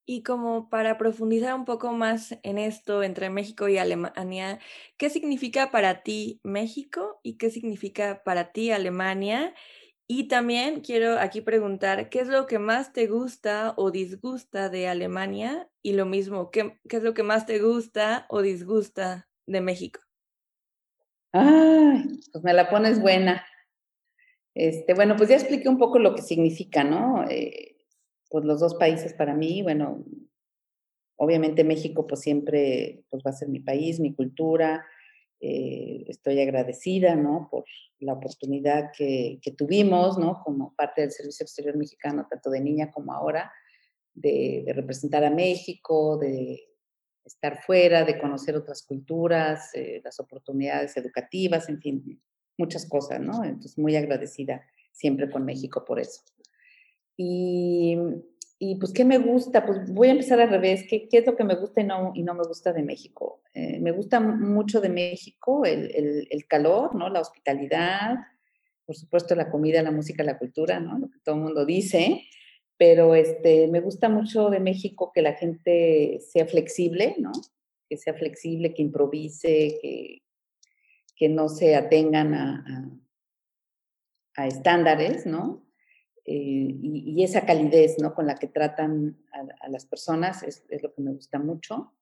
Y 0.09 0.23
como 0.23 0.69
para 0.69 0.97
profundizar 0.97 1.53
un 1.53 1.65
poco 1.65 1.91
más 1.91 2.39
en 2.41 2.57
esto 2.57 3.03
entre 3.03 3.29
México 3.29 3.67
y 3.67 3.77
Alemania, 3.77 4.57
¿qué 4.97 5.09
significa 5.09 5.69
para 5.69 6.01
ti 6.01 6.39
México 6.43 7.19
y 7.23 7.33
qué 7.33 7.49
significa 7.49 8.23
para 8.23 8.53
ti 8.53 8.71
Alemania? 8.71 9.53
Y 10.09 10.29
también 10.29 10.79
quiero 10.79 11.19
aquí 11.19 11.41
preguntar, 11.41 12.09
¿qué 12.09 12.21
es 12.21 12.29
lo 12.29 12.47
que 12.47 12.59
más 12.59 12.93
te 12.93 13.07
gusta 13.07 13.73
o 13.75 13.91
disgusta 13.91 14.69
de 14.69 14.87
Alemania? 14.87 15.69
Y 15.81 15.93
lo 15.93 16.05
mismo, 16.05 16.49
¿qué, 16.49 16.79
qué 16.87 16.97
es 16.97 17.03
lo 17.03 17.13
que 17.13 17.23
más 17.23 17.45
te 17.45 17.59
gusta 17.59 18.25
o 18.29 18.41
disgusta 18.41 19.27
de 19.45 19.59
México? 19.59 19.99
Ay, 21.33 22.19
pues 22.31 22.43
me 22.43 22.53
la 22.53 22.69
pones 22.69 23.01
buena. 23.01 23.45
Este, 24.55 24.93
bueno, 24.93 25.17
pues 25.17 25.29
ya 25.29 25.35
expliqué 25.35 25.67
un 25.67 25.77
poco 25.77 25.99
lo 25.99 26.15
que 26.15 26.21
significa, 26.21 26.85
¿no? 26.85 27.25
Eh, 27.29 27.75
pues 28.29 28.45
los 28.45 28.61
dos 28.61 28.75
países 28.75 29.13
para 29.13 29.35
mí, 29.35 29.61
bueno, 29.61 30.05
obviamente 31.17 31.63
México 31.63 32.07
pues 32.07 32.21
siempre 32.21 33.03
pues 33.09 33.23
va 33.25 33.31
a 33.31 33.33
ser 33.33 33.49
mi 33.49 33.59
país, 33.59 33.99
mi 33.99 34.13
cultura, 34.13 34.85
eh, 35.39 36.05
estoy 36.07 36.39
agradecida, 36.41 37.15
¿no? 37.15 37.47
Por 37.51 37.65
la 37.99 38.13
oportunidad 38.13 38.91
que, 38.95 39.39
que, 39.41 39.51
tuvimos, 39.51 40.17
¿no? 40.17 40.41
Como 40.43 40.73
parte 40.75 41.01
del 41.01 41.11
Servicio 41.11 41.43
Exterior 41.43 41.77
Mexicano, 41.77 42.27
tanto 42.29 42.49
de 42.49 42.61
niña 42.61 42.91
como 42.91 43.13
ahora, 43.13 43.51
de, 44.13 44.63
de 44.65 44.73
representar 44.73 45.23
a 45.23 45.29
México, 45.29 46.17
de 46.17 46.67
estar 47.27 47.61
fuera, 47.61 48.03
de 48.03 48.17
conocer 48.17 48.55
otras 48.55 48.83
culturas, 48.83 49.69
eh, 49.75 50.01
las 50.03 50.19
oportunidades 50.19 50.95
educativas, 50.97 51.69
en 51.69 51.79
fin, 51.79 52.21
muchas 52.57 52.87
cosas, 52.87 53.19
¿no? 53.19 53.43
Entonces, 53.43 53.77
muy 53.77 53.95
agradecida 53.95 54.65
siempre 54.91 55.29
con 55.29 55.45
México 55.45 55.85
por 55.85 55.99
eso. 55.99 56.21
Y, 57.15 57.97
y 58.59 58.75
pues, 58.75 58.91
¿qué 58.91 59.05
me 59.05 59.19
gusta? 59.19 59.65
Pues 59.65 59.91
voy 59.91 60.07
a 60.07 60.11
empezar 60.11 60.39
al 60.39 60.49
revés. 60.49 60.85
¿Qué, 60.89 61.07
qué 61.07 61.19
es 61.19 61.25
lo 61.27 61.35
que 61.35 61.43
me 61.43 61.55
gusta 61.55 61.81
y 61.81 61.83
no, 61.83 62.11
y 62.15 62.23
no 62.23 62.33
me 62.33 62.43
gusta 62.43 62.73
de 62.73 62.81
México? 62.81 63.41
Eh, 63.53 63.79
me 63.79 63.91
gusta 63.91 64.19
mucho 64.19 64.81
de 64.81 64.89
México 64.89 65.63
el, 65.65 66.27
el, 66.29 66.47
calor, 66.47 66.95
¿no? 66.95 67.09
La 67.09 67.21
hospitalidad, 67.21 68.15
por 68.85 68.95
supuesto 68.95 69.35
la 69.35 69.51
comida, 69.51 69.83
la 69.83 69.91
música, 69.91 70.23
la 70.23 70.39
cultura, 70.39 70.79
¿no? 70.79 70.97
Lo 70.97 71.09
que 71.09 71.19
todo 71.23 71.35
el 71.35 71.41
mundo 71.41 71.65
dice. 71.65 72.23
Pero 72.77 73.13
este, 73.13 73.67
me 73.67 73.79
gusta 73.79 74.09
mucho 74.09 74.49
de 74.49 74.59
México 74.59 75.11
que 75.13 75.21
la 75.21 75.33
gente 75.33 76.19
sea 76.31 76.47
flexible, 76.47 77.15
¿no? 77.19 77.31
Que 77.87 77.97
sea 77.97 78.15
flexible, 78.15 78.73
que 78.73 78.81
improvise, 78.81 79.77
que, 79.81 80.23
que 81.15 81.29
no 81.29 81.47
se 81.49 81.75
atengan 81.75 82.33
a, 82.33 82.89
a, 84.35 84.47
estándares, 84.47 85.27
¿no? 85.27 85.66
Eh, 86.29 86.75
y, 86.81 87.23
esa 87.23 87.45
calidez, 87.45 87.99
¿no? 87.99 88.13
Con 88.13 88.27
la 88.27 88.35
que 88.35 88.47
tratan 88.47 89.17
a, 89.61 89.69
las 89.69 89.85
personas 89.85 90.43
es, 90.43 90.65
lo 90.83 90.93
que 90.93 91.01
me 91.01 91.13
gusta 91.13 91.39
mucho 91.39 91.93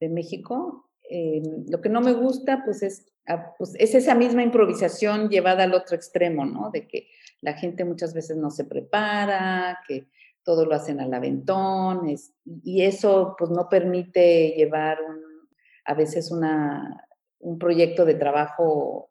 de 0.00 0.08
México. 0.08 0.90
Eh, 1.08 1.40
lo 1.68 1.80
que 1.80 1.88
no 1.88 2.00
me 2.00 2.12
gusta, 2.12 2.64
pues 2.64 2.82
es, 2.82 3.06
ah, 3.28 3.54
pues 3.56 3.76
es 3.78 3.94
esa 3.94 4.16
misma 4.16 4.42
improvisación 4.42 5.28
llevada 5.28 5.62
al 5.62 5.74
otro 5.74 5.94
extremo, 5.94 6.44
¿no? 6.44 6.70
De 6.72 6.88
que 6.88 7.06
la 7.42 7.54
gente 7.54 7.84
muchas 7.84 8.12
veces 8.12 8.36
no 8.36 8.50
se 8.50 8.64
prepara, 8.64 9.78
que 9.86 10.08
todo 10.42 10.66
lo 10.66 10.74
hacen 10.74 11.00
al 11.00 11.14
aventón, 11.14 12.08
es, 12.08 12.34
y 12.44 12.82
eso 12.82 13.36
pues 13.38 13.50
no 13.50 13.68
permite 13.68 14.48
llevar 14.56 14.98
un, 15.00 15.20
a 15.84 15.94
veces 15.94 16.32
una, 16.32 17.06
un 17.38 17.56
proyecto 17.56 18.04
de 18.04 18.14
trabajo 18.14 19.10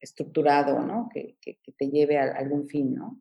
estructurado, 0.00 0.80
¿no? 0.80 1.08
Que, 1.12 1.36
que, 1.40 1.56
te 1.76 1.88
lleve 1.88 2.18
a, 2.18 2.32
algún 2.32 2.66
fin, 2.66 2.94
¿no? 2.94 3.20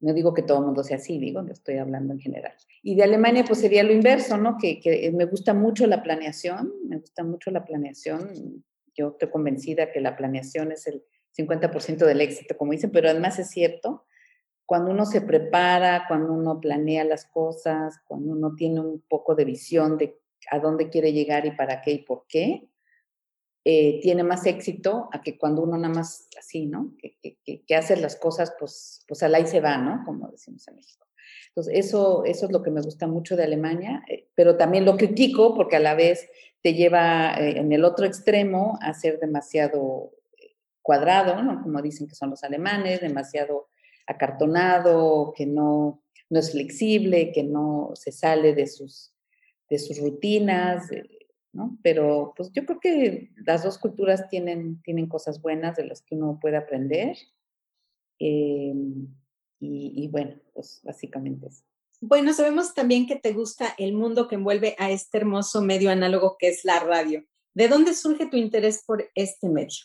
No 0.00 0.14
digo 0.14 0.32
que 0.32 0.42
todo 0.42 0.58
el 0.58 0.66
mundo 0.66 0.84
sea 0.84 0.98
así, 0.98 1.18
digo, 1.18 1.44
estoy 1.50 1.78
hablando 1.78 2.12
en 2.12 2.20
general. 2.20 2.52
Y 2.82 2.94
de 2.94 3.02
Alemania, 3.02 3.44
pues 3.44 3.60
sería 3.60 3.82
lo 3.82 3.92
inverso, 3.92 4.36
¿no? 4.36 4.56
Que, 4.56 4.80
que, 4.80 5.10
me 5.12 5.24
gusta 5.24 5.54
mucho 5.54 5.86
la 5.86 6.02
planeación, 6.02 6.72
me 6.88 6.98
gusta 6.98 7.24
mucho 7.24 7.50
la 7.50 7.64
planeación. 7.64 8.64
Yo 8.94 9.08
estoy 9.08 9.30
convencida 9.30 9.90
que 9.90 10.00
la 10.00 10.16
planeación 10.16 10.72
es 10.72 10.86
el 10.86 11.02
50% 11.36 12.06
del 12.06 12.20
éxito, 12.20 12.56
como 12.56 12.72
dicen, 12.72 12.90
pero 12.90 13.08
además 13.08 13.38
es 13.38 13.50
cierto, 13.50 14.04
cuando 14.66 14.90
uno 14.90 15.06
se 15.06 15.20
prepara, 15.20 16.04
cuando 16.08 16.32
uno 16.32 16.60
planea 16.60 17.02
las 17.04 17.24
cosas, 17.24 18.00
cuando 18.06 18.32
uno 18.32 18.54
tiene 18.54 18.80
un 18.80 19.02
poco 19.08 19.34
de 19.34 19.44
visión 19.44 19.96
de 19.96 20.20
a 20.50 20.58
dónde 20.58 20.90
quiere 20.90 21.12
llegar 21.12 21.46
y 21.46 21.52
para 21.52 21.80
qué 21.80 21.92
y 21.92 21.98
por 22.04 22.26
qué, 22.28 22.68
eh, 23.70 24.00
tiene 24.00 24.22
más 24.22 24.46
éxito 24.46 25.10
a 25.12 25.20
que 25.20 25.36
cuando 25.36 25.60
uno 25.60 25.76
nada 25.76 25.92
más 25.92 26.26
así, 26.38 26.64
¿no? 26.64 26.94
Que, 26.96 27.18
que, 27.20 27.36
que 27.44 27.96
las 28.00 28.16
cosas, 28.16 28.54
pues, 28.58 29.04
pues 29.06 29.22
al 29.22 29.34
ahí 29.34 29.46
se 29.46 29.60
va, 29.60 29.76
¿no? 29.76 30.06
Como 30.06 30.26
decimos 30.28 30.66
en 30.68 30.76
México. 30.76 31.06
Entonces, 31.48 31.74
eso, 31.74 32.24
eso 32.24 32.46
es 32.46 32.52
lo 32.52 32.62
que 32.62 32.70
me 32.70 32.80
gusta 32.80 33.06
mucho 33.06 33.36
de 33.36 33.44
Alemania, 33.44 34.02
eh, 34.08 34.26
pero 34.34 34.56
también 34.56 34.86
lo 34.86 34.96
critico 34.96 35.54
porque 35.54 35.76
a 35.76 35.80
la 35.80 35.94
vez 35.94 36.30
te 36.62 36.72
lleva 36.72 37.34
eh, 37.34 37.58
en 37.58 37.70
el 37.70 37.84
otro 37.84 38.06
extremo 38.06 38.78
a 38.80 38.94
ser 38.94 39.20
demasiado 39.20 40.12
cuadrado, 40.80 41.42
¿no? 41.42 41.62
Como 41.62 41.82
dicen 41.82 42.06
que 42.06 42.14
son 42.14 42.30
los 42.30 42.44
alemanes, 42.44 43.02
demasiado 43.02 43.68
acartonado, 44.06 45.34
que 45.36 45.44
no, 45.44 46.02
no 46.30 46.40
es 46.40 46.52
flexible, 46.52 47.32
que 47.32 47.42
no 47.42 47.90
se 47.92 48.12
sale 48.12 48.54
de 48.54 48.66
sus, 48.66 49.12
de 49.68 49.78
sus 49.78 50.00
rutinas, 50.00 50.88
¿no? 51.52 51.78
Pero 51.82 52.34
pues 52.36 52.50
yo 52.52 52.64
creo 52.64 52.80
que 52.80 53.30
las 53.44 53.64
dos 53.64 53.78
culturas 53.78 54.28
tienen, 54.28 54.80
tienen 54.82 55.08
cosas 55.08 55.40
buenas 55.40 55.76
de 55.76 55.86
las 55.86 56.02
que 56.02 56.14
uno 56.14 56.38
puede 56.40 56.56
aprender. 56.56 57.16
Eh, 58.18 58.74
y, 59.60 59.92
y, 59.96 60.08
bueno, 60.08 60.36
pues 60.54 60.80
básicamente 60.84 61.48
eso. 61.48 61.64
Bueno, 62.00 62.32
sabemos 62.32 62.74
también 62.74 63.06
que 63.06 63.16
te 63.16 63.32
gusta 63.32 63.74
el 63.76 63.92
mundo 63.92 64.28
que 64.28 64.36
envuelve 64.36 64.76
a 64.78 64.90
este 64.90 65.18
hermoso 65.18 65.62
medio 65.62 65.90
análogo 65.90 66.36
que 66.38 66.48
es 66.48 66.64
la 66.64 66.78
radio. 66.80 67.24
¿De 67.54 67.66
dónde 67.66 67.94
surge 67.94 68.26
tu 68.26 68.36
interés 68.36 68.84
por 68.86 69.10
este 69.16 69.48
medio? 69.48 69.84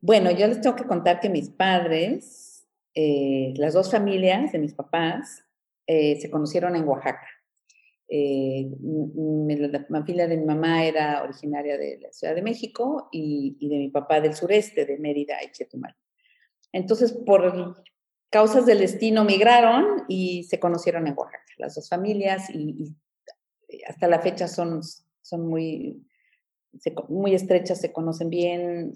Bueno, 0.00 0.32
yo 0.32 0.48
les 0.48 0.60
tengo 0.60 0.74
que 0.74 0.88
contar 0.88 1.20
que 1.20 1.28
mis 1.28 1.48
padres, 1.48 2.66
eh, 2.92 3.54
las 3.56 3.74
dos 3.74 3.88
familias 3.88 4.50
de 4.50 4.58
mis 4.58 4.74
papás, 4.74 5.44
eh, 5.86 6.20
se 6.20 6.28
conocieron 6.28 6.74
en 6.74 6.88
Oaxaca. 6.88 7.28
Eh, 8.14 8.68
la 8.82 9.86
familia 9.86 10.28
de 10.28 10.36
mi 10.36 10.44
mamá 10.44 10.84
era 10.84 11.22
originaria 11.22 11.78
de 11.78 11.98
la 11.98 12.12
Ciudad 12.12 12.34
de 12.34 12.42
México 12.42 13.08
y, 13.10 13.56
de 13.66 13.78
mi 13.78 13.88
papá 13.88 14.20
del 14.20 14.34
sureste, 14.34 14.84
de 14.84 14.98
Mérida 14.98 15.42
y 15.42 15.50
Chetumal. 15.50 15.96
Entonces, 16.72 17.10
por 17.10 17.82
causas 18.28 18.66
del 18.66 18.80
destino, 18.80 19.24
migraron 19.24 20.04
y 20.08 20.42
se 20.44 20.60
conocieron 20.60 21.06
en 21.06 21.14
Oaxaca, 21.16 21.54
las 21.56 21.74
dos 21.74 21.88
familias, 21.88 22.50
y, 22.50 22.94
hasta 23.88 24.08
la 24.08 24.20
fecha 24.20 24.46
son, 24.46 24.82
son 25.22 25.48
muy, 25.48 26.06
muy 27.08 27.34
estrechas, 27.34 27.80
se 27.80 27.94
conocen 27.94 28.28
bien, 28.28 28.92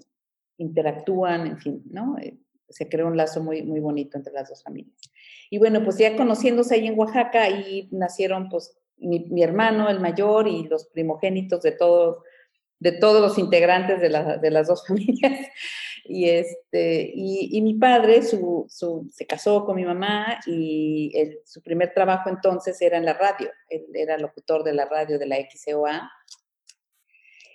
interactúan, 0.59 1.47
en 1.47 1.57
fin, 1.57 1.83
¿no? 1.89 2.19
Eh, 2.19 2.37
se 2.69 2.87
creó 2.87 3.07
un 3.07 3.17
lazo 3.17 3.41
muy, 3.41 3.63
muy 3.63 3.79
bonito 3.79 4.15
entre 4.15 4.33
las 4.33 4.49
dos 4.49 4.61
familias. 4.61 4.95
Y 5.49 5.57
bueno, 5.57 5.83
pues 5.83 5.97
ya 5.97 6.15
conociéndose 6.15 6.75
ahí 6.75 6.85
en 6.85 6.99
Oaxaca, 6.99 7.49
y 7.49 7.89
nacieron 7.91 8.49
pues 8.49 8.77
mi, 8.99 9.43
hermano, 9.43 9.89
el 9.89 9.99
mayor, 9.99 10.47
y 10.47 10.63
los 10.63 10.85
primogénitos 10.87 11.61
de 11.61 11.71
todos, 11.71 12.23
de 12.79 12.91
todos 12.93 13.21
los 13.21 13.37
integrantes 13.37 13.99
de, 14.01 14.09
de 14.41 14.51
las 14.51 14.67
dos 14.67 14.83
familias. 14.87 15.47
Y, 16.09 16.29
este, 16.29 17.11
y, 17.13 17.61
mi 17.61 17.73
padre 17.73 18.23
su, 18.23 18.65
su, 18.69 19.09
se 19.11 19.25
casó 19.25 19.65
con 19.65 19.75
mi 19.75 19.83
mamá 19.83 20.39
y 20.45 21.11
su 21.43 21.61
primer 21.61 21.93
trabajo 21.93 22.29
entonces 22.29 22.81
era 22.81 22.97
en 22.97 23.05
la 23.05 23.13
radio. 23.13 23.49
Él 23.69 23.85
era 23.93 24.17
locutor 24.17 24.63
de 24.63 24.73
la 24.73 24.85
radio 24.85 25.19
de 25.19 25.25
la 25.25 25.35
XCOA. 25.35 26.09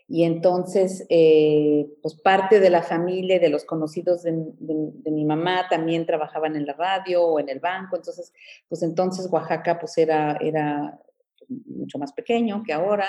Y 0.06 0.24
entonces, 0.24 1.06
eh, 1.08 1.86
pues 2.02 2.14
parte 2.14 2.60
de 2.60 2.68
la 2.68 2.82
familia, 2.82 3.38
de 3.38 3.48
los 3.48 3.64
conocidos 3.64 4.22
de, 4.22 4.32
de, 4.58 5.10
mi 5.10 5.24
mamá 5.24 5.68
también 5.70 6.04
trabajaban 6.04 6.54
en 6.54 6.66
la 6.66 6.74
radio 6.74 7.22
o 7.22 7.40
en 7.40 7.48
el 7.48 7.60
banco. 7.60 7.96
Entonces, 7.96 8.34
pues 8.68 8.82
entonces 8.82 9.28
Oaxaca 9.30 9.78
pues 9.78 9.96
era, 9.96 10.36
era 10.42 11.00
mucho 11.48 11.98
más 11.98 12.12
pequeño 12.12 12.62
que 12.64 12.72
ahora, 12.72 13.08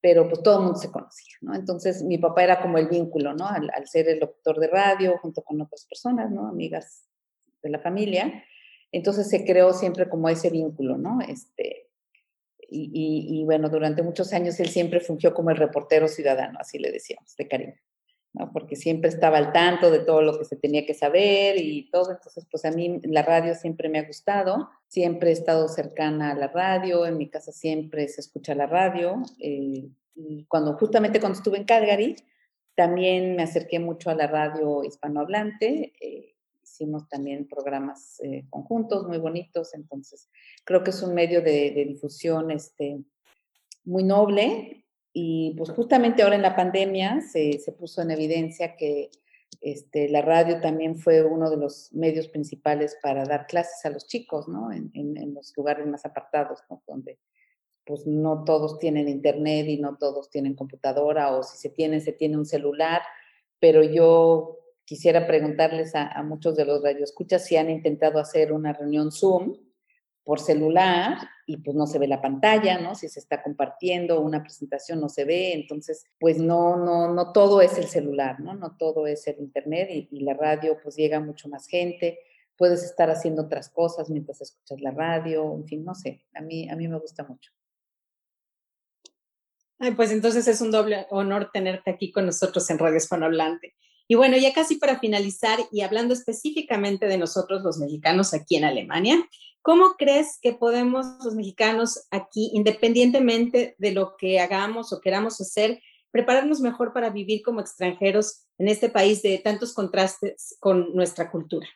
pero 0.00 0.28
pues 0.28 0.42
todo 0.42 0.58
el 0.58 0.64
mundo 0.64 0.78
se 0.78 0.90
conocía, 0.90 1.34
¿no? 1.42 1.54
Entonces 1.54 2.02
mi 2.02 2.18
papá 2.18 2.44
era 2.44 2.60
como 2.60 2.78
el 2.78 2.88
vínculo, 2.88 3.34
¿no? 3.34 3.46
Al, 3.46 3.70
ser 3.86 4.08
el 4.08 4.18
doctor 4.18 4.58
de 4.58 4.68
radio 4.68 5.18
junto 5.18 5.42
con 5.42 5.60
otras 5.60 5.86
personas, 5.86 6.30
¿no? 6.30 6.46
Amigas 6.48 7.06
de 7.62 7.70
la 7.70 7.78
familia. 7.78 8.44
Entonces 8.92 9.28
se 9.28 9.44
creó 9.44 9.72
siempre 9.72 10.08
como 10.08 10.28
ese 10.28 10.50
vínculo, 10.50 10.96
¿no? 10.96 11.20
Este, 11.20 11.88
y, 12.68 13.40
y, 13.40 13.44
bueno, 13.44 13.68
durante 13.68 14.02
muchos 14.02 14.32
años 14.32 14.58
él 14.60 14.68
siempre 14.68 15.00
fungió 15.00 15.34
como 15.34 15.50
el 15.50 15.56
reportero 15.56 16.06
ciudadano, 16.08 16.58
así 16.60 16.78
le 16.78 16.92
decíamos, 16.92 17.34
de 17.36 17.48
cariño. 17.48 17.74
¿no? 18.32 18.52
porque 18.52 18.76
siempre 18.76 19.10
estaba 19.10 19.38
al 19.38 19.52
tanto 19.52 19.90
de 19.90 20.00
todo 20.00 20.22
lo 20.22 20.38
que 20.38 20.44
se 20.44 20.56
tenía 20.56 20.86
que 20.86 20.94
saber 20.94 21.56
y 21.58 21.90
todo. 21.90 22.12
Entonces, 22.12 22.46
pues 22.50 22.64
a 22.64 22.70
mí 22.70 23.00
la 23.04 23.22
radio 23.22 23.54
siempre 23.54 23.88
me 23.88 23.98
ha 23.98 24.06
gustado, 24.06 24.70
siempre 24.90 25.30
he 25.30 25.32
estado 25.32 25.68
cercana 25.68 26.32
a 26.32 26.34
la 26.34 26.48
radio, 26.48 27.06
en 27.06 27.16
mi 27.16 27.30
casa 27.30 27.52
siempre 27.52 28.08
se 28.08 28.20
escucha 28.20 28.56
la 28.56 28.66
radio. 28.66 29.22
Eh, 29.38 29.88
y 30.16 30.44
cuando 30.48 30.74
justamente 30.74 31.20
cuando 31.20 31.38
estuve 31.38 31.58
en 31.58 31.64
Calgary, 31.64 32.16
también 32.74 33.36
me 33.36 33.44
acerqué 33.44 33.78
mucho 33.78 34.10
a 34.10 34.16
la 34.16 34.26
radio 34.26 34.82
hispanohablante. 34.82 35.92
Eh, 36.00 36.34
hicimos 36.60 37.08
también 37.08 37.46
programas 37.46 38.18
eh, 38.20 38.44
conjuntos 38.50 39.06
muy 39.06 39.18
bonitos, 39.18 39.74
entonces 39.74 40.28
creo 40.64 40.82
que 40.82 40.90
es 40.90 41.02
un 41.02 41.14
medio 41.14 41.40
de, 41.40 41.70
de 41.70 41.84
difusión 41.84 42.50
este, 42.50 42.98
muy 43.84 44.02
noble 44.02 44.84
y 45.12 45.54
pues 45.56 45.70
justamente 45.70 46.22
ahora 46.22 46.34
en 46.34 46.42
la 46.42 46.56
pandemia 46.56 47.20
se, 47.20 47.60
se 47.60 47.72
puso 47.72 48.02
en 48.02 48.10
evidencia 48.10 48.74
que 48.76 49.10
este, 49.60 50.08
la 50.08 50.22
radio 50.22 50.60
también 50.60 50.96
fue 50.96 51.22
uno 51.22 51.50
de 51.50 51.58
los 51.58 51.92
medios 51.92 52.28
principales 52.28 52.96
para 53.02 53.24
dar 53.24 53.46
clases 53.46 53.84
a 53.84 53.90
los 53.90 54.06
chicos, 54.06 54.48
¿no? 54.48 54.72
En, 54.72 55.34
los 55.34 55.52
lugares 55.56 55.86
más 55.86 56.04
apartados. 56.06 56.60
Donde 56.86 57.18
pues 57.84 58.06
no 58.06 58.44
todos 58.44 58.78
tienen 58.78 59.08
internet 59.08 59.66
y 59.68 59.78
no 59.78 59.96
todos 59.98 60.30
tienen 60.30 60.54
computadora 60.54 61.36
o 61.36 61.42
si 61.42 61.58
se 61.58 61.70
tiene, 61.70 62.00
se 62.00 62.12
tiene 62.12 62.38
un 62.38 62.46
celular, 62.46 63.02
pero 63.58 63.82
yo 63.82 64.58
quisiera 64.84 65.26
preguntarles 65.26 65.94
a, 65.94 66.06
a 66.06 66.22
muchos 66.22 66.56
de 66.56 66.64
los 66.64 66.82
radioescuchas 66.82 67.44
si 67.44 67.56
han 67.56 67.68
intentado 67.68 68.18
hacer 68.18 68.52
una 68.52 68.72
reunión 68.72 69.10
Zoom 69.10 69.56
por 70.24 70.40
celular 70.40 71.18
y 71.50 71.56
pues 71.56 71.76
no 71.76 71.88
se 71.88 71.98
ve 71.98 72.06
la 72.06 72.22
pantalla, 72.22 72.78
¿no? 72.78 72.94
Si 72.94 73.08
se 73.08 73.18
está 73.18 73.42
compartiendo 73.42 74.20
una 74.20 74.40
presentación 74.40 75.00
no 75.00 75.08
se 75.08 75.24
ve, 75.24 75.52
entonces 75.52 76.04
pues 76.20 76.38
no, 76.38 76.76
no, 76.76 77.12
no 77.12 77.32
todo 77.32 77.60
es 77.60 77.76
el 77.76 77.88
celular, 77.88 78.38
¿no? 78.38 78.54
No 78.54 78.76
todo 78.76 79.08
es 79.08 79.26
el 79.26 79.40
internet 79.40 79.88
y, 79.90 80.20
la 80.20 80.34
radio 80.34 80.78
pues 80.80 80.94
llega 80.94 81.16
a 81.16 81.20
mucho 81.20 81.48
más 81.48 81.66
gente, 81.66 82.20
puedes 82.56 82.84
estar 82.84 83.10
haciendo 83.10 83.42
otras 83.42 83.68
cosas 83.68 84.10
mientras 84.10 84.40
escuchas 84.40 84.80
la 84.80 84.92
radio, 84.92 85.54
en 85.54 85.66
fin, 85.66 85.84
no 85.84 85.96
sé, 85.96 86.24
a 86.34 86.40
mí, 86.40 86.68
a 86.68 86.76
mí 86.76 86.86
me 86.86 87.00
gusta 87.00 87.24
mucho. 87.24 87.50
Ay, 89.80 89.92
pues 89.92 90.12
entonces 90.12 90.46
es 90.46 90.60
un 90.60 90.70
doble 90.70 91.06
honor 91.10 91.50
tenerte 91.52 91.90
aquí 91.90 92.12
con 92.12 92.26
nosotros 92.26 92.68
en 92.70 92.78
Radio 92.78 92.98
Hispanohablante. 92.98 93.74
Y 94.06 94.14
bueno, 94.14 94.36
ya 94.36 94.52
casi 94.52 94.76
para 94.76 95.00
finalizar 95.00 95.58
y 95.72 95.80
hablando 95.80 96.14
específicamente 96.14 97.06
de 97.06 97.18
nosotros 97.18 97.62
los 97.62 97.78
mexicanos 97.78 98.34
aquí 98.34 98.56
en 98.56 98.64
Alemania, 98.64 99.16
¿Cómo 99.62 99.94
crees 99.98 100.38
que 100.40 100.54
podemos 100.54 101.06
los 101.22 101.34
mexicanos 101.34 102.06
aquí, 102.10 102.50
independientemente 102.54 103.74
de 103.78 103.92
lo 103.92 104.16
que 104.16 104.40
hagamos 104.40 104.92
o 104.92 105.00
queramos 105.00 105.40
hacer, 105.40 105.80
prepararnos 106.10 106.60
mejor 106.60 106.92
para 106.92 107.10
vivir 107.10 107.42
como 107.42 107.60
extranjeros 107.60 108.46
en 108.58 108.68
este 108.68 108.88
país 108.88 109.22
de 109.22 109.38
tantos 109.38 109.74
contrastes 109.74 110.56
con 110.60 110.94
nuestra 110.94 111.30
cultura? 111.30 111.66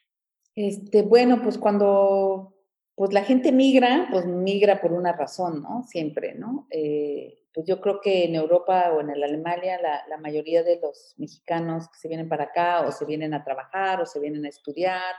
Este, 0.54 1.02
bueno, 1.02 1.42
pues 1.42 1.58
cuando 1.58 2.54
pues 2.94 3.12
la 3.12 3.24
gente 3.24 3.50
migra, 3.50 4.08
pues 4.10 4.24
migra 4.24 4.80
por 4.80 4.92
una 4.92 5.12
razón, 5.12 5.62
¿no? 5.62 5.82
Siempre, 5.82 6.34
¿no? 6.34 6.68
Eh, 6.70 7.40
pues 7.52 7.66
yo 7.66 7.80
creo 7.80 8.00
que 8.00 8.24
en 8.24 8.34
Europa 8.34 8.92
o 8.92 9.00
en 9.00 9.10
Alemania 9.10 9.80
la, 9.80 10.04
la, 10.08 10.16
mayoría 10.16 10.62
de 10.62 10.78
los 10.80 11.14
mexicanos 11.16 11.88
que 11.88 11.98
se 11.98 12.08
vienen 12.08 12.28
para 12.28 12.44
acá 12.44 12.82
o 12.86 12.92
se 12.92 13.04
vienen 13.04 13.34
a 13.34 13.44
trabajar 13.44 14.00
o 14.00 14.06
se 14.06 14.20
vienen 14.20 14.44
a 14.44 14.48
estudiar 14.48 15.14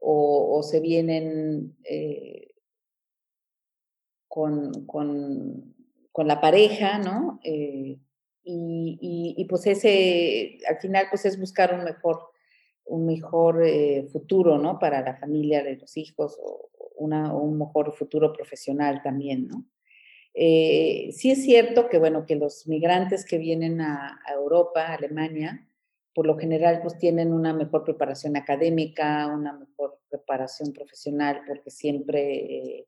o, 0.00 0.62
se 0.62 0.80
vienen 0.80 1.76
eh, 1.84 2.54
con, 4.28 4.86
con, 4.86 5.74
con, 6.12 6.26
la 6.26 6.40
pareja, 6.40 6.98
¿no? 6.98 7.40
Eh, 7.44 7.98
y, 8.42 9.46
pues 9.48 9.66
ese, 9.66 10.58
al 10.68 10.78
final, 10.78 11.06
pues 11.10 11.24
es 11.24 11.38
buscar 11.38 11.74
un 11.74 11.84
mejor, 11.84 12.30
un 12.84 13.06
mejor 13.06 13.64
eh, 13.64 14.08
futuro, 14.10 14.58
¿no? 14.58 14.78
Para 14.78 15.02
la 15.02 15.16
familia 15.16 15.62
de 15.62 15.76
los 15.76 15.96
hijos 15.96 16.38
o 16.42 16.70
un 16.96 17.58
mejor 17.58 17.92
futuro 17.92 18.32
profesional 18.32 19.00
también, 19.02 19.48
¿no? 19.48 19.64
sí 20.32 21.30
es 21.32 21.42
cierto 21.42 21.88
que, 21.88 21.98
bueno, 21.98 22.24
que 22.24 22.36
los 22.36 22.68
migrantes 22.68 23.24
que 23.24 23.36
vienen 23.36 23.80
a, 23.80 24.20
Europa, 24.32 24.86
Alemania, 24.92 25.66
por 26.14 26.26
lo 26.26 26.36
general 26.36 26.80
pues 26.82 26.98
tienen 26.98 27.32
una 27.32 27.52
mejor 27.52 27.84
preparación 27.84 28.36
académica, 28.36 29.28
una 29.28 29.52
mejor 29.52 30.00
preparación 30.08 30.72
profesional, 30.72 31.42
porque 31.46 31.70
siempre, 31.70 32.86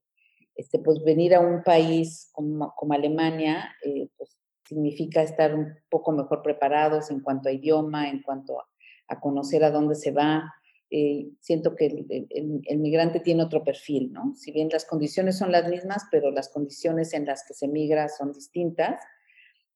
este, 0.54 0.78
pues 0.80 1.02
venir 1.04 1.34
a 1.34 1.40
un 1.40 1.62
país 1.62 2.30
como, 2.32 2.74
Alemania, 2.90 3.74
eh, 3.84 4.08
pues 4.16 4.36
significa 4.64 5.22
estar 5.22 5.54
un 5.54 5.74
poco 5.88 6.12
mejor 6.12 6.42
preparados 6.42 7.10
en 7.10 7.20
cuanto 7.20 7.48
a 7.48 7.52
idioma, 7.52 8.08
en 8.08 8.22
cuanto 8.22 8.60
a, 8.60 9.20
conocer 9.20 9.62
a 9.62 9.70
dónde 9.70 9.94
se 9.94 10.10
va. 10.10 10.50
Eh, 10.90 11.28
siento 11.38 11.76
que 11.76 11.86
el, 11.86 12.26
el, 12.64 12.78
migrante 12.78 13.20
tiene 13.20 13.42
otro 13.42 13.62
perfil, 13.62 14.10
¿no? 14.10 14.34
Si 14.34 14.52
bien 14.52 14.70
las 14.72 14.86
condiciones 14.86 15.36
son 15.36 15.52
las 15.52 15.68
mismas, 15.68 16.04
pero 16.10 16.30
las 16.30 16.48
condiciones 16.48 17.12
en 17.12 17.26
las 17.26 17.46
que 17.46 17.52
se 17.52 17.68
migra 17.68 18.08
son 18.08 18.32
distintas 18.32 19.02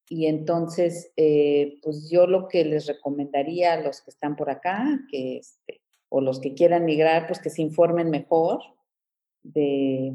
y 0.09 0.27
entonces, 0.27 1.13
eh, 1.17 1.79
pues 1.83 2.09
yo 2.11 2.27
lo 2.27 2.47
que 2.47 2.65
les 2.65 2.87
recomendaría 2.87 3.73
a 3.73 3.81
los 3.81 4.03
que 4.03 4.11
están 4.11 4.37
por 4.37 4.51
acá, 4.51 5.01
que 5.11 5.39
este, 5.39 5.83
o 6.09 6.21
los 6.21 6.41
que 6.41 6.55
quieran 6.55 6.85
migrar, 6.85 7.27
pues 7.27 7.41
que 7.41 7.51
se 7.51 7.63
informen 7.63 8.11
mejor 8.11 8.61
de 9.43 10.13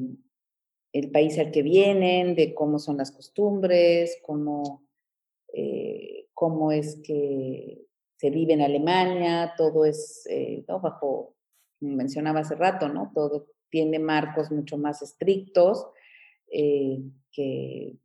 el 0.93 1.11
país 1.11 1.37
al 1.39 1.51
que 1.51 1.61
vienen, 1.61 2.35
de 2.35 2.53
cómo 2.53 2.79
son 2.79 2.97
las 2.97 3.11
costumbres, 3.11 4.17
cómo, 4.23 4.83
eh, 5.53 6.27
cómo 6.33 6.71
es 6.71 7.01
que 7.03 7.85
se 8.17 8.29
vive 8.29 8.53
en 8.53 8.61
Alemania, 8.61 9.53
todo 9.57 9.85
es 9.85 10.25
eh, 10.29 10.63
bajo, 10.67 11.35
como 11.79 11.95
mencionaba 11.95 12.41
hace 12.41 12.55
rato, 12.55 12.89
¿no? 12.89 13.11
Todo 13.13 13.47
tiene 13.69 13.99
marcos 13.99 14.51
mucho 14.51 14.77
más 14.77 15.01
estrictos 15.01 15.87
que 16.49 17.95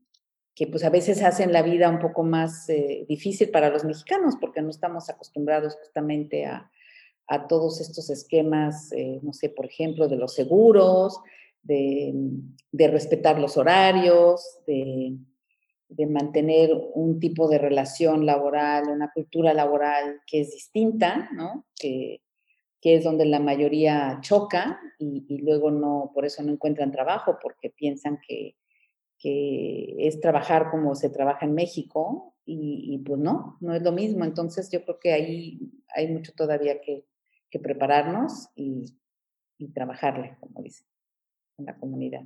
que 0.56 0.66
pues 0.66 0.82
a 0.84 0.90
veces 0.90 1.22
hacen 1.22 1.52
la 1.52 1.62
vida 1.62 1.90
un 1.90 1.98
poco 1.98 2.24
más 2.24 2.70
eh, 2.70 3.04
difícil 3.06 3.50
para 3.50 3.68
los 3.68 3.84
mexicanos 3.84 4.36
porque 4.40 4.62
no 4.62 4.70
estamos 4.70 5.10
acostumbrados 5.10 5.76
justamente 5.76 6.46
a, 6.46 6.70
todos 7.48 7.80
estos 7.80 8.08
esquemas, 8.08 8.92
eh, 8.92 9.18
no 9.20 9.32
sé, 9.32 9.48
por 9.48 9.66
ejemplo, 9.66 10.06
de 10.06 10.16
los 10.16 10.32
seguros, 10.32 11.20
de, 11.62 12.14
respetar 12.72 13.40
los 13.40 13.56
horarios, 13.56 14.60
de, 14.64 15.18
mantener 16.06 16.70
un 16.94 17.18
tipo 17.18 17.48
de 17.48 17.58
relación 17.58 18.24
laboral, 18.24 18.88
una 18.88 19.10
cultura 19.12 19.52
laboral 19.52 20.20
que 20.24 20.40
es 20.42 20.52
distinta, 20.52 21.28
¿no? 21.32 21.66
Que, 21.78 22.22
es 22.82 23.02
donde 23.02 23.24
la 23.24 23.40
mayoría 23.40 24.20
choca 24.20 24.78
y, 24.96 25.26
y 25.28 25.38
luego 25.38 25.72
no, 25.72 26.12
por 26.14 26.24
eso 26.24 26.44
no 26.44 26.52
encuentran 26.52 26.92
trabajo 26.92 27.36
porque 27.42 27.68
piensan 27.70 28.20
que, 28.24 28.54
que 29.18 29.94
es 30.06 30.20
trabajar 30.20 30.70
como 30.70 30.94
se 30.94 31.10
trabaja 31.10 31.46
en 31.46 31.54
México 31.54 32.34
y, 32.44 33.02
pues 33.04 33.18
no, 33.18 33.56
no 33.60 33.74
es 33.74 33.82
lo 33.82 33.92
mismo. 33.92 34.24
Entonces 34.24 34.70
yo 34.70 34.84
creo 34.84 34.98
que 35.00 35.12
ahí 35.12 35.58
hay 35.94 36.08
mucho 36.12 36.32
todavía 36.32 36.80
que, 36.80 37.04
prepararnos 37.62 38.50
y, 38.54 38.98
y 39.56 39.72
trabajarle, 39.72 40.36
como 40.40 40.62
dice, 40.62 40.84
en 41.56 41.64
la 41.64 41.78
comunidad. 41.78 42.20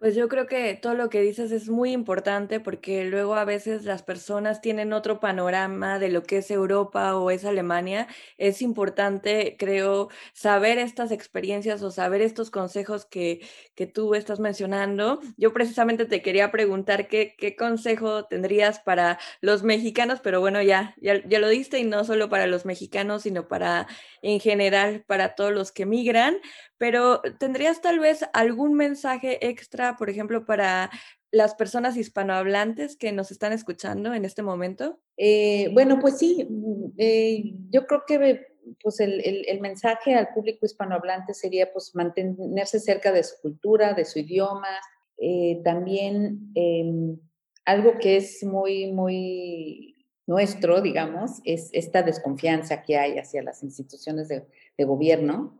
Pues 0.00 0.14
yo 0.14 0.28
creo 0.28 0.46
que 0.46 0.74
todo 0.76 0.94
lo 0.94 1.08
que 1.10 1.20
dices 1.20 1.50
es 1.50 1.68
muy 1.68 1.90
importante 1.90 2.60
porque 2.60 3.04
luego 3.04 3.34
a 3.34 3.44
veces 3.44 3.84
las 3.84 4.04
personas 4.04 4.60
tienen 4.60 4.92
otro 4.92 5.18
panorama 5.18 5.98
de 5.98 6.08
lo 6.08 6.22
que 6.22 6.36
es 6.36 6.52
Europa 6.52 7.16
o 7.16 7.32
es 7.32 7.44
Alemania. 7.44 8.06
Es 8.36 8.62
importante, 8.62 9.56
creo, 9.58 10.08
saber 10.32 10.78
estas 10.78 11.10
experiencias 11.10 11.82
o 11.82 11.90
saber 11.90 12.22
estos 12.22 12.52
consejos 12.52 13.06
que, 13.06 13.40
que 13.74 13.88
tú 13.88 14.14
estás 14.14 14.38
mencionando. 14.38 15.18
Yo 15.36 15.52
precisamente 15.52 16.04
te 16.04 16.22
quería 16.22 16.52
preguntar 16.52 17.08
qué, 17.08 17.34
qué 17.36 17.56
consejo 17.56 18.24
tendrías 18.24 18.78
para 18.78 19.18
los 19.40 19.64
mexicanos, 19.64 20.20
pero 20.22 20.38
bueno, 20.40 20.62
ya, 20.62 20.94
ya, 21.00 21.20
ya 21.26 21.40
lo 21.40 21.48
diste 21.48 21.80
y 21.80 21.84
no 21.84 22.04
solo 22.04 22.28
para 22.28 22.46
los 22.46 22.64
mexicanos, 22.64 23.22
sino 23.22 23.48
para 23.48 23.88
en 24.22 24.38
general, 24.38 25.02
para 25.08 25.34
todos 25.34 25.52
los 25.52 25.72
que 25.72 25.86
migran. 25.86 26.36
Pero 26.78 27.20
¿tendrías 27.38 27.80
tal 27.80 27.98
vez 27.98 28.24
algún 28.32 28.74
mensaje 28.74 29.48
extra, 29.48 29.87
por 29.96 30.10
ejemplo, 30.10 30.44
para 30.44 30.90
las 31.30 31.54
personas 31.54 31.96
hispanohablantes 31.96 32.96
que 32.96 33.12
nos 33.12 33.30
están 33.30 33.52
escuchando 33.52 34.14
en 34.14 34.24
este 34.24 34.42
momento? 34.42 35.00
Eh, 35.16 35.68
bueno, 35.72 35.98
pues 36.00 36.18
sí, 36.18 36.46
mm, 36.48 36.92
eh, 36.96 37.54
yo 37.70 37.86
creo 37.86 38.02
que 38.06 38.46
pues 38.82 39.00
el, 39.00 39.22
el, 39.24 39.60
mensaje 39.60 40.14
al 40.14 40.28
público 40.34 40.66
hispanohablante 40.66 41.32
sería 41.32 41.72
pues 41.72 41.94
mantenerse 41.94 42.80
cerca 42.80 43.12
de 43.12 43.24
su 43.24 43.40
cultura, 43.40 43.94
de 43.94 44.04
su 44.04 44.18
idioma, 44.18 44.68
eh, 45.16 45.60
también 45.64 46.52
em, 46.54 47.18
algo 47.64 47.98
que 47.98 48.16
es 48.18 48.44
muy, 48.44 48.92
muy 48.92 49.96
nuestro, 50.26 50.82
digamos, 50.82 51.40
es 51.44 51.70
esta 51.72 52.02
desconfianza 52.02 52.82
que 52.82 52.98
hay 52.98 53.18
hacia 53.18 53.42
las 53.42 53.62
instituciones 53.62 54.28
de, 54.28 54.44
de 54.76 54.84
gobierno 54.84 55.58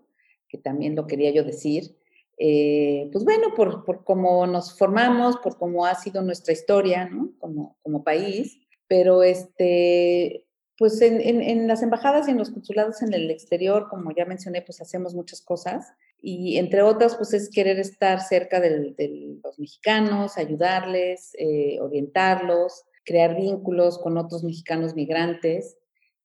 que 0.48 0.58
también 0.58 0.96
lo 0.96 1.06
quería 1.06 1.30
yo 1.30 1.44
decir. 1.44 1.96
Eh, 2.38 3.08
pues 3.12 3.24
bueno, 3.24 3.52
por, 3.54 3.84
por, 3.84 4.04
cómo 4.04 4.46
nos 4.46 4.78
formamos, 4.78 5.36
por 5.38 5.58
cómo 5.58 5.84
ha 5.84 5.94
sido 5.96 6.22
nuestra 6.22 6.52
historia. 6.52 7.10
Como, 7.38 8.04
país, 8.04 8.58
pero 8.86 9.22
este, 9.22 10.46
pues 10.76 11.00
en, 11.02 11.66
las 11.66 11.82
embajadas 11.82 12.28
y 12.28 12.30
en 12.30 12.38
los 12.38 12.50
consulados 12.50 13.02
en 13.02 13.12
el 13.12 13.30
exterior, 13.30 13.88
como 13.90 14.12
ya 14.14 14.24
mencioné, 14.24 14.62
pues 14.62 14.80
hacemos 14.80 15.14
muchas 15.14 15.40
cosas 15.40 15.92
y 16.20 16.58
entre 16.58 16.82
otras, 16.82 17.16
pues 17.16 17.32
es 17.32 17.50
querer 17.50 17.78
estar 17.78 18.20
cerca 18.20 18.60
de 18.60 18.94
los 19.42 19.58
mexicanos, 19.58 20.38
ayudarles, 20.38 21.32
eh, 21.38 21.78
orientarlos, 21.80 22.84
crear 23.04 23.36
vínculos 23.36 23.98
con 23.98 24.16
otros 24.16 24.44
mexicanos 24.44 24.94
migrantes 24.94 25.76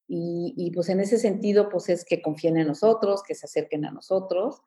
y, 0.08 0.72
pues 0.76 0.90
en 0.90 1.00
ese 1.00 1.18
sentido, 1.18 1.70
pues 1.70 1.90
es 1.90 2.06
que 2.06 2.22
confíen 2.22 2.58
en 2.58 2.68
nosotros, 2.68 3.24
que 3.24 3.34
se 3.34 3.48
acerquen 3.48 3.86
a 3.86 3.92
nosotros 3.92 4.62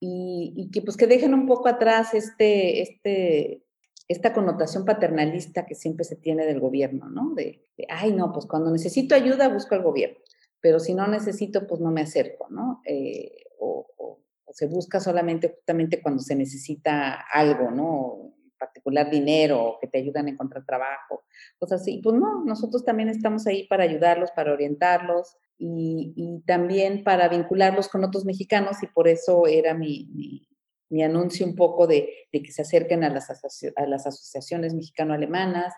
y, 0.00 0.70
que 0.72 0.82
pues 0.82 0.96
que 0.96 1.06
dejen 1.06 1.34
un 1.34 1.46
poco 1.46 1.68
atrás 1.68 2.14
este, 2.14 2.82
este, 2.82 3.64
esta 4.08 4.32
connotación 4.32 4.84
paternalista 4.84 5.66
que 5.66 5.74
siempre 5.74 6.04
se 6.04 6.16
tiene 6.16 6.44
del 6.46 6.60
gobierno, 6.60 7.08
¿no? 7.08 7.34
De, 7.34 7.66
ay, 7.88 8.12
no, 8.12 8.32
pues 8.32 8.46
cuando 8.46 8.70
necesito 8.70 9.14
ayuda 9.14 9.48
busco 9.48 9.74
al 9.74 9.82
gobierno, 9.82 10.18
pero 10.60 10.80
si 10.80 10.94
no 10.94 11.06
necesito, 11.06 11.66
pues 11.66 11.80
no 11.80 11.90
me 11.90 12.02
acerco, 12.02 12.48
¿no? 12.50 12.82
Eh, 12.84 13.44
o, 13.58 13.86
o, 13.96 14.20
se 14.52 14.66
busca 14.66 15.00
solamente 15.00 15.48
justamente 15.48 16.00
cuando 16.00 16.22
se 16.22 16.34
necesita 16.34 17.24
algo, 17.32 17.70
¿no? 17.70 18.32
particular 18.58 19.10
dinero 19.10 19.78
que 19.80 19.86
te 19.86 19.98
ayudan 19.98 20.26
a 20.26 20.30
encontrar 20.30 20.64
trabajo, 20.64 21.24
cosas 21.58 21.82
así. 21.82 22.00
Pues 22.02 22.16
no, 22.16 22.44
nosotros 22.44 22.84
también 22.84 23.08
estamos 23.08 23.46
ahí 23.46 23.66
para 23.66 23.84
ayudarlos, 23.84 24.30
para 24.32 24.52
orientarlos, 24.52 25.36
y, 25.58 26.42
también 26.46 27.02
para 27.02 27.28
vincularlos 27.28 27.88
con 27.88 28.04
otros 28.04 28.24
mexicanos 28.24 28.82
y 28.82 28.86
por 28.88 29.08
eso 29.08 29.46
era 29.46 29.74
mi, 29.74 30.46
mi, 30.88 31.02
anuncio 31.02 31.46
un 31.46 31.54
poco 31.54 31.86
de, 31.86 32.10
de, 32.32 32.42
que 32.42 32.52
se 32.52 32.62
acerquen 32.62 33.04
a 33.04 33.10
las, 33.10 33.28
a 33.30 33.86
las 33.86 34.06
asociaciones 34.06 34.74
mexicano-alemanas, 34.74 35.74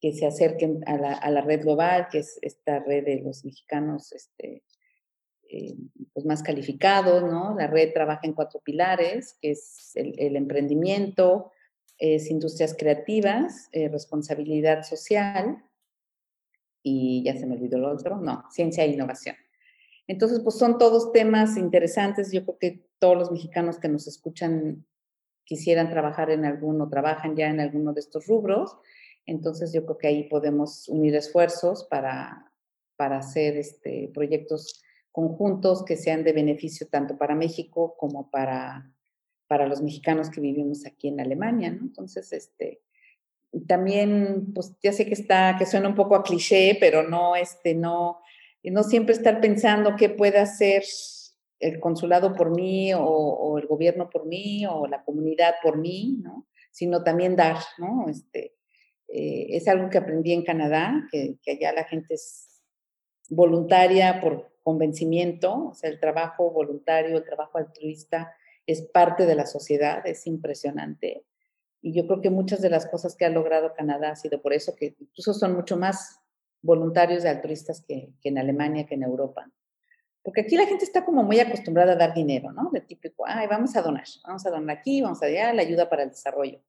que 0.00 0.12
se 0.12 0.26
acerquen 0.26 0.80
a 0.86 0.96
la, 0.96 1.12
a 1.12 1.30
la, 1.30 1.42
red 1.42 1.62
global, 1.62 2.08
que 2.10 2.18
es 2.18 2.38
esta 2.42 2.80
red 2.80 3.04
de 3.04 3.20
los 3.20 3.44
mexicanos 3.44 4.12
este, 4.12 4.64
eh, 5.50 5.74
pues 6.12 6.24
más 6.26 6.42
calificados, 6.42 7.22
¿no? 7.22 7.54
La 7.54 7.66
red 7.66 7.92
trabaja 7.92 8.22
en 8.24 8.32
cuatro 8.32 8.60
pilares, 8.60 9.36
que 9.40 9.50
es 9.52 9.92
el, 9.94 10.14
el 10.18 10.36
emprendimiento, 10.36 11.52
es 12.00 12.30
industrias 12.30 12.74
creativas, 12.76 13.68
eh, 13.72 13.88
responsabilidad 13.88 14.82
social, 14.82 15.62
y 16.82 17.22
ya 17.24 17.36
se 17.36 17.46
me 17.46 17.56
olvidó 17.56 17.78
lo 17.78 17.92
otro, 17.92 18.16
no, 18.20 18.44
ciencia 18.50 18.84
e 18.84 18.88
innovación. 18.88 19.36
Entonces, 20.06 20.40
pues 20.40 20.56
son 20.56 20.78
todos 20.78 21.12
temas 21.12 21.56
interesantes. 21.56 22.32
Yo 22.32 22.44
creo 22.44 22.58
que 22.58 22.86
todos 22.98 23.16
los 23.16 23.30
mexicanos 23.30 23.78
que 23.78 23.88
nos 23.88 24.06
escuchan 24.08 24.84
quisieran 25.44 25.88
trabajar 25.88 26.30
en 26.30 26.44
alguno, 26.44 26.88
trabajan 26.88 27.36
ya 27.36 27.48
en 27.48 27.60
alguno 27.60 27.92
de 27.92 28.00
estos 28.00 28.26
rubros. 28.26 28.76
Entonces, 29.26 29.72
yo 29.72 29.84
creo 29.84 29.98
que 29.98 30.08
ahí 30.08 30.28
podemos 30.28 30.88
unir 30.88 31.14
esfuerzos 31.14 31.84
para, 31.84 32.52
para 32.96 33.18
hacer 33.18 33.56
este, 33.56 34.10
proyectos 34.12 34.82
conjuntos 35.12 35.84
que 35.84 35.96
sean 35.96 36.24
de 36.24 36.32
beneficio 36.32 36.88
tanto 36.88 37.16
para 37.16 37.34
México 37.34 37.94
como 37.96 38.30
para, 38.30 38.92
para 39.46 39.66
los 39.66 39.82
mexicanos 39.82 40.30
que 40.30 40.40
vivimos 40.40 40.86
aquí 40.86 41.08
en 41.08 41.20
Alemania, 41.20 41.70
¿no? 41.70 41.82
Entonces, 41.82 42.32
este, 42.32 42.82
también, 43.66 44.52
pues 44.54 44.76
ya 44.82 44.92
sé 44.92 45.06
que 45.06 45.14
está, 45.14 45.56
que 45.58 45.66
suena 45.66 45.88
un 45.88 45.94
poco 45.94 46.14
a 46.14 46.22
cliché, 46.22 46.76
pero 46.78 47.02
no, 47.02 47.36
este, 47.36 47.74
no, 47.74 48.20
no 48.62 48.82
siempre 48.82 49.14
estar 49.14 49.40
pensando 49.40 49.96
qué 49.96 50.08
puede 50.08 50.38
hacer 50.38 50.84
el 51.58 51.80
consulado 51.80 52.34
por 52.34 52.50
mí 52.50 52.92
o, 52.94 53.58
el 53.58 53.66
gobierno 53.66 54.08
por 54.08 54.26
mí 54.26 54.64
o 54.66 54.86
la 54.86 55.04
comunidad 55.04 55.54
por 55.62 55.78
mí, 55.78 56.18
¿no? 56.22 56.46
Sino 56.70 57.02
también 57.02 57.36
dar, 57.36 57.58
¿no? 57.78 58.08
Este, 58.08 58.54
eh, 59.08 59.46
es 59.50 59.68
algo 59.68 59.90
que 59.90 59.98
aprendí 59.98 60.32
en 60.32 60.44
Canadá, 60.44 61.06
que, 61.10 61.36
que 61.42 61.52
allá 61.52 61.72
la 61.72 61.84
gente 61.84 62.14
es 62.14 62.62
voluntaria 63.28 64.20
por 64.20 64.50
convencimiento, 64.62 65.68
o 65.68 65.74
sea, 65.74 65.90
el 65.90 65.98
trabajo 65.98 66.50
voluntario, 66.50 67.16
el 67.16 67.24
trabajo 67.24 67.58
altruista 67.58 68.32
es 68.66 68.82
parte 68.82 69.26
de 69.26 69.34
la 69.34 69.46
sociedad, 69.46 70.06
es 70.06 70.26
impresionante. 70.26 71.24
Y 71.82 71.92
yo 71.94 72.06
creo 72.06 72.20
que 72.20 72.30
muchas 72.30 72.60
de 72.60 72.70
las 72.70 72.86
cosas 72.86 73.16
que 73.16 73.24
ha 73.24 73.30
logrado 73.30 73.74
Canadá 73.74 74.10
ha 74.10 74.16
sido 74.16 74.42
por 74.42 74.52
eso, 74.52 74.74
que 74.76 74.94
incluso 74.98 75.32
son 75.32 75.54
mucho 75.54 75.76
más 75.76 76.20
voluntarios 76.62 77.24
y 77.24 77.28
altruistas 77.28 77.82
que, 77.86 78.12
en 78.22 78.38
Alemania, 78.38 78.86
que 78.86 78.94
en 78.94 79.02
Europa. 79.02 79.50
Porque 80.22 80.42
aquí 80.42 80.56
la 80.56 80.66
gente 80.66 80.84
está 80.84 81.04
como 81.04 81.22
muy 81.22 81.40
acostumbrada 81.40 81.92
a 81.92 81.96
dar 81.96 82.12
dinero, 82.12 82.52
¿no? 82.52 82.70
De 82.70 82.82
típico, 82.82 83.24
ay, 83.26 83.46
vamos 83.46 83.74
a 83.76 83.82
donar, 83.82 84.04
vamos 84.24 84.44
a 84.44 84.50
donar 84.50 84.76
aquí, 84.76 85.00
vamos 85.00 85.22
allá, 85.22 85.52
la 85.54 85.62
ayuda 85.62 85.88
para 85.88 86.02
el 86.02 86.10
desarrollo. 86.10 86.60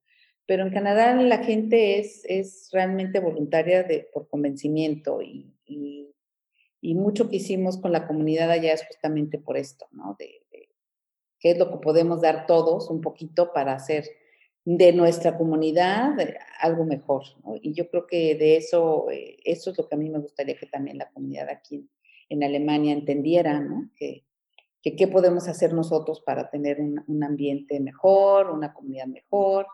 Pero 0.46 0.64
en 0.64 0.72
Canadá 0.72 1.14
la 1.14 1.38
gente 1.38 1.98
es, 1.98 2.24
es 2.24 2.70
realmente 2.72 3.20
voluntaria 3.20 3.82
de, 3.82 4.08
por 4.12 4.28
convencimiento 4.28 5.20
y, 5.20 5.54
y, 5.66 6.94
mucho 6.94 7.28
que 7.28 7.36
hicimos 7.36 7.78
con 7.78 7.92
la 7.92 8.06
comunidad 8.06 8.50
allá 8.50 8.72
es 8.72 8.84
justamente 8.86 9.38
por 9.38 9.56
esto, 9.56 9.86
¿no? 9.92 10.16
De, 10.18 10.44
de 10.50 10.68
qué 11.38 11.52
es 11.52 11.58
lo 11.58 11.70
que 11.70 11.78
podemos 11.78 12.20
dar 12.20 12.46
todos 12.46 12.90
un 12.90 13.00
poquito 13.00 13.52
para 13.52 13.74
hacer 13.74 14.04
de 14.64 14.92
nuestra 14.92 15.36
comunidad 15.36 16.18
eh, 16.20 16.38
algo 16.60 16.84
mejor. 16.84 17.24
Y 17.60 17.72
yo 17.72 17.88
creo 17.88 18.06
que 18.06 18.34
de 18.34 18.56
eso, 18.56 19.10
eh, 19.10 19.38
eso 19.44 19.70
es 19.70 19.78
lo 19.78 19.88
que 19.88 19.94
a 19.94 19.98
mí 19.98 20.08
me 20.08 20.20
gustaría 20.20 20.56
que 20.56 20.66
también 20.66 20.98
la 20.98 21.10
comunidad 21.10 21.48
aquí 21.48 21.88
en 22.28 22.44
Alemania 22.44 22.92
entendiera. 22.92 23.62
Que, 23.96 24.24
que 24.82 24.96
qué 24.96 25.06
podemos 25.06 25.46
hacer 25.48 25.72
nosotros 25.72 26.20
para 26.20 26.50
tener 26.50 26.80
un, 26.80 27.22
ambiente 27.22 27.78
mejor, 27.78 28.50
una 28.50 28.72
comunidad 28.72 29.06
mejor. 29.06 29.66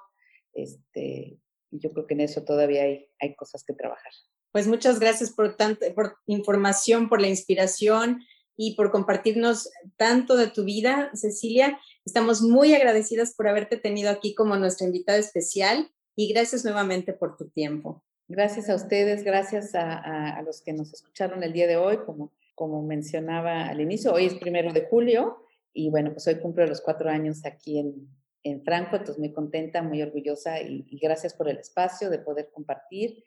Este, 0.53 1.39
yo 1.71 1.93
creo 1.93 2.07
que 2.07 2.15
en 2.15 2.21
eso 2.21 2.45
todavía 2.45 2.83
hay, 2.83 3.07
hay 3.19 3.35
cosas 3.35 3.65
que 3.65 3.73
trabajar. 3.73 4.13
Pues 4.53 4.67
muchas 4.67 5.01
gracias 5.01 5.31
por, 5.31 5.57
tanto, 5.57 5.87
por 5.95 6.17
información, 6.27 7.09
por 7.09 7.21
la 7.21 7.29
inspiración 7.29 8.21
y 8.57 8.75
por 8.75 8.91
compartirnos 8.91 9.71
tanto 9.97 10.37
de 10.37 10.49
tu 10.49 10.65
vida, 10.65 11.11
Cecilia. 11.15 11.79
Estamos 12.09 12.41
muy 12.41 12.73
agradecidas 12.73 13.35
por 13.35 13.49
haberte 13.49 13.77
tenido 13.77 14.09
aquí 14.09 14.35
como 14.35 14.57
nuestra 14.57 14.87
invitada 14.87 15.19
especial 15.19 15.91
y 16.17 16.33
gracias 16.33 16.65
nuevamente 16.65 17.13
por 17.13 17.37
tu 17.37 17.51
tiempo. 17.51 18.03
Gracias 18.29 18.71
a 18.71 18.75
ustedes, 18.75 19.25
gracias 19.25 19.75
a, 19.75 20.41
los 20.41 20.63
que 20.63 20.73
nos 20.73 20.91
escucharon 20.95 21.43
el 21.43 21.53
día 21.53 21.67
de 21.67 21.77
hoy, 21.77 21.99
como, 22.07 22.33
como 22.55 22.83
mencionaba 22.83 23.69
al 23.69 23.83
inicio, 23.83 24.15
hoy 24.15 24.25
es 24.25 24.37
primero 24.37 24.73
de 24.73 24.87
julio 24.87 25.37
y 25.75 25.91
bueno, 25.91 26.11
pues 26.13 26.27
hoy 26.27 26.37
cumplo 26.37 26.67
los 26.67 26.81
cuatro 26.81 27.11
años 27.11 27.45
aquí 27.45 27.79
en, 27.79 28.09
en 28.43 28.65
Franco, 28.65 28.97
entonces 28.97 29.19
muy 29.19 29.35
contenta, 29.35 29.83
muy 29.83 30.01
orgullosa 30.01 30.63
y, 30.63 30.87
y 30.89 30.99
gracias 30.99 31.35
por 31.35 31.51
el 31.51 31.59
espacio 31.59 32.09
de 32.09 32.21
poder 32.21 32.49
compartir 32.51 33.23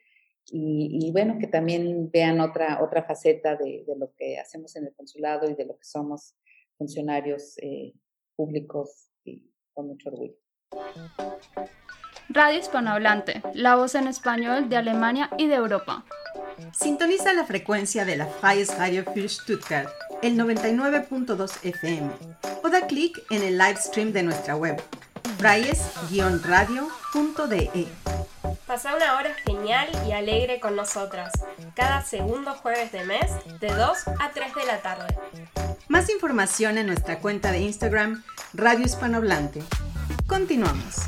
y, 0.50 1.08
bueno, 1.12 1.38
que 1.38 1.46
también 1.46 2.10
vean 2.10 2.40
otra, 2.40 2.82
otra 2.82 3.04
faceta 3.04 3.54
de, 3.54 3.84
lo 3.96 4.12
que 4.16 4.40
hacemos 4.40 4.74
en 4.74 4.86
el 4.86 4.92
consulado 4.92 5.48
y 5.48 5.54
de 5.54 5.66
lo 5.66 5.78
que 5.78 5.84
somos 5.84 6.34
funcionarios 6.76 7.56
eh, 7.58 7.94
públicos 8.36 9.08
y 9.24 9.50
con 9.72 9.88
mucho 9.88 10.10
orgullo. 10.10 10.34
Radio 12.28 12.58
Hispanohablante, 12.58 13.42
la 13.54 13.76
voz 13.76 13.94
en 13.94 14.08
español 14.08 14.68
de 14.68 14.76
Alemania 14.76 15.30
y 15.36 15.48
de 15.48 15.56
Europa. 15.56 16.04
Sintoniza 16.72 17.32
la 17.34 17.44
frecuencia 17.44 18.04
de 18.04 18.16
la 18.16 18.26
Freies 18.26 18.76
Radio 18.78 19.04
für 19.04 19.28
Stuttgart, 19.28 19.88
el 20.22 20.36
99.2 20.38 21.58
FM, 21.62 22.10
o 22.62 22.70
da 22.70 22.86
clic 22.86 23.20
en 23.30 23.42
el 23.42 23.58
live 23.58 23.76
stream 23.76 24.12
de 24.12 24.22
nuestra 24.22 24.54
web, 24.56 24.80
freies-radio.de. 25.38 28.21
Pasa 28.72 28.96
una 28.96 29.18
hora 29.18 29.34
genial 29.44 29.86
y 30.08 30.12
alegre 30.12 30.58
con 30.58 30.74
nosotras, 30.74 31.30
cada 31.76 32.00
segundo 32.00 32.54
jueves 32.54 32.90
de 32.90 33.04
mes, 33.04 33.30
de 33.60 33.68
2 33.68 33.98
a 34.18 34.30
3 34.30 34.54
de 34.54 34.64
la 34.64 34.78
tarde. 34.80 35.14
Más 35.88 36.08
información 36.08 36.78
en 36.78 36.86
nuestra 36.86 37.18
cuenta 37.18 37.52
de 37.52 37.60
Instagram, 37.60 38.24
Radio 38.54 38.86
Hispanohablante. 38.86 39.62
Continuamos. 40.26 41.02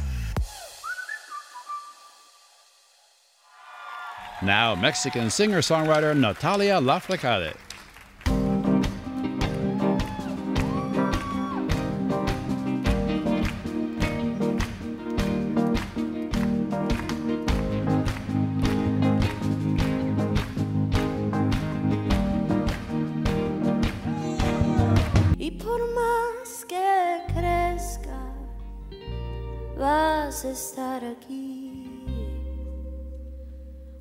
Now, 4.42 4.76
Mexican 4.76 5.30
singer-songwriter 5.30 6.14
Natalia 6.14 6.82
Lafourcade. 6.82 7.54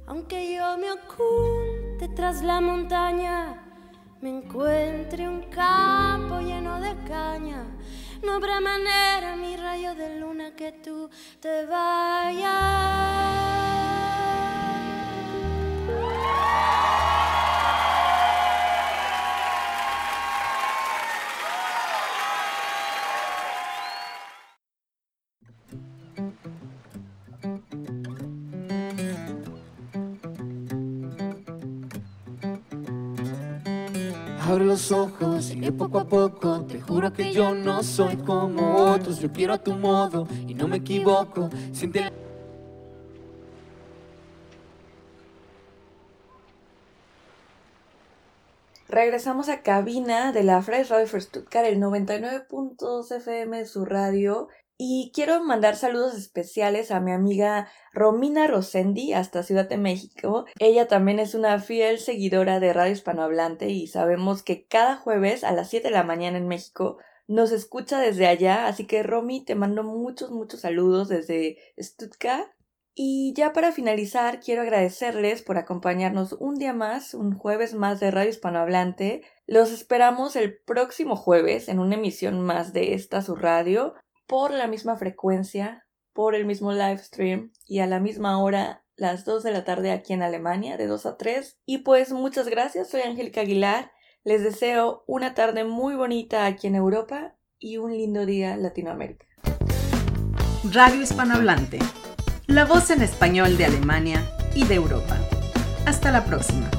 Aunque 0.06 0.56
yo 0.56 0.78
me 0.78 0.92
oculte 0.92 2.08
tras 2.16 2.44
la 2.44 2.60
montaña, 2.62 3.64
me 4.22 4.30
encuentre 4.30 5.28
un 5.28 5.44
campo 5.50 6.40
lleno 6.40 6.80
de 6.80 6.96
caña, 7.06 7.66
no 8.24 8.34
habrá 8.34 8.60
manera, 8.60 9.36
mi 9.36 9.56
rayo 9.58 9.96
de 9.96 10.20
luna, 10.20 10.56
que 10.56 10.72
tú 10.72 11.10
te 11.40 11.66
vayas. 11.66 12.54
Abre 34.54 34.66
los 34.66 34.92
ojos, 34.92 35.46
sigue 35.46 35.72
poco 35.72 35.98
a 35.98 36.06
poco. 36.06 36.64
Te 36.66 36.80
juro 36.80 37.12
que 37.12 37.34
yo 37.34 37.56
no 37.56 37.82
soy 37.82 38.18
como 38.18 38.76
otros. 38.76 39.18
Yo 39.18 39.32
quiero 39.34 39.54
a 39.54 39.58
tu 39.58 39.74
modo 39.74 40.28
y 40.48 40.54
no 40.54 40.68
me 40.68 40.78
equivoco. 40.78 41.50
Regresamos 48.88 49.50
a 49.50 49.64
cabina 49.64 50.32
de 50.32 50.44
la 50.44 50.62
Fresh 50.62 50.90
Radio 50.90 51.08
for 51.08 51.20
Stuttgart, 51.20 51.66
el 51.66 51.80
99.2 51.80 53.12
FM 53.12 53.58
de 53.58 53.66
su 53.66 53.86
radio. 53.86 54.50
Y 54.78 55.12
quiero 55.14 55.44
mandar 55.44 55.76
saludos 55.76 56.16
especiales 56.16 56.92
a 56.92 57.00
mi 57.00 57.12
amiga 57.12 57.68
Romina 57.94 58.48
Rosendi 58.48 59.14
hasta 59.14 59.44
Ciudad 59.44 59.70
de 59.70 59.78
México. 59.78 60.46
Ella 60.60 60.88
también 60.88 61.20
es 61.20 61.36
una 61.36 61.60
fiel 61.60 62.00
seguidora 62.00 62.60
de 62.60 62.74
Radio 62.74 62.94
Hispanohablante 62.94 63.70
y 63.70 63.88
sabemos 63.88 64.42
que 64.42 64.66
cada 64.66 64.96
jueves 64.96 65.44
a 65.44 65.52
las 65.52 65.70
7 65.70 65.90
de 65.90 65.94
la 65.94 66.04
mañana 66.04 66.38
en 66.38 66.48
México 66.48 66.98
nos 67.28 67.52
escucha 67.52 68.00
desde 68.00 68.28
allá. 68.28 68.66
Así 68.68 68.86
que 68.86 69.04
Romy, 69.04 69.46
te 69.46 69.56
mando 69.56 69.84
muchos, 69.84 70.32
muchos 70.32 70.62
saludos 70.62 71.08
desde 71.08 71.58
Stuttgart. 71.80 72.50
Y 72.96 73.34
ya 73.36 73.54
para 73.54 73.72
finalizar, 73.72 74.40
quiero 74.40 74.62
agradecerles 74.62 75.42
por 75.42 75.58
acompañarnos 75.58 76.34
un 76.34 76.56
día 76.56 76.74
más, 76.74 77.16
un 77.16 77.36
jueves 77.36 77.74
más 77.74 78.00
de 78.00 78.12
Radio 78.12 78.30
Hispanohablante. 78.30 79.24
Los 79.48 79.72
esperamos 79.72 80.36
el 80.36 80.60
próximo 80.60 81.16
jueves 81.16 81.70
en 81.70 81.80
una 81.80 81.96
emisión 81.96 82.40
más 82.40 82.72
de 82.72 82.94
esta 82.94 83.24
su 83.24 83.36
radio, 83.36 83.96
por 84.28 84.52
la 84.52 84.68
misma 84.68 84.98
frecuencia, 84.98 85.86
por 86.14 86.36
el 86.36 86.46
mismo 86.46 86.72
live 86.72 87.00
stream 87.00 87.52
y 87.66 87.80
a 87.80 87.88
la 87.88 88.00
misma 88.00 88.42
hora, 88.42 88.84
las 88.96 89.26
2 89.26 89.44
de 89.44 89.52
la 89.52 89.64
tarde 89.64 89.92
aquí 89.92 90.14
en 90.14 90.22
Alemania, 90.22 90.78
de 90.78 90.88
2 90.88 91.06
a 91.06 91.18
3. 91.18 91.60
Y 91.66 91.80
pues 91.80 92.12
muchas 92.12 92.48
gracias, 92.48 92.90
soy 92.90 93.02
Angélica 93.02 93.42
Aguilar. 93.42 93.92
Les 94.24 94.44
deseo 94.44 95.04
una 95.08 95.34
tarde 95.34 95.64
muy 95.64 95.96
bonita 95.96 96.46
aquí 96.46 96.68
en 96.68 96.76
Europa 96.76 97.36
y 97.60 97.78
un 97.78 97.92
lindo 97.92 98.26
día 98.26 98.56
Latinoamérica. 98.56 99.26
Radio 100.72 101.02
Hispanohablante 101.02 101.80
la 102.48 102.66
voz 102.66 102.90
en 102.90 103.02
español 103.02 103.58
de 103.58 103.66
Alemania 103.66 104.22
y 104.54 104.66
de 104.66 104.76
Europa. 104.76 105.18
Hasta 105.86 106.12
la 106.12 106.26
próxima. 106.26 106.70